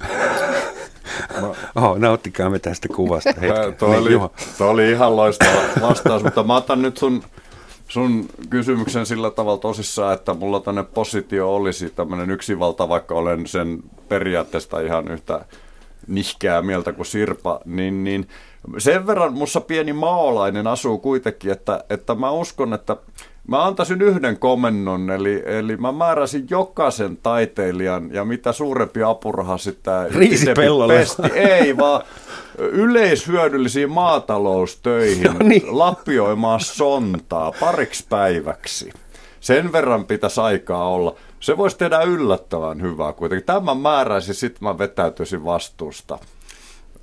Oho, 1.74 1.98
nauttikaamme 1.98 2.58
tästä 2.58 2.88
kuvasta 2.88 3.32
hetken. 3.40 3.74
Tuo 3.74 3.96
oli, 3.96 4.14
oli 4.60 4.90
ihan 4.90 5.16
loistava 5.16 5.60
vastaus, 5.80 6.22
mutta 6.22 6.42
mä 6.42 6.56
otan 6.56 6.82
nyt 6.82 6.96
sun, 6.96 7.22
sun 7.88 8.28
kysymyksen 8.50 9.06
sillä 9.06 9.30
tavalla 9.30 9.58
tosissaan, 9.58 10.14
että 10.14 10.34
mulla 10.34 10.60
tänne 10.60 10.82
positio 10.82 11.54
olisi 11.54 11.90
tämmöinen 11.90 12.30
yksivalta, 12.30 12.88
vaikka 12.88 13.14
olen 13.14 13.46
sen 13.46 13.78
periaatteesta 14.08 14.80
ihan 14.80 15.08
yhtä 15.08 15.44
nihkeää 16.06 16.62
mieltä 16.62 16.92
kuin 16.92 17.06
Sirpa, 17.06 17.60
niin, 17.64 18.04
niin 18.04 18.28
sen 18.78 19.06
verran 19.06 19.32
mussa 19.32 19.60
pieni 19.60 19.92
maolainen 19.92 20.66
asuu 20.66 20.98
kuitenkin, 20.98 21.52
että, 21.52 21.84
että 21.90 22.14
mä 22.14 22.30
uskon, 22.30 22.74
että 22.74 22.96
Mä 23.48 23.64
antaisin 23.64 24.02
yhden 24.02 24.38
komennon, 24.38 25.10
eli, 25.10 25.42
eli 25.46 25.76
mä 25.76 25.92
määräsin 25.92 26.46
jokaisen 26.50 27.16
taiteilijan, 27.16 28.12
ja 28.12 28.24
mitä 28.24 28.52
suurempi 28.52 29.02
apuraha 29.02 29.58
sitten 29.58 29.94
pesti. 30.88 31.22
Ei, 31.34 31.76
vaan 31.76 32.02
yleishyödyllisiin 32.58 33.90
maataloustöihin 33.90 35.24
no 35.24 35.34
niin. 35.48 35.78
lapioimaan 35.78 36.60
sontaa 36.60 37.52
pariksi 37.60 38.06
päiväksi. 38.08 38.92
Sen 39.40 39.72
verran 39.72 40.04
pitäisi 40.04 40.40
aikaa 40.40 40.88
olla. 40.88 41.14
Se 41.40 41.56
voisi 41.56 41.78
tehdä 41.78 42.02
yllättävän 42.02 42.82
hyvää 42.82 43.12
kuitenkin. 43.12 43.46
Tämän 43.46 43.76
määräisin, 43.76 44.34
sitten 44.34 44.64
mä 44.64 44.78
vetäytyisin 44.78 45.44
vastuusta. 45.44 46.18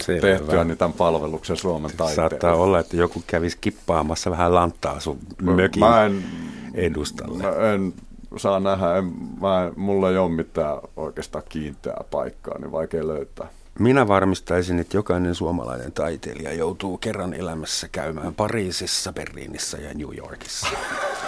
Selvä. 0.03 0.21
tehtyä 0.21 0.63
niin 0.63 0.77
tämän 0.77 0.93
palveluksen 0.93 1.57
Suomen 1.57 1.91
taiteen. 1.97 2.15
Saattaa 2.15 2.55
olla, 2.55 2.79
että 2.79 2.97
joku 2.97 3.23
kävisi 3.27 3.57
kippaamassa 3.61 4.31
vähän 4.31 4.55
lanttaa 4.55 4.99
sun 4.99 5.19
mökin 5.41 5.79
mä 5.79 6.05
en, 6.05 6.23
edustalle. 6.73 7.43
Mä 7.43 7.73
en 7.73 7.93
saa 8.37 8.59
nähdä, 8.59 8.97
en, 8.97 9.13
mä 9.41 9.65
en, 9.65 9.73
mulla 9.75 10.09
ei 10.09 10.17
ole 10.17 10.31
mitään 10.31 10.77
oikeastaan 10.95 11.43
kiinteää 11.49 12.03
paikkaa, 12.11 12.57
niin 12.59 12.71
vaikea 12.71 13.07
löytää. 13.07 13.47
Minä 13.79 14.07
varmistaisin, 14.07 14.79
että 14.79 14.97
jokainen 14.97 15.35
suomalainen 15.35 15.91
taiteilija 15.91 16.53
joutuu 16.53 16.97
kerran 16.97 17.33
elämässä 17.33 17.87
käymään 17.91 18.33
Pariisissa, 18.33 19.13
Berliinissä 19.13 19.77
ja 19.77 19.93
New 19.93 20.17
Yorkissa. 20.17 20.67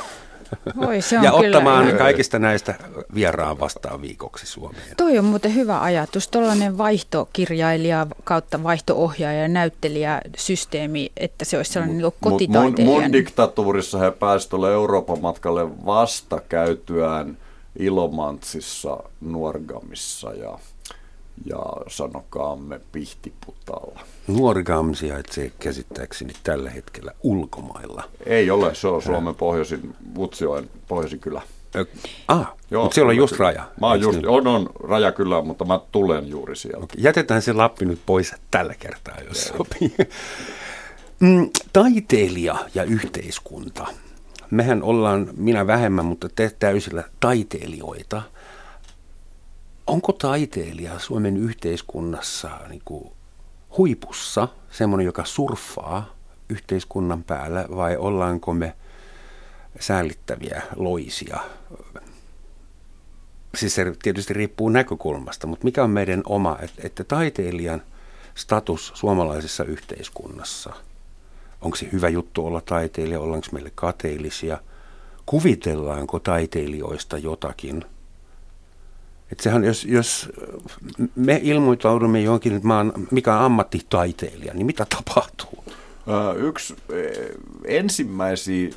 Oi, 0.88 1.02
se 1.02 1.18
on 1.18 1.24
ja 1.24 1.32
kyllä 1.32 1.58
ottamaan 1.58 1.86
ihan... 1.86 1.98
kaikista 1.98 2.40
näistä 2.40 2.76
vieraan 3.14 3.60
vastaan 3.60 4.02
viikoksi 4.02 4.46
Suomeen. 4.46 4.96
Toi 4.98 5.18
on 5.18 5.26
muuten 5.26 5.56
hyvä 5.56 5.82
ajatus. 5.82 6.28
Tuollainen 6.28 6.78
vaihtokirjailija 6.78 8.08
kautta 8.24 8.64
vaihtoohjaaja 8.64 9.42
ja 9.42 9.48
näyttelijä 9.48 10.22
systeemi, 10.38 11.12
että 11.18 11.46
se 11.46 11.58
olisi 11.58 11.72
sellainen 11.72 11.98
niin 11.98 12.12
kotitaiteilijan. 12.22 12.94
Mun, 12.94 13.04
mun 13.04 13.14
diktatuurissa 13.14 14.00
he 14.00 14.12
pääsivät 14.12 14.50
tuolle 14.50 14.74
Euroopan 14.74 15.22
matkalle 15.22 15.86
vasta 15.86 16.42
käytyään 16.50 17.38
Ilomantsissa, 17.80 18.98
Nuorgamissa 19.22 20.34
ja 20.34 20.60
ja 21.46 21.60
sanokaamme 21.88 22.82
Pihtiputalla. 22.92 24.00
Nuorgam 24.28 24.94
sijaitsee 24.94 25.52
käsittääkseni 25.60 26.34
tällä 26.44 26.70
hetkellä 26.70 27.12
ulkomailla. 27.24 28.04
Ei 28.26 28.52
ole, 28.52 28.76
se 28.76 28.88
on 28.88 29.02
Suomen 29.02 29.36
pohjoisin, 29.36 29.96
Utsioen 30.18 30.70
pohjoisin 30.88 31.20
kylä. 31.20 31.42
Ah, 32.28 32.54
Joo, 32.72 32.84
mutta 32.84 32.96
siellä 32.96 33.10
on 33.10 33.18
just 33.18 33.40
raja. 33.40 33.64
Mä 33.82 33.88
oon 33.88 34.02
just, 34.02 34.20
on, 34.28 34.48
on 34.48 34.70
raja 34.84 35.12
kyllä, 35.12 35.42
mutta 35.42 35.66
mä 35.66 35.80
tulen 35.92 36.30
juuri 36.30 36.56
sieltä. 36.56 36.78
Okay, 36.78 37.02
jätetään 37.04 37.42
se 37.42 37.54
Lappi 37.54 37.86
nyt 37.86 38.00
pois 38.06 38.36
tällä 38.52 38.74
kertaa, 38.80 39.16
jos 39.28 39.46
Ei. 39.46 39.58
sopii. 39.58 39.96
Mm, 41.20 41.50
taiteilija 41.74 42.56
ja 42.76 42.84
yhteiskunta. 42.84 43.88
Mehän 44.52 44.84
ollaan, 44.84 45.30
minä 45.38 45.68
vähemmän, 45.68 46.06
mutta 46.06 46.30
te 46.36 46.52
täysillä 46.60 47.04
taiteilijoita– 47.20 48.22
onko 49.90 50.14
taiteilija 50.14 51.00
Suomen 51.00 51.38
yhteiskunnassa 51.38 52.50
niin 52.70 52.82
kuin 52.86 53.12
huipussa, 53.78 54.48
semmoinen, 54.72 55.06
joka 55.06 55.26
surffaa 55.26 56.16
yhteiskunnan 56.50 57.24
päällä, 57.24 57.66
vai 57.76 57.98
ollaanko 57.98 58.54
me 58.54 58.76
säällittäviä 59.80 60.62
loisia? 60.76 61.40
Siis 63.56 63.76
se 63.76 63.94
tietysti 64.04 64.34
riippuu 64.34 64.70
näkökulmasta, 64.70 65.48
mutta 65.48 65.66
mikä 65.66 65.84
on 65.84 65.90
meidän 65.90 66.22
oma, 66.26 66.58
että, 66.84 67.04
taiteilijan 67.04 67.82
status 68.36 68.92
suomalaisessa 68.96 69.64
yhteiskunnassa, 69.64 70.74
onko 71.62 71.78
se 71.78 71.90
hyvä 71.92 72.10
juttu 72.10 72.46
olla 72.46 72.62
taiteilija, 72.62 73.20
ollaanko 73.20 73.48
meille 73.52 73.72
kateellisia, 73.76 74.58
kuvitellaanko 75.26 76.20
taiteilijoista 76.20 77.18
jotakin– 77.18 77.86
että 79.32 79.44
sehän, 79.44 79.64
jos, 79.64 79.86
jos 79.86 80.30
me 81.16 81.40
ilmoitaudumme 81.44 82.22
johonkin, 82.22 82.56
että 82.56 82.68
mä 82.68 82.78
oon, 82.78 82.94
mikä 83.12 83.36
on 83.36 83.42
ammattitaiteilija, 83.42 84.54
niin 84.54 84.66
mitä 84.66 84.86
tapahtuu? 84.96 85.64
Yksi 86.36 86.76
ensimmäisiä 87.66 88.70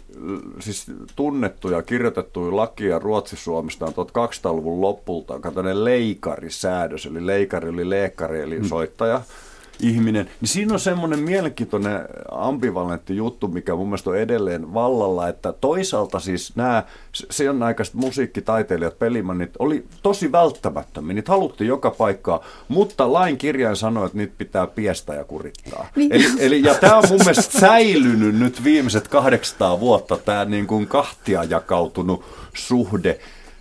siis 0.61 0.86
tunnettuja 1.16 1.82
kirjoitettuja 1.82 2.57
lakia 2.57 2.98
Ruotsi-Suomesta 2.98 3.86
on 3.86 3.92
1200-luvun 3.92 4.80
loppulta, 4.80 5.34
on 5.34 5.42
tämmöinen 5.42 5.84
leikarisäädös, 5.84 7.07
eli 7.07 7.26
leikari 7.26 7.68
oli 7.68 7.90
leekari, 7.90 8.40
eli 8.40 8.59
mm. 8.59 8.64
soittaja. 8.64 9.18
Mm 9.18 9.51
ihminen, 9.80 10.30
niin 10.40 10.48
siinä 10.48 10.72
on 10.72 10.80
semmoinen 10.80 11.18
mielenkiintoinen 11.18 12.00
ambivalentti 12.30 13.16
juttu, 13.16 13.48
mikä 13.48 13.76
mun 13.76 13.86
mielestä 13.86 14.10
on 14.10 14.18
edelleen 14.18 14.74
vallalla, 14.74 15.28
että 15.28 15.52
toisaalta 15.52 16.20
siis 16.20 16.56
nämä 16.56 16.82
sen 17.12 17.62
aikaiset 17.62 17.94
musiikkitaiteilijat, 17.94 18.98
pelimannit, 18.98 19.50
oli 19.58 19.84
tosi 20.02 20.32
välttämättömiä, 20.32 21.14
niitä 21.14 21.32
haluttiin 21.32 21.68
joka 21.68 21.90
paikkaa, 21.90 22.44
mutta 22.68 23.12
lain 23.12 23.38
kirjain 23.38 23.76
sanoi, 23.76 24.06
että 24.06 24.18
niitä 24.18 24.34
pitää 24.38 24.66
piestä 24.66 25.14
ja 25.14 25.24
kurittaa. 25.24 25.86
Niin. 25.96 26.12
Eli, 26.12 26.26
eli, 26.38 26.62
ja 26.62 26.74
tämä 26.74 26.96
on 26.96 27.04
mun 27.08 27.20
mielestä 27.24 27.60
säilynyt 27.60 28.34
nyt 28.34 28.64
viimeiset 28.64 29.08
800 29.08 29.80
vuotta, 29.80 30.18
tämä 30.18 30.44
niin 30.44 30.66
kuin 30.66 30.86
kahtia 30.86 31.44
jakautunut 31.44 32.24
suhde 32.54 33.18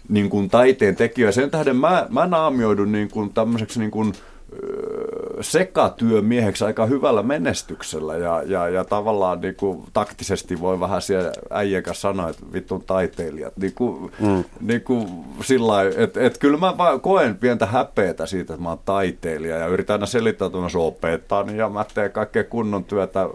niin 0.09 0.30
kuin 0.30 0.49
taiteen 0.49 0.95
tekijöitä. 0.95 1.36
Sen 1.36 1.51
tähden 1.51 1.76
mä, 1.76 2.07
mä 2.09 2.28
naamioidun 2.28 2.91
niin 2.91 3.09
kuin 3.09 3.34
tämmöiseksi 3.34 3.80
niin 3.80 3.91
kuin, 3.91 4.14
sekatyömieheksi 5.42 6.66
aika 6.66 6.86
hyvällä 6.86 7.24
menestyksellä 7.24 8.18
ja, 8.18 8.44
ja, 8.46 8.70
ja 8.70 8.86
tavallaan 8.86 9.42
niin 9.42 9.56
kuin, 9.56 9.84
taktisesti 9.94 10.62
voi 10.62 10.80
vähän 10.80 11.02
siellä 11.02 11.32
äijän 11.50 11.84
kanssa 11.84 12.02
sanoa, 12.02 12.30
että 12.30 12.44
vittun 12.54 12.84
taiteilijat. 12.84 13.58
Niin 13.58 13.74
kuin, 13.74 14.12
mm. 14.20 14.44
niin 14.62 14.82
kuin, 14.82 15.08
sillä 15.44 15.82
että 15.98 16.22
et, 16.22 16.38
kyllä 16.38 16.58
mä 16.58 16.74
koen 17.02 17.38
pientä 17.38 17.66
häpeätä 17.66 18.26
siitä, 18.26 18.54
että 18.54 18.64
mä 18.64 18.70
oon 18.70 18.80
taiteilija 18.86 19.58
ja 19.58 19.68
yritän 19.68 19.94
aina 19.94 20.06
selittää, 20.06 20.46
että 20.46 20.58
mä 20.58 20.68
opettaa 20.76 21.46
ja 21.56 21.70
mä 21.70 21.86
teen 21.94 22.12
kaikkea 22.12 22.44
kunnon 22.44 22.84
työtä 22.84 23.30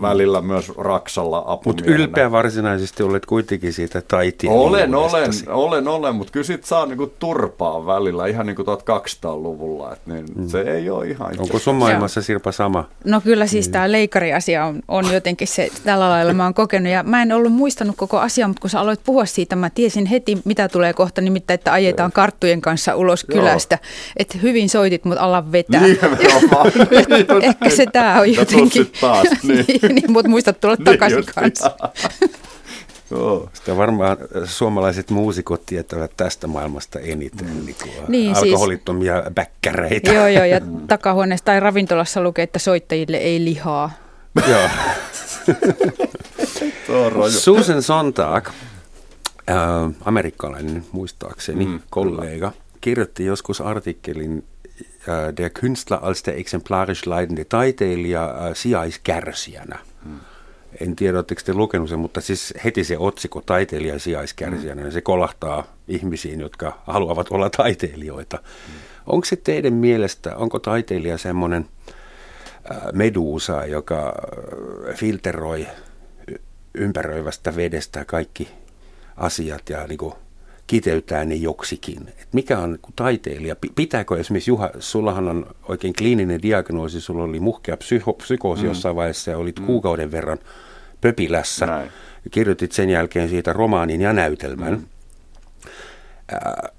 välillä 0.00 0.40
myös 0.40 0.72
Raksalla 0.78 1.44
apumiehenä. 1.46 1.90
Mutta 1.90 2.02
ylpeä 2.02 2.30
varsinaisesti 2.30 3.02
olet 3.02 3.26
kuitenkin 3.26 3.72
siitä 3.72 4.02
taiteen 4.08 4.52
Olen, 4.52 4.94
olen, 4.94 5.30
olen, 5.48 5.88
olen, 5.88 6.14
mutta 6.14 6.32
kyllä 6.32 6.44
sit 6.44 6.64
saa 6.64 6.86
niinku 6.86 7.06
turpaa 7.06 7.86
välillä 7.86 8.26
ihan 8.26 8.46
niin 8.46 8.56
kuin 8.56 8.68
1200-luvulla, 8.68 9.92
että 9.92 10.12
niin 10.12 10.26
mm. 10.34 10.48
se 10.48 10.60
ei 10.60 10.90
ole 10.90 11.06
ihan 11.06 11.34
Onko 11.38 11.58
sun 11.58 11.74
maailmassa 11.74 12.22
Sirpa 12.22 12.52
sama? 12.52 12.88
No 13.04 13.20
kyllä 13.20 13.46
siis 13.46 13.68
mm. 13.68 13.72
tämä 13.72 13.92
leikariasia 13.92 14.64
on, 14.64 14.82
on 14.88 15.12
jotenkin 15.12 15.48
se, 15.48 15.68
tällä 15.84 16.08
lailla 16.08 16.32
mä 16.32 16.44
oon 16.44 16.54
kokenut 16.54 16.92
ja 16.92 17.02
mä 17.02 17.22
en 17.22 17.32
ollut 17.32 17.52
muistanut 17.52 17.96
koko 17.96 18.18
asiaa, 18.18 18.48
mutta 18.48 18.60
kun 18.60 18.70
sä 18.70 18.80
aloit 18.80 19.00
puhua 19.04 19.24
siitä, 19.24 19.56
mä 19.56 19.70
tiesin 19.70 20.06
heti 20.06 20.38
mitä 20.44 20.68
tulee 20.68 20.92
kohta, 20.92 21.20
nimittäin 21.20 21.54
että 21.54 21.72
ajetaan 21.72 22.10
ei. 22.10 22.14
karttujen 22.14 22.60
kanssa 22.60 22.96
ulos 22.96 23.24
Joo. 23.28 23.40
kylästä, 23.40 23.78
että 24.16 24.38
hyvin 24.38 24.68
soitit, 24.68 25.04
mutta 25.04 25.22
ala 25.22 25.52
vetää. 25.52 25.82
Niin, 25.82 25.98
Ehkä 27.42 27.70
se 27.70 27.86
tää 27.92 28.20
on 28.20 28.34
jotenkin. 28.34 28.86
taas, 29.00 29.26
niin. 29.42 29.66
Niin, 29.88 30.12
mutta 30.12 30.28
muistat 30.28 30.60
tulla 30.60 30.74
niin 30.74 30.84
takaisin 30.84 31.24
kanssa. 31.34 31.70
Joo. 33.10 33.48
Sitä 33.52 33.76
varmaan 33.76 34.16
suomalaiset 34.44 35.10
muusikot 35.10 35.66
tietävät 35.66 36.16
tästä 36.16 36.46
maailmasta 36.46 36.98
eniten, 36.98 37.46
mm. 37.46 37.66
niin 37.66 37.76
kuin 37.82 37.92
niin, 38.08 38.36
siis- 38.36 38.52
alkoholittomia 38.52 39.22
siis, 39.22 39.34
bäkkäreitä. 39.34 40.12
Joo, 40.12 40.26
joo, 40.26 40.44
ja 40.44 40.60
takahuoneessa 40.88 41.44
tai 41.44 41.60
ravintolassa 41.60 42.22
lukee, 42.22 42.42
että 42.42 42.58
soittajille 42.58 43.16
ei 43.16 43.44
lihaa. 43.44 43.90
Joo. 44.48 44.68
Susan 47.30 47.82
Sontag, 47.82 48.48
äh, 49.50 49.56
amerikkalainen 50.04 50.84
muistaakseni, 50.92 51.66
mm, 51.66 51.80
kollega, 51.90 52.50
kyllä. 52.50 52.62
kirjoitti 52.80 53.24
joskus 53.24 53.60
artikkelin, 53.60 54.38
äh, 54.38 54.51
der 55.36 55.50
Künstler 55.50 56.02
als 56.02 56.22
der 56.22 56.36
exemplarisch 56.36 57.06
leidende 57.06 57.44
taiteilija 57.44 58.24
äh, 58.24 58.54
sijaiskärsijänä. 58.54 59.78
Hmm. 60.04 60.20
En 60.80 60.96
tiedä, 60.96 61.18
oletteko 61.18 61.40
te 61.44 61.54
lukenut 61.54 61.88
sen, 61.88 61.98
mutta 61.98 62.20
siis 62.20 62.54
heti 62.64 62.84
se 62.84 62.98
otsikko 62.98 63.40
taiteilija 63.40 63.98
sijaiskärsijänä, 63.98 64.82
hmm. 64.82 64.90
se 64.90 65.00
kolahtaa 65.00 65.64
ihmisiin, 65.88 66.40
jotka 66.40 66.82
haluavat 66.86 67.26
olla 67.30 67.50
taiteilijoita. 67.50 68.36
Hmm. 68.36 68.74
Onko 69.06 69.24
se 69.24 69.36
teidän 69.36 69.74
mielestä, 69.74 70.36
onko 70.36 70.58
taiteilija 70.58 71.18
semmoinen 71.18 71.68
äh, 72.70 72.78
meduusa, 72.92 73.66
joka 73.66 74.06
äh, 74.88 74.96
filteroi 74.96 75.66
ympäröivästä 76.74 77.56
vedestä 77.56 78.04
kaikki 78.04 78.48
asiat 79.16 79.70
ja 79.70 79.86
niin 79.86 79.98
kuin 79.98 80.14
kiteyttää 80.72 81.24
ne 81.24 81.34
joksikin. 81.34 82.08
Et 82.08 82.28
mikä 82.32 82.58
on 82.58 82.70
niin 82.70 82.92
taiteilija? 82.96 83.56
Pitääkö 83.74 84.20
esimerkiksi, 84.20 84.50
Juha, 84.50 84.70
sullahan 84.78 85.28
on 85.28 85.46
oikein 85.68 85.94
kliininen 85.94 86.42
diagnoosi, 86.42 87.00
sulla 87.00 87.24
oli 87.24 87.40
muhkea 87.40 87.76
psyko- 87.76 88.12
psykoosi 88.12 88.62
mm. 88.62 88.68
jossain 88.68 88.96
vaiheessa 88.96 89.30
ja 89.30 89.38
olit 89.38 89.60
mm. 89.60 89.66
kuukauden 89.66 90.12
verran 90.12 90.38
pöpilässä. 91.00 91.66
Näin. 91.66 91.88
Kirjoitit 92.30 92.72
sen 92.72 92.90
jälkeen 92.90 93.28
siitä 93.28 93.52
romaanin 93.52 94.00
ja 94.00 94.12
näytelmän. 94.12 94.72
Mm. 94.72 94.84
Äh, 96.32 96.72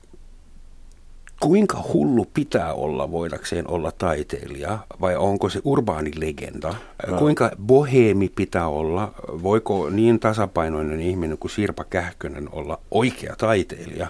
kuinka 1.43 1.83
hullu 1.93 2.25
pitää 2.33 2.73
olla 2.73 3.11
voidakseen 3.11 3.67
olla 3.67 3.91
taiteilija 3.91 4.79
vai 5.01 5.15
onko 5.15 5.49
se 5.49 5.61
urbaani 5.63 6.11
legenda? 6.19 6.75
No. 7.07 7.17
Kuinka 7.17 7.51
boheemi 7.65 8.29
pitää 8.35 8.67
olla? 8.67 9.11
Voiko 9.43 9.89
niin 9.89 10.19
tasapainoinen 10.19 11.01
ihminen 11.01 11.37
kuin 11.37 11.51
Sirpa 11.51 11.83
Kähkönen 11.83 12.49
olla 12.51 12.79
oikea 12.91 13.35
taiteilija? 13.37 14.07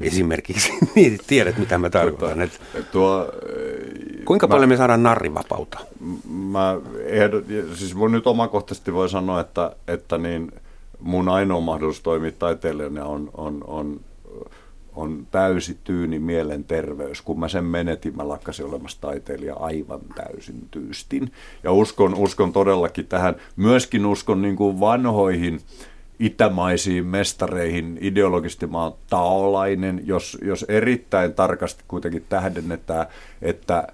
Esimerkiksi, 0.00 0.72
niin 0.94 1.18
tiedät 1.26 1.58
mitä 1.58 1.78
mä 1.78 1.90
tarkoitan. 1.90 2.40
Että 2.40 2.58
tuo, 2.92 3.32
kuinka 4.24 4.46
mä, 4.46 4.50
paljon 4.50 4.68
me 4.68 4.76
saadaan 4.76 5.02
narrivapautta? 5.02 5.78
Mä 6.28 6.76
ehdot, 7.04 7.44
siis 7.74 7.94
mun 7.94 8.12
nyt 8.12 8.26
omakohtaisesti 8.26 8.92
voi 8.92 9.08
sanoa, 9.08 9.40
että, 9.40 9.76
että 9.88 10.18
niin 10.18 10.52
mun 11.00 11.28
ainoa 11.28 11.60
mahdollisuus 11.60 12.02
toimia 12.02 12.32
taiteilijana 12.32 13.04
on, 13.04 13.30
on, 13.34 13.64
on 13.66 14.00
on 14.96 15.26
täysi 15.30 15.78
tyyni 15.84 16.18
mielenterveys. 16.18 17.22
Kun 17.22 17.40
mä 17.40 17.48
sen 17.48 17.64
menetin, 17.64 18.16
mä 18.16 18.28
lakkasin 18.28 18.66
olemassa 18.66 19.00
taiteilija 19.00 19.54
aivan 19.54 20.00
täysin 20.14 20.68
tyystin. 20.70 21.32
Ja 21.62 21.72
uskon, 21.72 22.14
uskon 22.14 22.52
todellakin 22.52 23.06
tähän, 23.06 23.36
myöskin 23.56 24.06
uskon 24.06 24.42
niin 24.42 24.56
kuin 24.56 24.80
vanhoihin 24.80 25.60
itämaisiin 26.18 27.06
mestareihin. 27.06 27.98
Ideologisesti 28.00 28.66
mä 28.66 28.82
oon 28.82 28.96
taolainen, 29.10 30.02
jos, 30.04 30.38
jos 30.42 30.64
erittäin 30.68 31.34
tarkasti 31.34 31.84
kuitenkin 31.88 32.24
tähdennetään, 32.28 33.06
että 33.42 33.88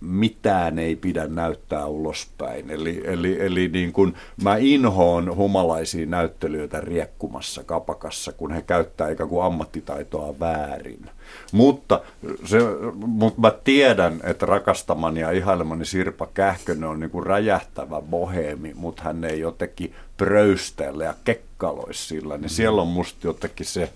mitään 0.00 0.78
ei 0.78 0.96
pidä 0.96 1.26
näyttää 1.26 1.86
ulospäin. 1.86 2.70
Eli, 2.70 3.02
eli, 3.04 3.40
eli 3.40 3.68
niin 3.68 3.92
kuin 3.92 4.14
mä 4.42 4.56
inhoon 4.56 5.36
humalaisia 5.36 6.06
näyttelijöitä 6.06 6.80
riekkumassa 6.80 7.64
kapakassa, 7.64 8.32
kun 8.32 8.52
he 8.52 8.62
käyttää 8.62 9.10
ikään 9.10 9.28
kuin 9.28 9.44
ammattitaitoa 9.44 10.34
väärin. 10.40 11.10
Mutta, 11.52 12.00
se, 12.44 12.58
mutta 12.92 13.40
mä 13.40 13.52
tiedän, 13.64 14.20
että 14.24 14.46
rakastamani 14.46 15.20
ja 15.20 15.30
ihailemani 15.30 15.84
Sirpa 15.84 16.28
Kähkönen 16.34 16.84
on 16.84 17.00
niin 17.00 17.10
kuin 17.10 17.26
räjähtävä 17.26 18.02
boheemi, 18.02 18.72
mutta 18.74 19.02
hän 19.02 19.24
ei 19.24 19.40
jotenkin 19.40 19.94
pröysteellä 20.16 21.04
ja 21.04 21.14
kekkaloisi 21.24 22.06
sillä. 22.06 22.38
Niin 22.38 22.50
siellä 22.50 22.82
on 22.82 22.88
musta 22.88 23.26
jotenkin 23.26 23.66
se 23.66 23.92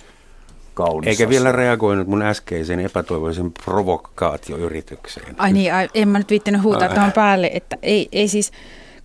kaunis 0.75 1.09
Eikä 1.09 1.29
vielä 1.29 1.53
reagoinut 1.53 2.09
mun 2.09 2.23
äskeisen 2.23 2.81
epätoivoisen 2.81 3.53
provokaatioyritykseen. 3.53 5.35
Ai 5.39 5.53
niin, 5.53 5.75
ai, 5.75 5.89
en 5.95 6.09
mä 6.09 6.19
nyt 6.19 6.31
viittinyt 6.31 6.63
huutaa 6.63 6.89
tuohon 6.89 7.13
päälle, 7.13 7.51
että 7.55 7.77
ei, 7.83 8.09
ei 8.13 8.29
siis, 8.29 8.53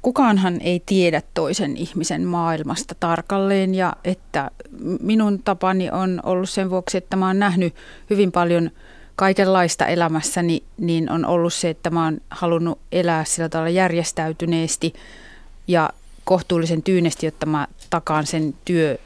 kukaanhan 0.02 0.62
ei 0.62 0.84
tiedä 0.86 1.22
toisen 1.34 1.78
ihmisen 1.78 2.26
maailmasta 2.26 2.96
tarkalleen 3.00 3.76
ja 3.76 3.94
että 4.04 4.52
minun 5.02 5.40
tapani 5.44 5.90
on 5.90 6.20
ollut 6.24 6.50
sen 6.50 6.70
vuoksi, 6.70 6.98
että 6.98 7.16
mä 7.16 7.28
oon 7.28 7.40
nähnyt 7.40 7.76
hyvin 8.10 8.32
paljon 8.32 8.72
kaikenlaista 9.16 9.86
elämässäni, 9.86 10.64
niin 10.78 11.12
on 11.12 11.26
ollut 11.26 11.54
se, 11.54 11.70
että 11.70 11.90
mä 11.90 12.04
oon 12.04 12.18
halunnut 12.30 12.80
elää 12.92 13.26
sillä 13.26 13.50
tavalla 13.50 13.70
järjestäytyneesti 13.70 14.94
ja 15.68 15.90
kohtuullisen 16.24 16.84
tyynesti, 16.84 17.26
jotta 17.26 17.46
mä 17.46 17.68
takaan 17.90 18.26
sen 18.26 18.54
työ 18.66 18.98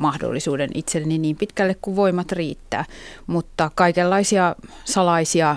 mahdollisuuden 0.00 0.70
itselleni 0.74 1.18
niin 1.18 1.36
pitkälle 1.36 1.76
kuin 1.82 1.96
voimat 1.96 2.32
riittää. 2.32 2.84
Mutta 3.26 3.70
kaikenlaisia 3.74 4.56
salaisia 4.84 5.56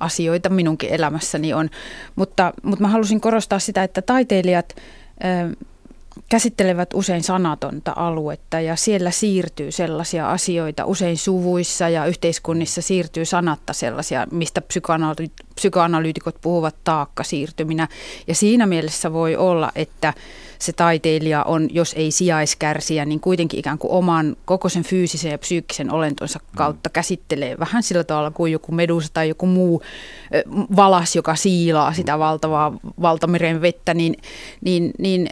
asioita 0.00 0.48
minunkin 0.48 0.90
elämässäni 0.90 1.54
on. 1.54 1.70
Mutta, 2.16 2.52
mutta 2.62 2.82
mä 2.82 2.88
halusin 2.88 3.20
korostaa 3.20 3.58
sitä, 3.58 3.82
että 3.82 4.02
taiteilijat 4.02 4.76
ö, 4.76 5.56
käsittelevät 6.28 6.94
usein 6.94 7.22
sanatonta 7.22 7.92
aluetta 7.96 8.60
ja 8.60 8.76
siellä 8.76 9.10
siirtyy 9.10 9.72
sellaisia 9.72 10.30
asioita, 10.30 10.84
usein 10.84 11.16
suvuissa 11.16 11.88
ja 11.88 12.06
yhteiskunnissa 12.06 12.82
siirtyy 12.82 13.24
sanatta 13.24 13.72
sellaisia, 13.72 14.26
mistä 14.30 14.62
psykoanalyytikot 15.54 16.36
puhuvat 16.40 16.76
taakkasiirtyminä. 16.84 17.88
Ja 18.26 18.34
siinä 18.34 18.66
mielessä 18.66 19.12
voi 19.12 19.36
olla, 19.36 19.72
että 19.74 20.14
se 20.58 20.72
taiteilija 20.72 21.42
on, 21.42 21.68
jos 21.72 21.94
ei 21.98 22.10
sijaiskärsiä, 22.10 23.04
niin 23.04 23.20
kuitenkin 23.20 23.60
ikään 23.60 23.78
kuin 23.78 23.90
oman 23.90 24.36
koko 24.44 24.68
sen 24.68 24.82
fyysisen 24.82 25.30
ja 25.30 25.38
psyykkisen 25.38 25.90
olentonsa 25.90 26.38
mm. 26.38 26.56
kautta 26.56 26.90
käsittelee 26.90 27.58
vähän 27.58 27.82
sillä 27.82 28.04
tavalla 28.04 28.30
kuin 28.30 28.52
joku 28.52 28.72
medusa 28.72 29.08
tai 29.12 29.28
joku 29.28 29.46
muu 29.46 29.82
valas, 30.76 31.16
joka 31.16 31.34
siilaa 31.34 31.92
sitä 31.92 32.18
valtavaa 32.18 32.72
valtameren 33.02 33.60
vettä, 33.60 33.94
niin, 33.94 34.16
niin, 34.60 34.90
niin 34.98 35.28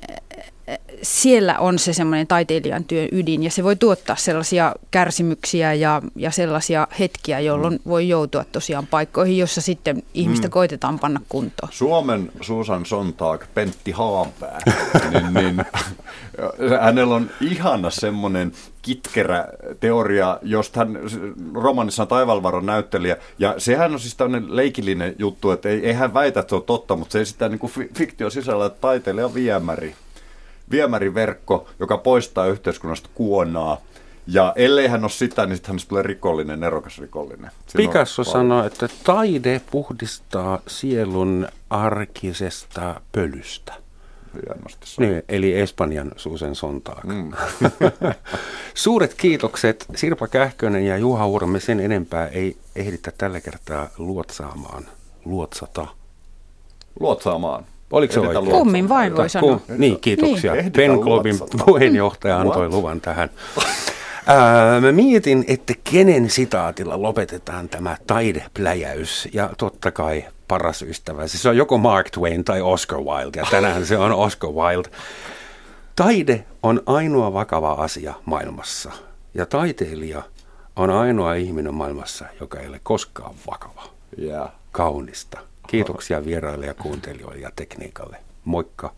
siellä 1.03 1.59
on 1.59 1.79
se 1.79 1.93
semmoinen 1.93 2.27
taiteilijan 2.27 2.85
työn 2.85 3.09
ydin 3.13 3.43
ja 3.43 3.51
se 3.51 3.65
voi 3.65 3.77
tuottaa 3.77 4.17
sellaisia 4.17 4.75
kärsimyksiä 4.91 5.75
ja, 5.75 6.03
ja 6.17 6.31
sellaisia 6.31 6.89
hetkiä, 6.99 7.41
jolloin 7.41 7.75
mm. 7.75 7.81
voi 7.87 8.09
joutua 8.09 8.45
tosiaan 8.53 8.87
paikkoihin, 8.87 9.39
jossa 9.39 9.61
sitten 9.61 10.03
ihmistä 10.15 10.49
mm. 10.49 10.51
koitetaan 10.51 10.99
panna 10.99 11.21
kuntoon. 11.29 11.73
Suomen 11.73 12.33
Susan 12.41 12.87
Sontag, 12.87 13.45
Pentti 13.55 13.91
Haanpää, 13.91 14.59
niin, 15.13 15.35
niin, 15.35 15.65
hänellä 16.81 17.15
on 17.15 17.31
ihana 17.41 17.91
semmoinen 17.91 18.53
kitkerä 18.83 19.49
teoria, 19.81 20.39
josta 20.43 20.81
hän 20.81 20.99
romanissa 21.55 22.03
on 22.03 22.09
Taivalvaron 22.09 22.67
näyttelijä, 22.67 23.17
ja 23.39 23.55
sehän 23.59 23.93
on 23.93 24.01
siis 24.01 24.15
tämmöinen 24.15 24.57
leikillinen 24.57 25.15
juttu, 25.19 25.51
että 25.51 25.69
ei, 25.69 25.87
ei 25.87 25.93
hän 25.93 26.15
väitä, 26.15 26.41
että 26.41 26.51
se 26.51 26.57
on 26.57 26.63
totta, 26.63 26.97
mutta 26.97 27.13
se 27.13 27.21
esittää 27.21 27.49
niin 27.49 27.59
kuin 27.59 27.73
fiktio 27.95 28.31
sisällä, 28.31 28.67
että 28.67 28.81
taiteilija 28.81 29.27
on 29.27 29.35
viemäri 29.35 29.95
viemäriverkko, 30.71 31.69
joka 31.79 31.99
poistaa 31.99 32.47
yhteiskunnasta 32.47 33.09
kuonaa. 33.15 33.81
Ja 34.27 34.53
ellei 34.57 34.89
hän 34.89 35.05
ole 35.05 35.11
sitä, 35.11 35.47
niin 35.47 35.57
sitten 35.57 35.73
hän 35.73 35.89
tulee 35.89 36.03
rikollinen, 36.03 36.61
nerokas 36.61 36.99
rikollinen. 36.99 37.51
Siinä 37.67 37.89
Picasso 37.89 38.25
sanoi, 38.25 38.67
että 38.67 38.89
taide 39.05 39.61
puhdistaa 39.71 40.61
sielun 40.67 41.49
arkisesta 41.71 43.01
pölystä. 43.13 43.75
Niin, 44.99 45.23
eli 45.29 45.61
Espanjan 45.61 46.13
Suusen 46.17 46.55
Sontaak. 46.55 47.05
Mm. 47.05 47.33
Suuret 48.75 49.15
kiitokset 49.15 49.87
Sirpa 49.95 50.29
Kähkönen 50.29 50.87
ja 50.87 50.97
Juha 50.97 51.27
Urme. 51.27 51.61
Sen 51.61 51.81
enempää 51.81 52.29
ei 52.29 52.57
ehditä 52.77 53.13
tällä 53.19 53.41
kertaa 53.41 53.89
luotsaamaan. 53.99 54.87
Luotsata. 55.25 55.87
Luotsaamaan. 57.01 57.65
Oliko 57.91 58.15
se 58.15 58.21
oikein? 58.21 58.45
Kummin 58.45 58.89
vain 58.89 59.17
voi 59.17 59.29
sanoa. 59.29 59.61
Niin, 59.79 60.01
kiitoksia. 60.01 60.55
Niin. 60.55 60.73
Pen 60.73 60.93
Globin 60.93 61.37
puheenjohtaja 61.67 62.39
antoi 62.39 62.69
luvan 62.69 63.01
tähän. 63.01 63.31
Ää, 64.27 64.81
mä 64.81 64.93
mietin, 64.93 65.45
että 65.49 65.75
kenen 65.91 66.31
sitaatilla 66.31 67.03
lopetetaan 67.03 67.69
tämä 67.69 67.97
taidepläjäys. 68.07 69.29
Ja 69.33 69.51
totta 69.59 69.91
kai 69.91 70.25
paras 70.49 70.83
ystävä. 70.83 71.27
Se 71.27 71.49
on 71.49 71.57
joko 71.57 71.79
Mark 71.79 72.11
Twain 72.11 72.45
tai 72.45 72.61
Oscar 72.61 72.99
Wilde. 72.99 73.39
Ja 73.39 73.47
tänään 73.51 73.87
se 73.87 73.99
on 73.99 74.13
Oscar 74.13 74.51
Wilde. 74.51 74.89
Taide 75.97 76.45
on 76.63 76.83
ainoa 76.87 77.33
vakava 77.33 77.73
asia 77.73 78.15
maailmassa. 78.25 78.93
Ja 79.35 79.47
taiteilija 79.47 80.23
on 80.77 80.91
ainoa 80.91 81.35
ihminen 81.35 81.75
maailmassa, 81.75 82.25
joka 82.41 82.61
ei 82.61 82.69
ole 82.69 82.81
koskaan 82.83 83.35
vakava. 83.51 83.83
Yeah. 84.23 84.51
Kaunista. 84.73 85.39
Kiitoksia 85.67 86.25
vieraille 86.25 86.67
ja 86.67 86.75
kuuntelijoille 86.75 87.41
ja 87.41 87.51
tekniikalle. 87.57 88.17
Moikka! 88.45 88.95